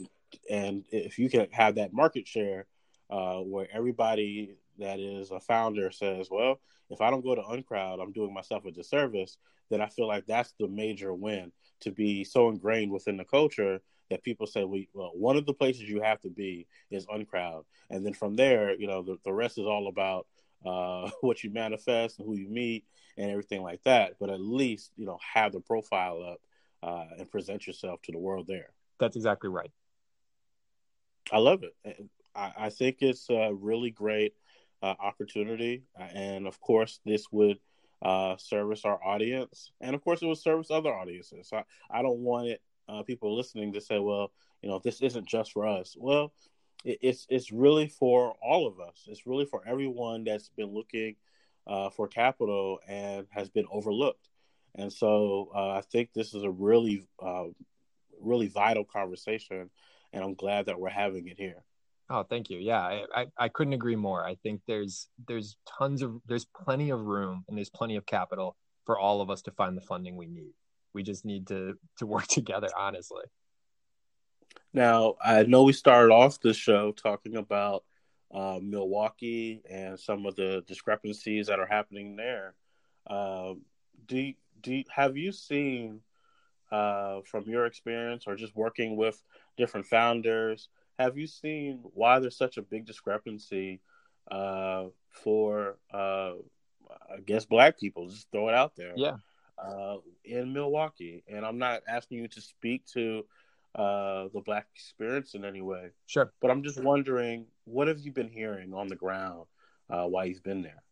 and 0.50 0.86
if 0.92 1.18
you 1.18 1.30
can 1.30 1.48
have 1.52 1.76
that 1.76 1.94
market 1.94 2.28
share 2.28 2.68
uh, 3.10 3.38
where 3.38 3.68
everybody 3.72 4.58
that 4.80 5.00
is 5.00 5.32
a 5.32 5.40
founder 5.40 5.92
says, 5.92 6.28
well, 6.30 6.60
if 6.90 7.02
I 7.02 7.10
don't 7.10 7.24
go 7.24 7.36
to 7.36 7.42
Uncrowd, 7.42 8.00
I'm 8.02 8.12
doing 8.12 8.34
myself 8.34 8.66
a 8.66 8.72
disservice. 8.72 9.38
Then 9.70 9.82
I 9.82 9.88
feel 9.88 10.08
like 10.08 10.26
that's 10.26 10.54
the 10.60 10.68
major 10.68 11.14
win 11.14 11.52
to 11.82 11.92
be 11.92 12.24
so 12.24 12.50
ingrained 12.50 12.92
within 12.92 13.18
the 13.18 13.26
culture 13.26 13.82
that 14.10 14.24
people 14.24 14.48
say, 14.48 14.64
we, 14.64 14.88
well, 14.94 15.12
one 15.14 15.36
of 15.36 15.46
the 15.46 15.54
places 15.54 15.84
you 15.84 16.02
have 16.02 16.22
to 16.22 16.30
be 16.30 16.68
is 16.90 17.06
Uncrowd, 17.08 17.66
and 17.90 18.06
then 18.06 18.14
from 18.14 18.36
there, 18.36 18.74
you 18.80 18.88
know, 18.88 19.02
the, 19.02 19.18
the 19.26 19.34
rest 19.34 19.58
is 19.58 19.66
all 19.66 19.88
about 19.88 20.28
uh, 20.66 21.10
what 21.22 21.44
you 21.44 21.50
manifest 21.50 22.20
and 22.20 22.28
who 22.28 22.36
you 22.36 22.50
meet 22.50 22.86
and 23.18 23.30
everything 23.30 23.62
like 23.62 23.84
that. 23.84 24.14
But 24.20 24.30
at 24.30 24.40
least 24.40 24.92
you 24.96 25.06
know 25.06 25.20
have 25.34 25.52
the 25.52 25.60
profile 25.60 26.24
up 26.24 26.42
uh, 26.84 27.16
and 27.18 27.32
present 27.32 27.68
yourself 27.68 28.02
to 28.04 28.12
the 28.12 28.20
world 28.20 28.48
there. 28.48 28.70
That's 29.00 29.16
exactly 29.16 29.50
right. 29.50 29.72
I 31.32 31.40
love 31.40 31.64
it. 31.64 32.08
I, 32.36 32.54
I 32.58 32.70
think 32.70 32.98
it's 33.02 33.30
a 33.30 33.54
really 33.54 33.92
great 33.92 34.34
uh, 34.82 34.94
opportunity, 35.00 35.84
and 35.98 36.48
of 36.48 36.60
course, 36.62 37.00
this 37.06 37.32
would 37.32 37.60
uh, 38.02 38.38
service 38.38 38.86
our 38.86 39.04
audience, 39.04 39.72
and 39.82 39.96
of 39.96 40.04
course, 40.04 40.22
it 40.22 40.28
would 40.28 40.38
service 40.38 40.70
other 40.70 40.94
audiences. 40.94 41.50
I, 41.52 41.64
I 41.90 42.02
don't 42.02 42.20
want 42.20 42.48
it 42.48 42.62
uh, 42.90 43.04
people 43.04 43.36
listening 43.36 43.74
to 43.74 43.82
say, 43.82 44.00
"Well, 44.00 44.32
you 44.62 44.70
know, 44.70 44.80
this 44.84 45.02
isn't 45.02 45.28
just 45.28 45.52
for 45.52 45.68
us." 45.68 45.96
Well, 45.98 46.34
it, 46.84 47.00
it's 47.02 47.26
it's 47.30 47.52
really 47.52 47.88
for 47.88 48.36
all 48.42 48.68
of 48.68 48.80
us. 48.80 49.06
It's 49.08 49.26
really 49.26 49.46
for 49.46 49.62
everyone 49.68 50.24
that's 50.24 50.50
been 50.50 50.74
looking 50.74 51.16
uh, 51.66 51.90
for 51.90 52.08
capital 52.08 52.80
and 52.88 53.28
has 53.32 53.50
been 53.50 53.66
overlooked. 53.72 54.30
And 54.76 54.92
so, 54.94 55.50
uh, 55.56 55.72
I 55.72 55.82
think 55.82 56.14
this 56.14 56.34
is 56.34 56.44
a 56.44 56.52
really, 56.52 57.08
uh, 57.22 57.46
really 58.22 58.48
vital 58.48 58.86
conversation, 58.86 59.70
and 60.14 60.24
I'm 60.24 60.36
glad 60.36 60.68
that 60.68 60.80
we're 60.80 60.90
having 60.90 61.28
it 61.28 61.38
here. 61.38 61.64
Oh, 62.10 62.24
thank 62.24 62.50
you. 62.50 62.58
Yeah, 62.58 62.80
I, 62.80 63.04
I, 63.14 63.26
I 63.38 63.50
couldn't 63.50 63.74
agree 63.74 63.98
more. 63.98 64.26
I 64.26 64.36
think 64.36 64.62
there's 64.66 65.10
there's 65.28 65.58
tons 65.78 66.02
of 66.02 66.22
there's 66.26 66.46
plenty 66.46 66.90
of 66.90 67.02
room 67.02 67.44
and 67.48 67.58
there's 67.58 67.70
plenty 67.70 67.98
of 67.98 68.06
capital 68.06 68.56
for 68.86 68.98
all 68.98 69.22
of 69.22 69.30
us 69.30 69.42
to 69.44 69.52
find 69.52 69.76
the 69.76 69.82
funding 69.82 70.16
we 70.16 70.28
need. 70.28 70.54
We 70.94 71.04
just 71.04 71.26
need 71.26 71.48
to 71.48 71.78
to 71.98 72.06
work 72.06 72.28
together, 72.28 72.70
honestly. 72.78 73.24
Now, 74.74 75.16
I 75.24 75.44
know 75.44 75.64
we 75.64 75.74
started 75.74 76.14
off 76.14 76.40
the 76.40 76.54
show 76.54 76.92
talking 76.92 77.36
about 77.36 77.84
uh, 78.34 78.60
Milwaukee 78.62 79.62
and 79.70 80.00
some 80.00 80.26
of 80.26 80.36
the 80.36 80.64
discrepancies 80.68 81.48
that 81.48 81.60
are 81.60 81.68
happening 81.68 82.16
there. 82.16 82.56
Uh, 83.06 83.54
do 84.06 84.34
do 84.62 84.84
have 84.90 85.18
you 85.18 85.34
seen 85.34 86.02
uh, 86.72 87.20
from 87.26 87.46
your 87.50 87.66
experience 87.66 88.26
or 88.28 88.36
just 88.36 88.56
working 88.56 88.96
with 88.96 89.22
different 89.58 89.86
founders? 89.86 90.70
Have 91.00 91.18
you 91.18 91.28
seen 91.28 91.80
why 91.94 92.20
there's 92.20 92.38
such 92.38 92.58
a 92.58 92.62
big 92.62 92.86
discrepancy 92.86 93.82
uh, 94.32 94.86
for, 95.10 95.78
uh, 95.94 96.34
I 97.12 97.20
guess, 97.26 97.46
black 97.46 97.80
people? 97.80 98.08
Just 98.08 98.32
throw 98.32 98.50
it 98.50 98.56
out 98.56 98.76
there. 98.76 98.94
Yeah. 98.96 99.18
Uh, 99.58 99.98
in 100.24 100.54
Milwaukee, 100.54 101.24
and 101.28 101.44
I'm 101.44 101.58
not 101.58 101.82
asking 101.88 102.20
you 102.20 102.28
to 102.28 102.42
speak 102.42 102.86
to 102.94 103.26
uh, 103.74 104.28
the 104.34 104.42
black 104.46 104.68
experience 104.76 105.34
in 105.34 105.44
any 105.46 105.62
way. 105.62 105.90
Sure. 106.06 106.32
But 106.42 106.52
I'm 106.52 106.62
just 106.62 106.82
wondering, 106.82 107.48
what 107.66 107.88
have 107.88 108.00
you 108.00 108.12
been 108.12 108.30
hearing 108.30 108.74
on 108.74 108.88
the 108.88 108.96
ground 108.96 109.46
uh, 109.90 110.06
while 110.06 110.26
you've 110.26 110.44
been 110.44 110.62
there? 110.62 110.84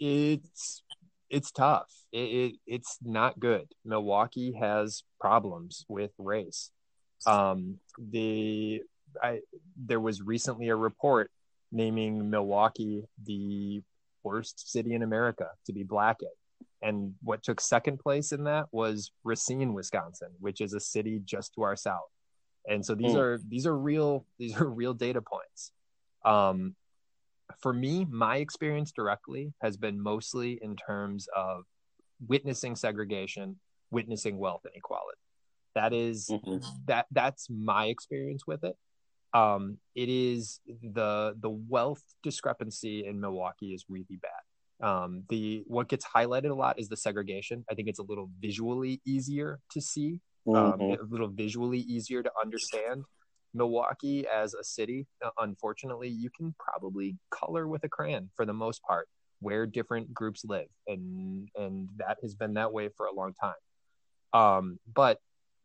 It's 0.00 0.82
it's 1.30 1.50
tough. 1.50 1.92
It, 2.12 2.18
it, 2.18 2.54
it's 2.66 2.98
not 3.02 3.38
good. 3.38 3.68
Milwaukee 3.84 4.54
has 4.58 5.02
problems 5.20 5.84
with 5.88 6.10
race. 6.18 6.70
Um, 7.26 7.78
the 7.98 8.82
I 9.22 9.40
there 9.76 10.00
was 10.00 10.22
recently 10.22 10.68
a 10.68 10.76
report 10.76 11.30
naming 11.70 12.30
Milwaukee 12.30 13.04
the 13.24 13.82
worst 14.22 14.70
city 14.70 14.94
in 14.94 15.02
America 15.02 15.48
to 15.66 15.72
be 15.72 15.82
black 15.82 16.18
in. 16.22 16.28
And 16.80 17.14
what 17.22 17.42
took 17.42 17.60
second 17.60 17.98
place 17.98 18.32
in 18.32 18.44
that 18.44 18.66
was 18.72 19.10
Racine, 19.24 19.74
Wisconsin, 19.74 20.28
which 20.38 20.60
is 20.60 20.74
a 20.74 20.80
city 20.80 21.20
just 21.24 21.54
to 21.54 21.62
our 21.62 21.76
south. 21.76 22.08
And 22.68 22.84
so 22.84 22.94
these 22.94 23.14
mm. 23.14 23.18
are 23.18 23.40
these 23.48 23.66
are 23.66 23.76
real 23.76 24.26
these 24.38 24.56
are 24.60 24.68
real 24.68 24.94
data 24.94 25.22
points. 25.22 25.72
Um, 26.24 26.74
for 27.60 27.72
me, 27.72 28.06
my 28.10 28.36
experience 28.36 28.92
directly 28.92 29.52
has 29.62 29.76
been 29.76 30.00
mostly 30.00 30.58
in 30.62 30.76
terms 30.76 31.28
of 31.34 31.64
witnessing 32.26 32.76
segregation, 32.76 33.58
witnessing 33.90 34.38
wealth 34.38 34.62
inequality. 34.70 35.18
That 35.74 35.92
is, 35.92 36.28
mm-hmm. 36.28 36.58
that 36.86 37.06
that's 37.10 37.48
my 37.48 37.86
experience 37.86 38.46
with 38.46 38.64
it. 38.64 38.76
Um, 39.34 39.78
it 39.94 40.08
is 40.08 40.60
the 40.66 41.34
the 41.38 41.50
wealth 41.50 42.02
discrepancy 42.22 43.06
in 43.06 43.20
Milwaukee 43.20 43.74
is 43.74 43.84
really 43.88 44.18
bad. 44.22 44.86
Um, 44.86 45.24
the 45.28 45.64
what 45.66 45.88
gets 45.88 46.04
highlighted 46.06 46.50
a 46.50 46.54
lot 46.54 46.78
is 46.78 46.88
the 46.88 46.96
segregation. 46.96 47.64
I 47.70 47.74
think 47.74 47.88
it's 47.88 47.98
a 47.98 48.04
little 48.04 48.30
visually 48.40 49.00
easier 49.04 49.60
to 49.72 49.80
see, 49.80 50.20
um, 50.48 50.54
mm-hmm. 50.54 50.82
um, 50.82 50.90
a 50.92 51.02
little 51.10 51.28
visually 51.28 51.80
easier 51.80 52.22
to 52.22 52.30
understand. 52.42 53.04
Milwaukee 53.54 54.26
as 54.26 54.52
a 54.54 54.62
city, 54.62 55.06
uh, 55.24 55.30
unfortunately, 55.38 56.08
you 56.08 56.28
can 56.36 56.54
probably 56.58 57.16
color 57.30 57.66
with 57.66 57.82
a 57.82 57.88
crayon 57.88 58.30
for 58.36 58.44
the 58.44 58.52
most 58.52 58.82
part 58.82 59.08
where 59.40 59.66
different 59.66 60.12
groups 60.12 60.44
live, 60.44 60.68
and 60.86 61.48
and 61.56 61.88
that 61.96 62.18
has 62.22 62.34
been 62.34 62.54
that 62.54 62.72
way 62.72 62.88
for 62.96 63.06
a 63.06 63.12
long 63.12 63.34
time. 63.34 63.54
Um, 64.32 64.78
but 64.92 65.20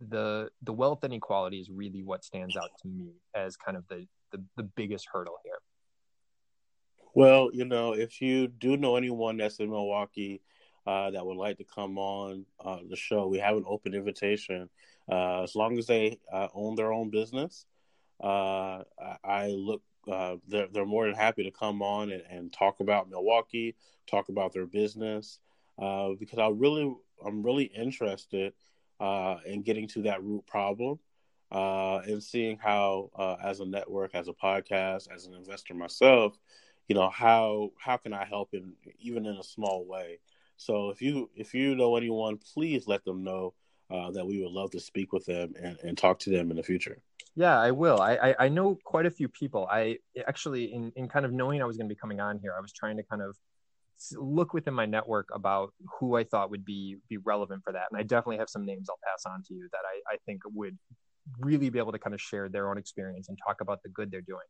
the 0.10 0.50
the 0.62 0.74
wealth 0.74 1.04
inequality 1.04 1.60
is 1.60 1.70
really 1.70 2.04
what 2.04 2.24
stands 2.24 2.56
out 2.58 2.70
to 2.82 2.88
me 2.88 3.14
as 3.36 3.56
kind 3.56 3.78
of 3.78 3.88
the 3.88 4.08
the, 4.32 4.44
the 4.58 4.64
biggest 4.64 5.08
hurdle 5.12 5.38
here. 5.44 5.60
Well, 7.16 7.52
you 7.54 7.66
know, 7.66 7.94
if 7.94 8.22
you 8.22 8.48
do 8.48 8.76
know 8.78 8.96
anyone 8.96 9.38
that's 9.38 9.60
in 9.60 9.70
Milwaukee 9.70 10.42
uh, 10.88 11.12
that 11.12 11.26
would 11.26 11.38
like 11.38 11.58
to 11.58 11.64
come 11.64 11.98
on 11.98 12.46
uh, 12.64 12.80
the 12.90 12.96
show, 12.96 13.28
we 13.28 13.38
have 13.38 13.56
an 13.56 13.66
open 13.68 13.94
invitation. 13.94 14.70
Uh, 15.12 15.44
as 15.44 15.56
long 15.56 15.78
as 15.78 15.86
they 15.86 16.20
uh, 16.32 16.48
own 16.56 16.76
their 16.76 16.92
own 16.92 17.10
business, 17.10 17.66
uh, 18.24 18.84
I 19.24 19.48
look. 19.48 19.82
Uh, 20.12 20.36
they're 20.50 20.68
they're 20.74 20.86
more 20.86 21.06
than 21.06 21.16
happy 21.16 21.44
to 21.44 21.52
come 21.52 21.82
on 21.82 22.12
and, 22.12 22.24
and 22.30 22.52
talk 22.52 22.82
about 22.82 23.10
Milwaukee, 23.10 23.76
talk 24.06 24.28
about 24.28 24.52
their 24.52 24.66
business, 24.66 25.40
because 25.78 26.40
I 26.40 26.50
really 26.50 26.94
I'm 27.26 27.42
really 27.42 27.66
interested 27.66 28.54
Uh, 29.04 29.38
in 29.46 29.62
getting 29.62 29.86
to 29.86 30.02
that 30.04 30.24
root 30.24 30.46
problem. 30.48 30.98
Uh, 31.52 31.98
and 32.06 32.24
seeing 32.24 32.58
how, 32.58 33.10
uh, 33.20 33.36
as 33.44 33.60
a 33.60 33.66
network, 33.66 34.16
as 34.16 34.30
a 34.30 34.32
podcast, 34.32 35.14
as 35.14 35.26
an 35.26 35.34
investor 35.34 35.74
myself, 35.74 36.40
you 36.88 36.96
know 36.96 37.10
how 37.10 37.72
how 37.78 37.98
can 37.98 38.14
i 38.14 38.24
help 38.24 38.54
in 38.54 38.72
even 39.00 39.26
in 39.26 39.36
a 39.36 39.44
small 39.44 39.86
way? 39.86 40.20
So 40.56 40.90
if 40.90 41.02
you 41.02 41.30
if 41.36 41.54
you 41.54 41.76
know 41.76 41.98
anyone 41.98 42.38
please 42.54 42.88
let 42.88 43.04
them 43.04 43.26
know 43.26 43.54
uh, 43.92 44.12
that 44.12 44.26
we 44.26 44.42
would 44.42 44.54
love 44.54 44.72
to 44.72 44.80
speak 44.80 45.12
with 45.12 45.26
them 45.26 45.54
and, 45.62 45.78
and 45.84 45.98
talk 45.98 46.20
to 46.20 46.30
them 46.30 46.50
in 46.50 46.56
the 46.56 46.64
future. 46.64 46.98
Yeah 47.36 47.60
i 47.60 47.72
will. 47.72 48.00
I, 48.00 48.16
I, 48.16 48.36
I 48.46 48.50
know 48.50 48.80
quite 48.86 49.06
a 49.06 49.12
few 49.12 49.28
people. 49.28 49.68
I 49.70 49.98
actually 50.26 50.74
in 50.74 50.94
in 50.96 51.10
kind 51.10 51.26
of 51.26 51.34
knowing 51.34 51.62
i 51.62 51.66
was 51.66 51.76
going 51.76 51.90
to 51.90 51.94
be 51.94 52.00
coming 52.00 52.22
on 52.22 52.40
here 52.40 52.54
i 52.58 52.62
was 52.62 52.72
trying 52.72 52.96
to 52.96 53.04
kind 53.04 53.22
of 53.22 53.38
look 54.18 54.54
within 54.54 54.74
my 54.74 54.86
network 54.86 55.28
about 55.34 55.74
who 56.00 56.16
i 56.16 56.24
thought 56.24 56.50
would 56.50 56.66
be 56.66 56.98
be 57.10 57.18
relevant 57.18 57.62
for 57.64 57.72
that 57.74 57.86
and 57.92 58.00
i 58.00 58.04
definitely 58.04 58.38
have 58.38 58.50
some 58.50 58.66
names 58.66 58.90
i'll 58.90 59.00
pass 59.04 59.24
on 59.26 59.42
to 59.44 59.54
you 59.54 59.68
that 59.72 59.82
i 59.86 60.14
i 60.14 60.18
think 60.26 60.42
would 60.54 60.78
really 61.40 61.70
be 61.70 61.80
able 61.80 61.92
to 61.92 62.00
kind 62.00 62.14
of 62.14 62.22
share 62.22 62.50
their 62.50 62.70
own 62.70 62.78
experience 62.78 63.30
and 63.30 63.38
talk 63.46 63.62
about 63.62 63.82
the 63.84 63.90
good 63.90 64.12
they're 64.12 64.22
doing 64.22 64.46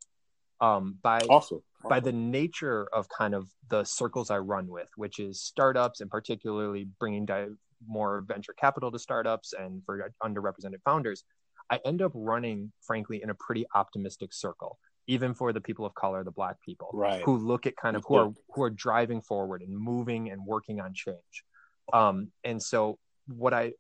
um, 0.62 0.98
by 1.02 1.20
awesome. 1.30 1.62
Awesome. 1.80 1.90
by 1.90 2.00
the 2.00 2.14
nature 2.14 2.88
of 2.94 3.08
kind 3.10 3.36
of 3.36 3.50
the 3.70 3.84
circles 3.84 4.32
I 4.32 4.38
run 4.38 4.68
with, 4.68 4.88
which 4.96 5.20
is 5.20 5.42
startups 5.42 6.00
and 6.00 6.10
particularly 6.10 6.88
bringing 7.00 7.26
di- 7.26 7.48
more 7.86 8.24
venture 8.26 8.54
capital 8.54 8.90
to 8.92 8.98
startups 8.98 9.54
and 9.54 9.84
for 9.86 10.10
underrepresented 10.24 10.82
founders, 10.86 11.26
I 11.70 11.80
end 11.86 12.02
up 12.02 12.12
running, 12.16 12.72
frankly, 12.82 13.22
in 13.22 13.30
a 13.30 13.36
pretty 13.36 13.66
optimistic 13.76 14.34
circle, 14.34 14.78
even 15.08 15.34
for 15.34 15.52
the 15.54 15.62
people 15.62 15.86
of 15.86 15.94
color, 15.96 16.24
the 16.24 16.32
Black 16.32 16.62
people, 16.62 16.90
right. 16.94 17.22
who 17.24 17.38
look 17.38 17.66
at 17.66 17.76
kind 17.76 17.96
of 17.96 18.04
who 18.08 18.16
are 18.16 18.32
who 18.54 18.64
are 18.64 18.70
driving 18.70 19.22
forward 19.22 19.62
and 19.62 19.78
moving 19.78 20.32
and 20.32 20.46
working 20.46 20.80
on 20.80 20.94
change. 20.94 21.44
Um, 21.92 22.32
and 22.44 22.62
so, 22.62 22.98
what 23.28 23.54
I, 23.54 23.74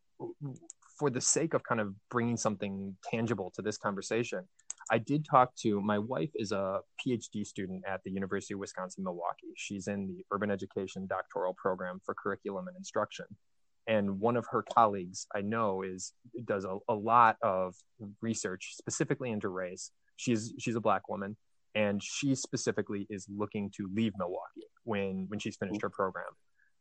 for 0.99 1.09
the 1.09 1.21
sake 1.21 1.53
of 1.53 1.63
kind 1.63 1.79
of 1.79 1.93
bringing 2.09 2.37
something 2.37 2.95
tangible 3.09 3.51
to 3.55 3.61
this 3.61 3.77
conversation, 3.77 4.47
I 4.91 4.97
did 4.97 5.25
talk 5.25 5.55
to 5.57 5.81
my 5.81 5.99
wife 5.99 6.31
is 6.35 6.51
a 6.51 6.79
PhD 7.05 7.45
student 7.45 7.83
at 7.87 8.03
the 8.03 8.11
University 8.11 8.53
of 8.53 8.59
Wisconsin 8.59 9.03
Milwaukee. 9.03 9.53
She's 9.55 9.87
in 9.87 10.07
the 10.07 10.25
urban 10.31 10.51
education 10.51 11.07
doctoral 11.07 11.53
program 11.53 12.01
for 12.05 12.13
curriculum 12.13 12.67
and 12.67 12.77
instruction. 12.77 13.25
And 13.87 14.19
one 14.19 14.37
of 14.37 14.45
her 14.51 14.63
colleagues 14.63 15.27
I 15.35 15.41
know 15.41 15.81
is 15.81 16.13
does 16.45 16.63
a, 16.65 16.77
a 16.87 16.93
lot 16.93 17.37
of 17.41 17.75
research 18.21 18.75
specifically 18.77 19.29
into 19.29 19.49
race. 19.49 19.91
She's 20.23 20.53
she's 20.57 20.75
a 20.75 20.81
black 20.81 21.09
woman 21.09 21.35
and 21.75 22.01
she 22.01 22.35
specifically 22.35 23.07
is 23.09 23.27
looking 23.29 23.71
to 23.77 23.89
leave 23.93 24.13
Milwaukee 24.17 24.67
when 24.83 25.25
when 25.27 25.39
she's 25.39 25.57
finished 25.57 25.81
her 25.81 25.89
program. 25.89 26.25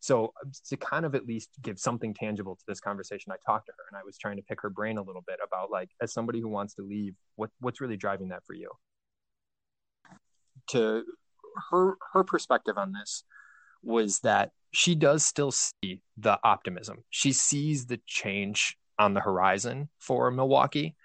So 0.01 0.33
to 0.69 0.77
kind 0.77 1.05
of 1.05 1.15
at 1.15 1.27
least 1.27 1.51
give 1.63 1.79
something 1.79 2.13
tangible 2.13 2.57
to 2.57 2.63
this 2.67 2.81
conversation, 2.81 3.33
I 3.33 3.37
talked 3.47 3.67
to 3.67 3.73
her 3.73 3.85
and 3.91 3.97
I 3.97 4.05
was 4.05 4.19
trying 4.19 4.37
to 4.37 4.43
pick 4.43 4.61
her 4.61 4.71
brain 4.71 4.99
a 4.99 5.03
little 5.03 5.23
bit 5.27 5.39
about 5.45 5.71
like, 5.71 5.91
as 6.01 6.13
somebody 6.13 6.41
who 6.41 6.49
wants 6.49 6.75
to 6.75 6.83
leave, 6.83 7.15
what 7.37 7.51
what's 7.61 7.81
really 7.81 7.97
driving 7.97 8.29
that 8.29 8.45
for 8.45 8.55
you? 8.55 8.71
To 10.71 11.05
her 11.71 11.97
her 12.13 12.25
perspective 12.25 12.79
on 12.79 12.93
this 12.93 13.25
was 13.83 14.21
that 14.21 14.51
she 14.73 14.95
does 14.95 15.25
still 15.25 15.53
see 15.53 16.01
the 16.17 16.39
optimism. 16.45 17.05
She 17.11 17.33
sees 17.33 17.87
the 17.87 18.01
change 18.07 18.77
on 18.99 19.15
the 19.15 19.21
horizon 19.21 19.89
for 19.99 20.31
Milwaukee, 20.31 20.97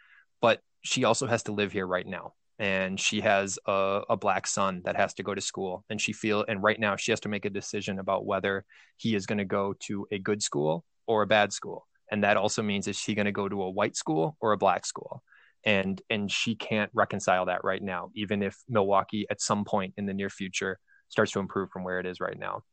she 0.88 1.04
also 1.04 1.28
has 1.28 1.44
to 1.44 1.52
live 1.52 1.72
here 1.72 1.86
right 1.86 2.08
now. 2.08 2.34
And 2.60 3.00
she 3.00 3.22
has 3.22 3.60
a, 3.68 4.02
a, 4.10 4.18
black 4.18 4.48
son 4.48 4.82
that 4.86 4.96
has 4.96 5.14
to 5.16 5.24
go 5.24 5.36
to 5.36 5.42
school. 5.42 5.84
And 5.92 6.02
she 6.02 6.12
feel 6.12 6.44
and 6.48 6.64
right 6.64 6.80
now 6.80 6.96
she 6.96 7.12
has 7.12 7.20
to 7.20 7.30
make 7.30 7.46
a 7.46 7.52
decision 7.52 8.00
about 8.00 8.26
whether 8.26 8.66
he 8.96 9.14
is 9.14 9.28
going 9.28 9.38
to 9.38 9.46
go 9.46 9.76
to 9.82 10.08
a 10.12 10.18
good 10.18 10.42
school 10.42 10.84
or 11.06 11.22
a 11.22 11.28
bad 11.28 11.54
school. 11.54 11.86
And 12.10 12.24
that 12.24 12.38
also 12.38 12.64
means 12.64 12.88
is 12.88 13.04
he 13.04 13.14
going 13.14 13.26
to 13.26 13.32
go 13.32 13.48
to 13.48 13.62
a 13.62 13.70
white 13.70 13.96
school 13.96 14.38
or 14.40 14.54
a 14.54 14.58
black 14.58 14.86
school? 14.86 15.22
And 15.66 16.02
and 16.10 16.32
she 16.32 16.56
can't 16.56 16.90
reconcile 16.94 17.46
that 17.46 17.64
right 17.64 17.84
now 17.84 18.10
even 18.16 18.42
if 18.42 18.58
milwaukee 18.70 19.28
at 19.30 19.42
some 19.42 19.66
point 19.66 19.94
in 19.98 20.06
the 20.06 20.14
near 20.14 20.30
future 20.30 20.80
starts 21.10 21.34
to 21.34 21.40
improve 21.40 21.70
from 21.70 21.84
where 21.84 22.00
it 22.00 22.06
is 22.08 22.20
right 22.20 22.40
now. 22.40 22.64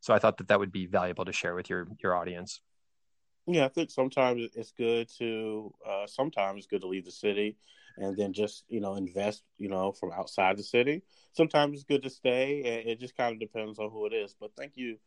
So 0.00 0.14
i 0.14 0.18
thought 0.18 0.36
that 0.36 0.48
that 0.48 0.60
would 0.60 0.72
be 0.72 0.86
valuable 0.86 1.24
to 1.24 1.32
share 1.32 1.54
with 1.54 1.70
your 1.70 1.88
your 2.02 2.14
audience 2.14 2.60
yeah 3.46 3.64
i 3.64 3.68
think 3.68 3.90
sometimes 3.90 4.48
it's 4.54 4.72
good 4.72 5.08
to 5.18 5.72
uh, 5.88 6.06
sometimes 6.06 6.58
it's 6.58 6.66
good 6.66 6.80
to 6.80 6.88
leave 6.88 7.04
the 7.04 7.10
city 7.12 7.56
and 7.96 8.16
then 8.16 8.32
just 8.32 8.64
you 8.68 8.80
know 8.80 8.94
invest 8.94 9.44
you 9.58 9.68
know 9.68 9.92
from 9.92 10.12
outside 10.12 10.56
the 10.56 10.62
city. 10.62 11.02
Sometimes 11.32 11.74
it's 11.74 11.84
good 11.84 12.02
to 12.02 12.10
stay 12.10 12.58
And 12.60 12.88
it 12.90 13.00
just 13.00 13.16
kind 13.16 13.32
of 13.32 13.40
depends 13.40 13.78
on 13.78 13.90
who 13.90 14.06
it 14.06 14.12
is 14.12 14.34
but 14.38 14.50
thank 14.56 14.76
you 14.76 14.98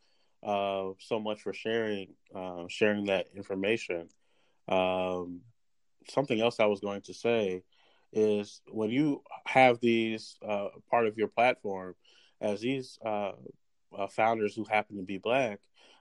uh, 0.43 0.91
so 0.99 1.19
much 1.19 1.41
for 1.41 1.53
sharing 1.53 2.13
uh, 2.35 2.65
sharing 2.69 3.05
that 3.05 3.27
information. 3.35 4.09
Um, 4.67 5.41
something 6.09 6.39
else 6.41 6.59
i 6.59 6.65
was 6.65 6.79
going 6.79 7.01
to 7.01 7.13
say 7.13 7.63
is 8.13 8.61
when 8.69 8.89
you 8.89 9.21
have 9.45 9.79
these 9.81 10.38
uh, 10.47 10.69
part 10.89 11.05
of 11.07 11.17
your 11.17 11.27
platform 11.27 11.95
as 12.41 12.61
these 12.61 12.97
uh, 13.93 14.03
uh, 14.03 14.07
founders 14.07 14.55
who 14.55 14.65
happen 14.65 14.97
to 14.97 15.03
be 15.03 15.17
black 15.17 15.59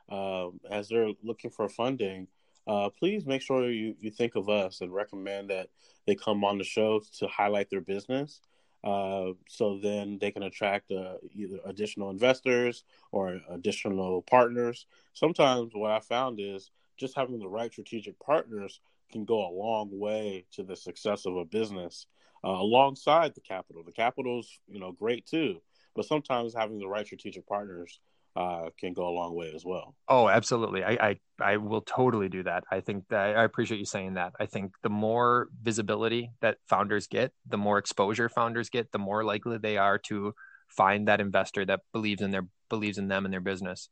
um, 0.09 0.61
as 0.71 0.89
they're 0.89 1.13
looking 1.23 1.51
for 1.51 1.69
funding 1.69 2.29
uh, 2.67 2.91
please 2.91 3.25
make 3.27 3.43
sure 3.43 3.71
you, 3.71 3.95
you 4.01 4.11
think 4.11 4.35
of 4.35 4.49
us 4.49 4.81
and 4.81 4.93
recommend 4.93 5.51
that 5.51 5.69
they 6.07 6.15
come 6.15 6.45
on 6.45 6.59
the 6.59 6.65
show 6.65 7.01
to 7.19 7.27
highlight 7.29 7.71
their 7.71 7.81
business. 7.81 8.41
Uh, 8.83 9.33
so 9.49 9.79
then 9.83 10.19
they 10.21 10.31
can 10.31 10.43
attract 10.45 10.91
uh, 10.91 11.15
either 11.33 11.59
additional 11.65 12.11
investors 12.11 12.85
or 13.13 13.41
additional 13.51 14.23
partners. 14.23 14.87
Sometimes 15.13 15.73
what 15.75 15.91
I 15.91 16.01
found 16.01 16.39
is 16.41 16.71
just 16.97 17.17
having 17.17 17.39
the 17.39 17.49
right 17.49 17.71
strategic 17.71 18.19
partners 18.19 18.81
can 19.11 19.25
go 19.25 19.49
a 19.49 19.51
long 19.51 19.89
way 19.99 20.45
to 20.53 20.63
the 20.63 20.77
success 20.77 21.27
of 21.27 21.37
a 21.37 21.45
business 21.45 22.07
uh, 22.45 22.49
alongside 22.49 23.35
the 23.35 23.41
capital. 23.41 23.83
The 23.85 23.93
capital's 23.93 24.59
you 24.69 24.79
know 24.79 24.93
great 24.93 25.27
too, 25.27 25.61
but 25.97 26.05
sometimes 26.05 26.55
having 26.55 26.79
the 26.79 26.87
right 26.87 27.07
strategic 27.07 27.47
partners 27.47 27.99
uh, 28.37 28.69
can 28.79 28.93
go 28.93 29.09
a 29.09 29.11
long 29.11 29.35
way 29.35 29.51
as 29.55 29.65
well. 29.65 29.95
Oh, 30.09 30.29
absolutely. 30.29 30.85
I, 30.85 30.91
I, 30.91 31.17
I 31.41 31.57
will 31.57 31.81
totally 31.81 32.29
do 32.29 32.43
that. 32.43 32.65
I 32.71 32.81
think 32.81 33.05
that 33.09 33.37
I 33.37 33.45
appreciate 33.45 33.79
you 33.79 33.87
saying 33.87 34.15
that. 34.15 34.35
I 34.39 34.45
think 34.45 34.73
the 34.83 34.91
more 34.91 35.49
visibility 35.63 36.33
that 36.43 36.59
founders 36.69 37.07
get, 37.07 37.33
the 37.49 37.57
more 37.57 37.79
exposure 37.79 38.29
founders 38.29 38.69
get, 38.69 38.93
the 38.93 38.99
more 38.99 39.25
likely 39.25 39.57
they 39.57 39.79
are 39.79 39.99
to 40.01 40.35
find 40.69 41.09
that 41.09 41.21
investor 41.21 41.65
that 41.65 41.81
believes 41.93 42.21
in 42.21 42.31
their 42.31 42.47
believes 42.69 42.99
in 42.99 43.09
them 43.09 43.25
and 43.25 43.33
their 43.33 43.41
business. 43.41 43.89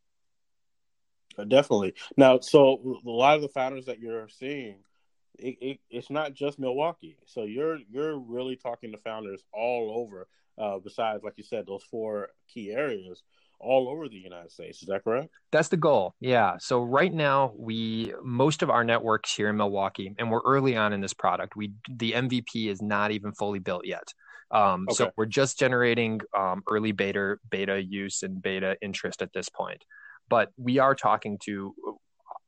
Uh, 1.38 1.44
definitely. 1.44 1.94
Now, 2.16 2.40
so 2.40 3.00
a 3.04 3.08
lot 3.08 3.36
of 3.36 3.42
the 3.42 3.48
founders 3.48 3.86
that 3.86 3.98
you're 3.98 4.28
seeing, 4.28 4.76
it, 5.38 5.56
it, 5.60 5.80
it's 5.88 6.10
not 6.10 6.34
just 6.34 6.58
Milwaukee. 6.58 7.16
So 7.26 7.44
you're 7.44 7.78
you're 7.90 8.18
really 8.18 8.56
talking 8.56 8.92
to 8.92 8.98
founders 8.98 9.42
all 9.52 9.92
over. 9.96 10.28
Uh, 10.58 10.78
besides, 10.78 11.22
like 11.24 11.34
you 11.36 11.44
said, 11.44 11.66
those 11.66 11.82
four 11.90 12.28
key 12.52 12.70
areas 12.70 13.22
all 13.60 13.88
over 13.88 14.08
the 14.08 14.16
United 14.16 14.50
States. 14.50 14.82
Is 14.82 14.88
that 14.88 15.04
correct? 15.04 15.28
That's 15.50 15.68
the 15.68 15.76
goal. 15.76 16.14
Yeah. 16.20 16.56
So 16.58 16.82
right 16.82 17.12
now, 17.12 17.52
we 17.56 18.12
most 18.22 18.62
of 18.62 18.70
our 18.70 18.84
networks 18.84 19.34
here 19.34 19.48
in 19.48 19.56
Milwaukee, 19.56 20.14
and 20.18 20.30
we're 20.30 20.42
early 20.44 20.76
on 20.76 20.92
in 20.92 21.00
this 21.00 21.14
product. 21.14 21.56
We 21.56 21.72
the 21.88 22.12
MVP 22.12 22.68
is 22.68 22.82
not 22.82 23.10
even 23.10 23.32
fully 23.32 23.58
built 23.58 23.86
yet. 23.86 24.12
Um, 24.50 24.86
okay. 24.90 24.96
So 24.96 25.10
we're 25.16 25.26
just 25.26 25.58
generating 25.58 26.20
um, 26.36 26.62
early 26.68 26.92
beta 26.92 27.36
beta 27.48 27.82
use 27.82 28.22
and 28.22 28.40
beta 28.40 28.76
interest 28.82 29.22
at 29.22 29.32
this 29.32 29.48
point. 29.48 29.82
But 30.28 30.50
we 30.56 30.78
are 30.78 30.94
talking 30.94 31.38
to 31.44 31.74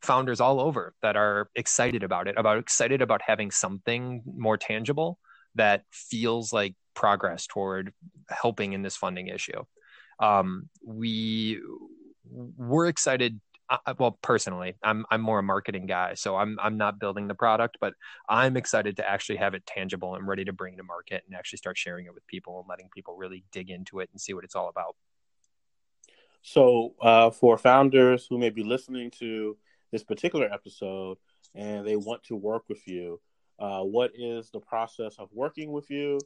founders 0.02 0.40
all 0.40 0.60
over 0.60 0.94
that 1.02 1.16
are 1.16 1.48
excited 1.54 2.02
about 2.02 2.28
it, 2.28 2.36
about 2.38 2.58
excited 2.58 3.02
about 3.02 3.22
having 3.26 3.50
something 3.50 4.22
more 4.26 4.56
tangible 4.56 5.18
that 5.54 5.82
feels 5.90 6.52
like 6.52 6.74
progress 6.96 7.46
toward 7.46 7.92
helping 8.28 8.72
in 8.72 8.82
this 8.82 8.96
funding 8.96 9.28
issue. 9.28 9.62
Um, 10.18 10.68
we 10.84 11.60
we're 12.28 12.88
excited 12.88 13.40
uh, 13.68 13.94
well 13.98 14.18
personally 14.22 14.74
i'm 14.82 15.04
i'm 15.10 15.20
more 15.20 15.38
a 15.38 15.42
marketing 15.42 15.86
guy 15.86 16.14
so 16.14 16.36
i'm 16.36 16.58
i'm 16.60 16.76
not 16.76 16.98
building 16.98 17.28
the 17.28 17.34
product 17.34 17.78
but 17.80 17.94
i'm 18.28 18.56
excited 18.56 18.96
to 18.96 19.08
actually 19.08 19.36
have 19.36 19.54
it 19.54 19.64
tangible 19.66 20.14
and 20.14 20.26
ready 20.26 20.44
to 20.44 20.52
bring 20.52 20.76
to 20.76 20.82
market 20.82 21.22
and 21.26 21.36
actually 21.36 21.56
start 21.56 21.78
sharing 21.78 22.06
it 22.06 22.14
with 22.14 22.26
people 22.26 22.58
and 22.58 22.68
letting 22.68 22.88
people 22.94 23.16
really 23.16 23.44
dig 23.52 23.70
into 23.70 24.00
it 24.00 24.08
and 24.12 24.20
see 24.20 24.34
what 24.34 24.44
it's 24.44 24.54
all 24.54 24.68
about. 24.68 24.96
So 26.42 26.94
uh, 27.02 27.30
for 27.30 27.58
founders 27.58 28.26
who 28.28 28.38
may 28.38 28.50
be 28.50 28.62
listening 28.62 29.10
to 29.18 29.56
this 29.90 30.04
particular 30.04 30.48
episode 30.52 31.18
and 31.54 31.86
they 31.86 31.96
want 31.96 32.22
to 32.24 32.36
work 32.36 32.64
with 32.68 32.86
you 32.86 33.20
uh, 33.58 33.80
what 33.80 34.12
is 34.14 34.50
the 34.50 34.60
process 34.60 35.16
of 35.18 35.28
working 35.32 35.72
with 35.72 35.90
you 35.90 36.18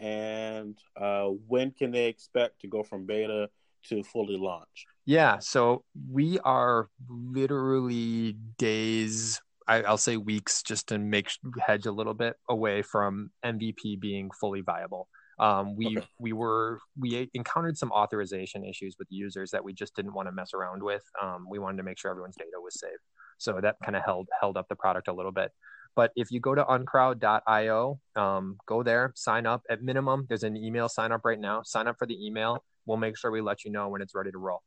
and 0.00 0.78
uh, 1.00 1.26
when 1.46 1.70
can 1.72 1.90
they 1.90 2.06
expect 2.06 2.60
to 2.60 2.68
go 2.68 2.82
from 2.82 3.06
beta 3.06 3.48
to 3.88 4.02
fully 4.02 4.36
launch? 4.36 4.86
Yeah, 5.06 5.38
so 5.38 5.84
we 6.10 6.38
are 6.40 6.88
literally 7.08 8.36
days, 8.58 9.40
I, 9.66 9.80
will 9.80 9.96
say 9.96 10.16
weeks, 10.16 10.62
just 10.62 10.88
to 10.88 10.98
make 10.98 11.30
hedge 11.60 11.86
a 11.86 11.92
little 11.92 12.14
bit 12.14 12.36
away 12.48 12.82
from 12.82 13.30
MVP 13.44 14.00
being 14.00 14.30
fully 14.38 14.60
viable. 14.60 15.08
Um, 15.40 15.76
we 15.76 15.98
okay. 15.98 16.06
we 16.18 16.32
were 16.32 16.80
we 16.98 17.30
encountered 17.32 17.78
some 17.78 17.92
authorization 17.92 18.64
issues 18.64 18.96
with 18.98 19.06
users 19.08 19.52
that 19.52 19.62
we 19.62 19.72
just 19.72 19.94
didn't 19.94 20.14
want 20.14 20.26
to 20.26 20.32
mess 20.32 20.52
around 20.52 20.82
with. 20.82 21.04
Um, 21.22 21.46
we 21.48 21.60
wanted 21.60 21.76
to 21.76 21.84
make 21.84 21.96
sure 21.96 22.10
everyone's 22.10 22.36
data 22.36 22.60
was 22.60 22.78
safe, 22.78 22.98
so 23.38 23.60
that 23.62 23.76
kind 23.84 23.96
of 23.96 24.02
held 24.04 24.28
held 24.40 24.56
up 24.56 24.66
the 24.68 24.74
product 24.74 25.06
a 25.06 25.12
little 25.12 25.30
bit. 25.30 25.52
But 25.94 26.12
if 26.14 26.30
you 26.30 26.40
go 26.40 26.54
to 26.54 26.64
uncrowd.io, 26.64 28.00
um, 28.14 28.56
go 28.66 28.82
there, 28.82 29.12
sign 29.16 29.46
up. 29.46 29.62
At 29.68 29.82
minimum, 29.82 30.26
there's 30.28 30.44
an 30.44 30.56
email 30.56 30.88
sign 30.88 31.12
up 31.12 31.24
right 31.24 31.40
now. 31.40 31.62
Sign 31.62 31.88
up 31.88 31.98
for 31.98 32.06
the 32.06 32.24
email. 32.24 32.64
We'll 32.86 32.98
make 32.98 33.18
sure 33.18 33.30
we 33.30 33.40
let 33.40 33.64
you 33.64 33.70
know 33.70 33.88
when 33.88 34.00
it's 34.00 34.14
ready 34.14 34.30
to 34.30 34.38
roll. 34.38 34.62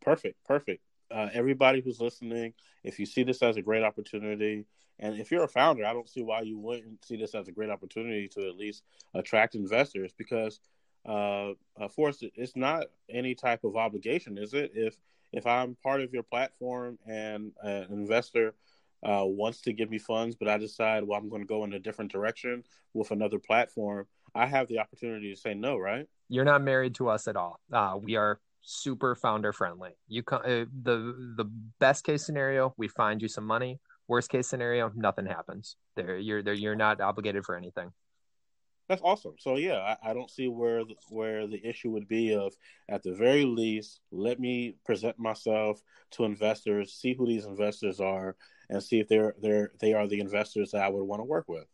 Perfect. 0.00 0.36
Perfect. 0.46 0.82
Uh, 1.10 1.28
everybody 1.32 1.80
who's 1.80 2.00
listening, 2.00 2.54
if 2.84 2.98
you 2.98 3.06
see 3.06 3.22
this 3.22 3.42
as 3.42 3.56
a 3.56 3.62
great 3.62 3.82
opportunity, 3.82 4.64
and 4.98 5.18
if 5.18 5.30
you're 5.30 5.44
a 5.44 5.48
founder, 5.48 5.84
I 5.84 5.92
don't 5.92 6.08
see 6.08 6.22
why 6.22 6.42
you 6.42 6.58
wouldn't 6.58 7.04
see 7.04 7.16
this 7.16 7.34
as 7.34 7.48
a 7.48 7.52
great 7.52 7.70
opportunity 7.70 8.28
to 8.28 8.48
at 8.48 8.56
least 8.56 8.84
attract 9.14 9.54
investors 9.54 10.12
because, 10.16 10.60
uh, 11.06 11.52
uh, 11.80 11.88
for 11.88 12.10
us, 12.10 12.22
it's 12.34 12.54
not 12.54 12.86
any 13.08 13.34
type 13.34 13.64
of 13.64 13.76
obligation, 13.76 14.36
is 14.38 14.54
it? 14.54 14.72
If 14.74 14.96
if 15.32 15.46
I'm 15.46 15.76
part 15.82 16.00
of 16.00 16.12
your 16.12 16.24
platform 16.24 16.98
and 17.06 17.52
an 17.62 17.86
investor 17.90 18.54
uh, 19.02 19.24
wants 19.24 19.60
to 19.62 19.72
give 19.72 19.90
me 19.90 19.98
funds, 19.98 20.36
but 20.36 20.48
I 20.48 20.58
decide, 20.58 21.04
well, 21.04 21.18
I'm 21.18 21.28
going 21.28 21.42
to 21.42 21.46
go 21.46 21.64
in 21.64 21.72
a 21.72 21.78
different 21.78 22.12
direction 22.12 22.62
with 22.94 23.10
another 23.10 23.38
platform, 23.38 24.06
I 24.34 24.46
have 24.46 24.68
the 24.68 24.78
opportunity 24.78 25.32
to 25.32 25.40
say 25.40 25.54
no, 25.54 25.76
right? 25.76 26.06
You're 26.28 26.44
not 26.44 26.62
married 26.62 26.94
to 26.96 27.08
us 27.08 27.26
at 27.28 27.36
all. 27.36 27.60
Uh, 27.72 27.98
we 28.00 28.16
are 28.16 28.40
super 28.62 29.14
founder 29.14 29.52
friendly. 29.52 29.90
You 30.08 30.22
come, 30.22 30.42
uh, 30.44 30.66
the 30.82 31.34
the 31.36 31.50
best 31.78 32.04
case 32.04 32.24
scenario, 32.24 32.74
we 32.76 32.88
find 32.88 33.20
you 33.20 33.28
some 33.28 33.44
money. 33.46 33.80
Worst 34.06 34.30
case 34.30 34.48
scenario, 34.48 34.90
nothing 34.94 35.26
happens. 35.26 35.76
There, 35.96 36.16
you're 36.16 36.42
there. 36.42 36.54
You're 36.54 36.76
not 36.76 37.00
obligated 37.00 37.44
for 37.44 37.56
anything. 37.56 37.92
That's 38.90 39.02
awesome. 39.02 39.34
So 39.38 39.56
yeah, 39.56 39.96
I, 40.02 40.10
I 40.10 40.14
don't 40.14 40.28
see 40.28 40.48
where 40.48 40.84
the, 40.84 40.96
where 41.10 41.46
the 41.46 41.64
issue 41.64 41.90
would 41.90 42.08
be 42.08 42.34
of 42.34 42.56
at 42.88 43.04
the 43.04 43.14
very 43.14 43.44
least, 43.44 44.00
let 44.10 44.40
me 44.40 44.74
present 44.84 45.16
myself 45.16 45.80
to 46.12 46.24
investors, 46.24 46.92
see 46.92 47.14
who 47.14 47.24
these 47.24 47.44
investors 47.44 48.00
are, 48.00 48.34
and 48.68 48.82
see 48.82 48.98
if 48.98 49.06
they're 49.06 49.36
they're 49.40 49.70
they 49.78 49.92
are 49.92 50.08
the 50.08 50.18
investors 50.18 50.72
that 50.72 50.82
I 50.82 50.88
would 50.88 51.04
want 51.04 51.20
to 51.20 51.24
work 51.24 51.48
with. 51.48 51.66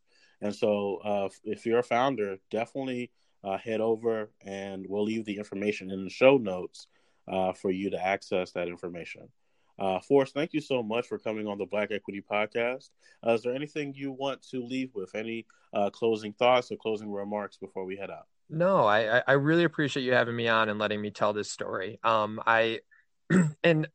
And 0.42 0.54
so, 0.54 0.98
uh, 0.98 1.30
if 1.44 1.64
you're 1.64 1.78
a 1.78 1.82
founder, 1.82 2.36
definitely 2.50 3.10
uh, 3.42 3.56
head 3.56 3.80
over, 3.80 4.28
and 4.44 4.84
we'll 4.86 5.04
leave 5.04 5.24
the 5.24 5.38
information 5.38 5.90
in 5.90 6.04
the 6.04 6.10
show 6.10 6.36
notes 6.36 6.86
uh, 7.32 7.54
for 7.54 7.70
you 7.70 7.88
to 7.92 8.06
access 8.06 8.52
that 8.52 8.68
information. 8.68 9.30
Uh, 9.78 10.00
Forrest, 10.00 10.34
thank 10.34 10.52
you 10.52 10.60
so 10.60 10.82
much 10.82 11.06
for 11.06 11.18
coming 11.18 11.46
on 11.46 11.58
the 11.58 11.66
Black 11.66 11.90
Equity 11.90 12.22
Podcast. 12.30 12.90
Uh, 13.26 13.32
is 13.32 13.42
there 13.42 13.54
anything 13.54 13.92
you 13.94 14.12
want 14.12 14.42
to 14.50 14.64
leave 14.64 14.90
with? 14.94 15.14
Any 15.14 15.46
uh, 15.74 15.90
closing 15.90 16.32
thoughts 16.32 16.70
or 16.70 16.76
closing 16.76 17.10
remarks 17.10 17.56
before 17.56 17.84
we 17.84 17.96
head 17.96 18.10
out? 18.10 18.26
No, 18.48 18.86
I, 18.86 19.22
I 19.26 19.32
really 19.32 19.64
appreciate 19.64 20.04
you 20.04 20.12
having 20.12 20.36
me 20.36 20.48
on 20.48 20.68
and 20.68 20.78
letting 20.78 21.00
me 21.00 21.10
tell 21.10 21.32
this 21.32 21.50
story. 21.50 21.98
Um, 22.04 22.40
I 22.46 22.80
and 23.64 23.88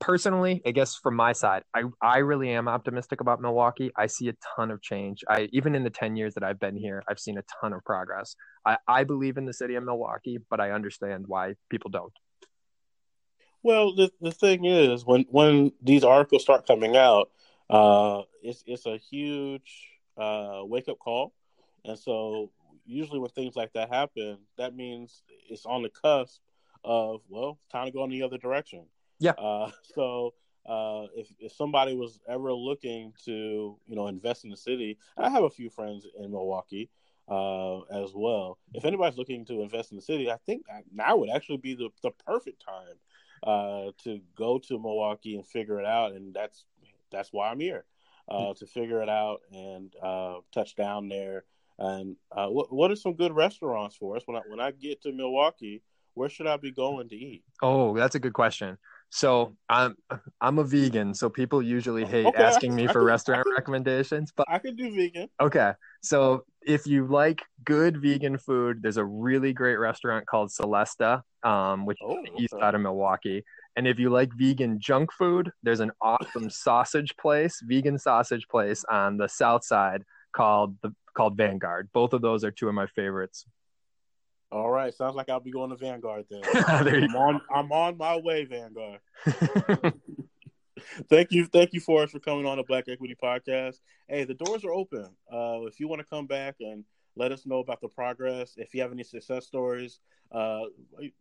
personally, 0.00 0.60
I 0.66 0.72
guess 0.72 0.96
from 0.96 1.14
my 1.14 1.32
side, 1.32 1.62
I, 1.74 1.84
I 2.02 2.18
really 2.18 2.50
am 2.50 2.66
optimistic 2.68 3.20
about 3.20 3.40
Milwaukee. 3.40 3.92
I 3.96 4.06
see 4.06 4.28
a 4.28 4.34
ton 4.56 4.70
of 4.70 4.82
change. 4.82 5.22
I 5.28 5.48
even 5.52 5.74
in 5.74 5.84
the 5.84 5.90
10 5.90 6.16
years 6.16 6.34
that 6.34 6.42
I've 6.42 6.58
been 6.58 6.76
here, 6.76 7.02
I've 7.08 7.20
seen 7.20 7.38
a 7.38 7.44
ton 7.60 7.72
of 7.72 7.84
progress. 7.84 8.34
I, 8.66 8.78
I 8.88 9.04
believe 9.04 9.36
in 9.36 9.44
the 9.44 9.52
city 9.52 9.76
of 9.76 9.84
Milwaukee, 9.84 10.38
but 10.50 10.60
I 10.60 10.72
understand 10.72 11.24
why 11.28 11.54
people 11.70 11.90
don't. 11.90 12.12
Well, 13.62 13.94
the 13.94 14.10
the 14.20 14.32
thing 14.32 14.64
is, 14.64 15.04
when 15.04 15.26
when 15.30 15.72
these 15.80 16.04
articles 16.04 16.42
start 16.42 16.66
coming 16.66 16.96
out, 16.96 17.30
uh, 17.70 18.22
it's 18.42 18.64
it's 18.66 18.86
a 18.86 18.96
huge 18.96 19.88
uh, 20.16 20.62
wake 20.64 20.88
up 20.88 20.98
call, 20.98 21.32
and 21.84 21.98
so 21.98 22.50
usually 22.84 23.20
when 23.20 23.30
things 23.30 23.54
like 23.54 23.72
that 23.74 23.88
happen, 23.88 24.38
that 24.58 24.74
means 24.74 25.22
it's 25.48 25.66
on 25.66 25.82
the 25.82 25.90
cusp 25.90 26.40
of 26.84 27.20
well, 27.28 27.58
time 27.70 27.86
to 27.86 27.92
go 27.92 28.04
in 28.04 28.10
the 28.10 28.22
other 28.22 28.38
direction. 28.38 28.84
Yeah. 29.20 29.32
Uh, 29.32 29.70
so 29.94 30.34
uh, 30.66 31.06
if 31.16 31.28
if 31.38 31.52
somebody 31.52 31.94
was 31.94 32.18
ever 32.28 32.52
looking 32.52 33.12
to 33.24 33.78
you 33.86 33.96
know 33.96 34.08
invest 34.08 34.44
in 34.44 34.50
the 34.50 34.56
city, 34.56 34.98
I 35.16 35.30
have 35.30 35.44
a 35.44 35.50
few 35.50 35.70
friends 35.70 36.06
in 36.18 36.32
Milwaukee 36.32 36.90
uh, 37.28 37.80
as 37.82 38.12
well. 38.14 38.58
If 38.74 38.84
anybody's 38.84 39.18
looking 39.18 39.44
to 39.46 39.62
invest 39.62 39.92
in 39.92 39.96
the 39.96 40.02
city, 40.02 40.30
I 40.30 40.36
think 40.46 40.66
now 40.92 41.16
would 41.16 41.30
actually 41.30 41.58
be 41.58 41.74
the, 41.74 41.90
the 42.02 42.10
perfect 42.26 42.64
time 42.64 42.96
uh, 43.42 43.92
to 44.04 44.20
go 44.36 44.58
to 44.58 44.78
Milwaukee 44.78 45.36
and 45.36 45.46
figure 45.46 45.80
it 45.80 45.86
out, 45.86 46.12
and 46.12 46.34
that's 46.34 46.64
that's 47.10 47.32
why 47.32 47.50
I'm 47.50 47.60
here 47.60 47.84
uh, 48.28 48.54
to 48.54 48.66
figure 48.66 49.02
it 49.02 49.08
out 49.08 49.40
and 49.52 49.94
uh, 50.02 50.36
touch 50.52 50.74
down 50.76 51.08
there. 51.08 51.44
And 51.78 52.16
uh, 52.30 52.48
what 52.48 52.72
what 52.72 52.90
are 52.90 52.96
some 52.96 53.14
good 53.14 53.32
restaurants 53.32 53.96
for 53.96 54.16
us 54.16 54.22
when 54.26 54.36
I 54.36 54.40
when 54.48 54.60
I 54.60 54.70
get 54.70 55.02
to 55.02 55.12
Milwaukee? 55.12 55.82
Where 56.14 56.28
should 56.28 56.46
I 56.46 56.58
be 56.58 56.70
going 56.70 57.08
to 57.08 57.16
eat? 57.16 57.42
Oh, 57.62 57.96
that's 57.96 58.14
a 58.14 58.20
good 58.20 58.34
question. 58.34 58.76
So 59.14 59.52
I'm 59.68 59.94
I'm 60.40 60.58
a 60.58 60.64
vegan, 60.64 61.12
so 61.12 61.28
people 61.28 61.60
usually 61.62 62.06
hate 62.06 62.24
okay, 62.24 62.42
asking 62.42 62.74
me 62.74 62.86
for 62.92 63.04
restaurant 63.04 63.44
can, 63.44 63.52
recommendations. 63.52 64.32
But 64.34 64.46
I 64.48 64.58
can 64.58 64.74
do 64.74 64.90
vegan. 64.90 65.28
Okay, 65.38 65.72
so 66.02 66.44
if 66.62 66.86
you 66.86 67.06
like 67.06 67.42
good 67.62 68.00
vegan 68.00 68.38
food, 68.38 68.80
there's 68.80 68.96
a 68.96 69.04
really 69.04 69.52
great 69.52 69.76
restaurant 69.76 70.24
called 70.24 70.48
Celesta, 70.48 71.20
um, 71.42 71.84
which 71.84 71.98
oh, 72.02 72.22
is 72.22 72.44
east 72.44 72.54
side 72.58 72.74
of 72.74 72.80
Milwaukee. 72.80 73.44
And 73.76 73.86
if 73.86 73.98
you 73.98 74.08
like 74.08 74.30
vegan 74.34 74.80
junk 74.80 75.12
food, 75.12 75.50
there's 75.62 75.80
an 75.80 75.92
awesome 76.00 76.48
sausage 76.48 77.14
place, 77.20 77.60
vegan 77.62 77.98
sausage 77.98 78.48
place 78.48 78.82
on 78.90 79.18
the 79.18 79.28
south 79.28 79.62
side 79.62 80.04
called 80.34 80.74
the 80.82 80.90
called 81.14 81.36
Vanguard. 81.36 81.90
Both 81.92 82.14
of 82.14 82.22
those 82.22 82.44
are 82.44 82.50
two 82.50 82.68
of 82.68 82.74
my 82.74 82.86
favorites. 82.86 83.44
All 84.52 84.70
right, 84.70 84.92
sounds 84.92 85.16
like 85.16 85.30
I'll 85.30 85.40
be 85.40 85.50
going 85.50 85.70
to 85.70 85.76
Vanguard 85.76 86.26
then. 86.30 86.42
I'm 86.66 87.16
on 87.16 87.40
I'm 87.50 87.72
on 87.72 87.96
my 87.96 88.16
way, 88.16 88.44
Vanguard. 88.44 89.00
thank 91.08 91.32
you, 91.32 91.46
thank 91.46 91.72
you, 91.72 91.80
Forrest, 91.80 92.12
for 92.12 92.18
coming 92.18 92.44
on 92.44 92.58
the 92.58 92.62
Black 92.62 92.84
Equity 92.86 93.16
Podcast. 93.20 93.76
Hey, 94.08 94.24
the 94.24 94.34
doors 94.34 94.62
are 94.66 94.72
open. 94.72 95.08
Uh, 95.32 95.60
if 95.62 95.80
you 95.80 95.88
want 95.88 96.00
to 96.00 96.06
come 96.06 96.26
back 96.26 96.56
and 96.60 96.84
let 97.16 97.32
us 97.32 97.46
know 97.46 97.60
about 97.60 97.80
the 97.80 97.88
progress, 97.88 98.52
if 98.58 98.74
you 98.74 98.82
have 98.82 98.92
any 98.92 99.04
success 99.04 99.46
stories, 99.46 100.00
uh, 100.32 100.64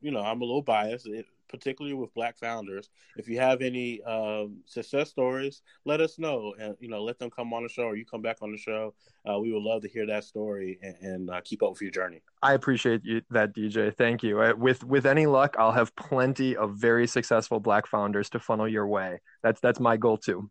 you 0.02 0.12
know, 0.12 0.20
I'm 0.20 0.42
a 0.42 0.46
little 0.46 0.62
biased, 0.62 1.08
particularly 1.52 1.94
with 1.94 2.14
Black 2.14 2.38
founders. 2.40 2.90
If 3.18 3.28
you 3.28 3.40
have 3.40 3.62
any 3.62 4.02
um, 4.04 4.62
success 4.66 5.10
stories, 5.10 5.62
let 5.86 6.02
us 6.02 6.18
know, 6.18 6.56
and 6.60 6.76
you 6.80 6.88
know, 6.88 7.04
let 7.04 7.20
them 7.20 7.30
come 7.30 7.54
on 7.54 7.64
the 7.64 7.70
show, 7.70 7.84
or 7.84 7.96
you 7.96 8.06
come 8.06 8.22
back 8.22 8.38
on 8.42 8.52
the 8.52 8.58
show. 8.58 8.94
Uh, 9.30 9.40
we 9.40 9.52
would 9.52 9.62
love 9.62 9.82
to 9.84 9.88
hear 9.88 10.08
that 10.08 10.24
story 10.24 10.80
and, 10.82 10.96
and 11.02 11.30
uh, 11.30 11.42
keep 11.44 11.62
up 11.62 11.72
with 11.72 11.82
your 11.82 11.92
journey. 11.92 12.22
I 12.42 12.54
appreciate 12.54 13.02
you, 13.04 13.22
that, 13.30 13.54
DJ. 13.54 13.96
Thank 13.96 14.24
you. 14.24 14.42
Uh, 14.42 14.54
with 14.56 14.84
with 14.84 15.06
any 15.06 15.28
luck, 15.28 15.56
I'll 15.60 15.72
have 15.72 15.96
plenty 15.96 16.56
of 16.56 16.76
very 16.76 17.06
successful 17.08 17.60
Black 17.60 17.86
founders 17.86 18.30
to 18.32 18.40
funnel 18.40 18.68
your 18.68 18.88
way. 18.88 19.20
That's 19.44 19.60
that's 19.60 19.80
my 19.80 19.98
goal 19.98 20.18
too. 20.18 20.50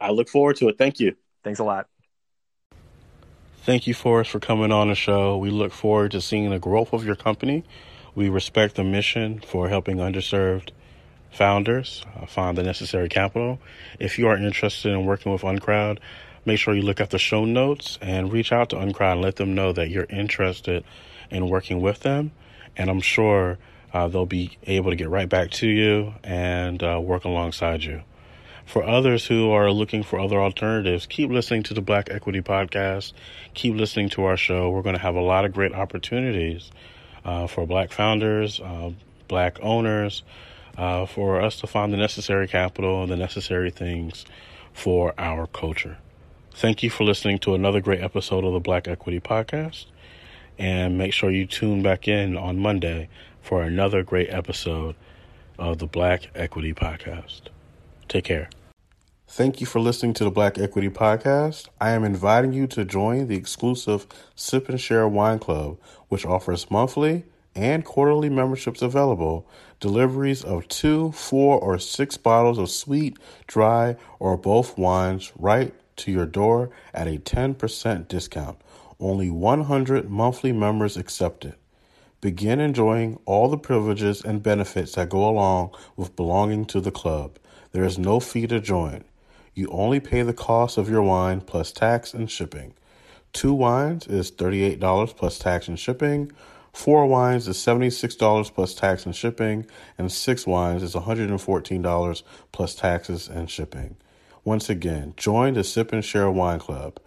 I 0.00 0.10
look 0.10 0.28
forward 0.28 0.56
to 0.56 0.68
it. 0.68 0.78
Thank 0.78 1.00
you. 1.00 1.16
Thanks 1.42 1.58
a 1.58 1.64
lot. 1.64 1.86
Thank 3.62 3.86
you, 3.86 3.92
Forrest, 3.92 4.30
for 4.30 4.40
coming 4.40 4.72
on 4.72 4.88
the 4.88 4.94
show. 4.94 5.36
We 5.36 5.50
look 5.50 5.72
forward 5.72 6.12
to 6.12 6.20
seeing 6.22 6.48
the 6.48 6.58
growth 6.58 6.94
of 6.94 7.04
your 7.04 7.14
company. 7.14 7.64
We 8.14 8.28
respect 8.28 8.74
the 8.74 8.84
mission 8.84 9.40
for 9.40 9.68
helping 9.68 9.98
underserved 9.98 10.70
founders 11.30 12.04
uh, 12.16 12.26
find 12.26 12.58
the 12.58 12.62
necessary 12.62 13.08
capital. 13.08 13.60
If 14.00 14.18
you 14.18 14.26
are 14.28 14.36
interested 14.36 14.92
in 14.92 15.06
working 15.06 15.30
with 15.32 15.42
Uncrowd, 15.42 15.98
make 16.44 16.58
sure 16.58 16.74
you 16.74 16.82
look 16.82 17.00
at 17.00 17.10
the 17.10 17.18
show 17.18 17.44
notes 17.44 17.98
and 18.02 18.32
reach 18.32 18.52
out 18.52 18.70
to 18.70 18.76
Uncrowd 18.76 19.12
and 19.12 19.22
let 19.22 19.36
them 19.36 19.54
know 19.54 19.72
that 19.72 19.90
you're 19.90 20.06
interested 20.10 20.84
in 21.30 21.48
working 21.48 21.80
with 21.80 22.00
them. 22.00 22.32
And 22.76 22.90
I'm 22.90 23.00
sure 23.00 23.58
uh, 23.92 24.08
they'll 24.08 24.26
be 24.26 24.58
able 24.64 24.90
to 24.90 24.96
get 24.96 25.08
right 25.08 25.28
back 25.28 25.50
to 25.52 25.68
you 25.68 26.14
and 26.24 26.82
uh, 26.82 27.00
work 27.00 27.24
alongside 27.24 27.84
you. 27.84 28.02
For 28.66 28.84
others 28.84 29.26
who 29.26 29.50
are 29.50 29.70
looking 29.70 30.02
for 30.02 30.18
other 30.20 30.40
alternatives, 30.40 31.06
keep 31.06 31.30
listening 31.30 31.64
to 31.64 31.74
the 31.74 31.80
Black 31.80 32.08
Equity 32.10 32.40
Podcast. 32.40 33.12
Keep 33.54 33.74
listening 33.74 34.08
to 34.10 34.24
our 34.24 34.36
show. 34.36 34.70
We're 34.70 34.82
going 34.82 34.94
to 34.94 35.02
have 35.02 35.16
a 35.16 35.20
lot 35.20 35.44
of 35.44 35.52
great 35.52 35.72
opportunities 35.72 36.70
for 37.46 37.66
Black 37.66 37.92
founders, 37.92 38.60
uh, 38.60 38.90
Black 39.28 39.58
owners, 39.62 40.22
uh, 40.76 41.06
for 41.06 41.40
us 41.40 41.60
to 41.60 41.66
find 41.66 41.92
the 41.92 41.96
necessary 41.96 42.48
capital 42.48 43.02
and 43.02 43.12
the 43.12 43.16
necessary 43.16 43.70
things 43.70 44.24
for 44.72 45.14
our 45.18 45.46
culture. 45.46 45.98
Thank 46.54 46.82
you 46.82 46.90
for 46.90 47.04
listening 47.04 47.38
to 47.40 47.54
another 47.54 47.80
great 47.80 48.00
episode 48.00 48.44
of 48.44 48.52
the 48.52 48.60
Black 48.60 48.88
Equity 48.88 49.20
Podcast. 49.20 49.86
And 50.58 50.98
make 50.98 51.12
sure 51.12 51.30
you 51.30 51.46
tune 51.46 51.82
back 51.82 52.06
in 52.06 52.36
on 52.36 52.58
Monday 52.58 53.08
for 53.40 53.62
another 53.62 54.02
great 54.02 54.28
episode 54.30 54.94
of 55.58 55.78
the 55.78 55.86
Black 55.86 56.30
Equity 56.34 56.74
Podcast. 56.74 57.42
Take 58.08 58.24
care. 58.24 58.50
Thank 59.32 59.60
you 59.60 59.66
for 59.66 59.78
listening 59.78 60.12
to 60.14 60.24
the 60.24 60.30
Black 60.30 60.58
Equity 60.58 60.88
Podcast. 60.88 61.68
I 61.80 61.90
am 61.90 62.02
inviting 62.02 62.52
you 62.52 62.66
to 62.66 62.84
join 62.84 63.28
the 63.28 63.36
exclusive 63.36 64.08
Sip 64.34 64.68
and 64.68 64.78
Share 64.78 65.06
Wine 65.06 65.38
Club, 65.38 65.78
which 66.08 66.26
offers 66.26 66.68
monthly 66.68 67.24
and 67.54 67.84
quarterly 67.84 68.28
memberships 68.28 68.82
available, 68.82 69.46
deliveries 69.78 70.42
of 70.42 70.66
two, 70.66 71.12
four, 71.12 71.60
or 71.60 71.78
six 71.78 72.16
bottles 72.16 72.58
of 72.58 72.70
sweet, 72.70 73.18
dry, 73.46 73.94
or 74.18 74.36
both 74.36 74.76
wines 74.76 75.30
right 75.38 75.72
to 75.98 76.10
your 76.10 76.26
door 76.26 76.70
at 76.92 77.06
a 77.06 77.18
10% 77.18 78.08
discount. 78.08 78.58
Only 78.98 79.30
100 79.30 80.10
monthly 80.10 80.50
members 80.50 80.96
accepted. 80.96 81.54
Begin 82.20 82.58
enjoying 82.58 83.20
all 83.26 83.48
the 83.48 83.56
privileges 83.56 84.22
and 84.22 84.42
benefits 84.42 84.96
that 84.96 85.08
go 85.08 85.26
along 85.26 85.70
with 85.96 86.16
belonging 86.16 86.64
to 86.66 86.80
the 86.80 86.90
club. 86.90 87.38
There 87.70 87.84
is 87.84 87.96
no 87.96 88.18
fee 88.18 88.48
to 88.48 88.58
join. 88.60 89.04
You 89.54 89.68
only 89.68 90.00
pay 90.00 90.22
the 90.22 90.32
cost 90.32 90.78
of 90.78 90.88
your 90.88 91.02
wine 91.02 91.40
plus 91.40 91.72
tax 91.72 92.14
and 92.14 92.30
shipping. 92.30 92.74
Two 93.32 93.52
wines 93.52 94.06
is 94.06 94.30
$38 94.30 95.16
plus 95.16 95.38
tax 95.38 95.68
and 95.68 95.78
shipping. 95.78 96.32
Four 96.72 97.06
wines 97.06 97.48
is 97.48 97.56
$76 97.56 98.54
plus 98.54 98.74
tax 98.74 99.06
and 99.06 99.14
shipping. 99.14 99.66
And 99.98 100.10
six 100.10 100.46
wines 100.46 100.82
is 100.82 100.94
$114 100.94 102.22
plus 102.52 102.74
taxes 102.74 103.28
and 103.28 103.50
shipping. 103.50 103.96
Once 104.44 104.70
again, 104.70 105.14
join 105.16 105.54
the 105.54 105.64
Sip 105.64 105.92
and 105.92 106.04
Share 106.04 106.30
Wine 106.30 106.58
Club. 106.58 106.98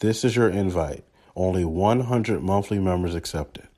This 0.00 0.24
is 0.24 0.36
your 0.36 0.48
invite. 0.48 1.04
Only 1.34 1.64
100 1.64 2.42
monthly 2.42 2.78
members 2.78 3.14
accepted. 3.14 3.68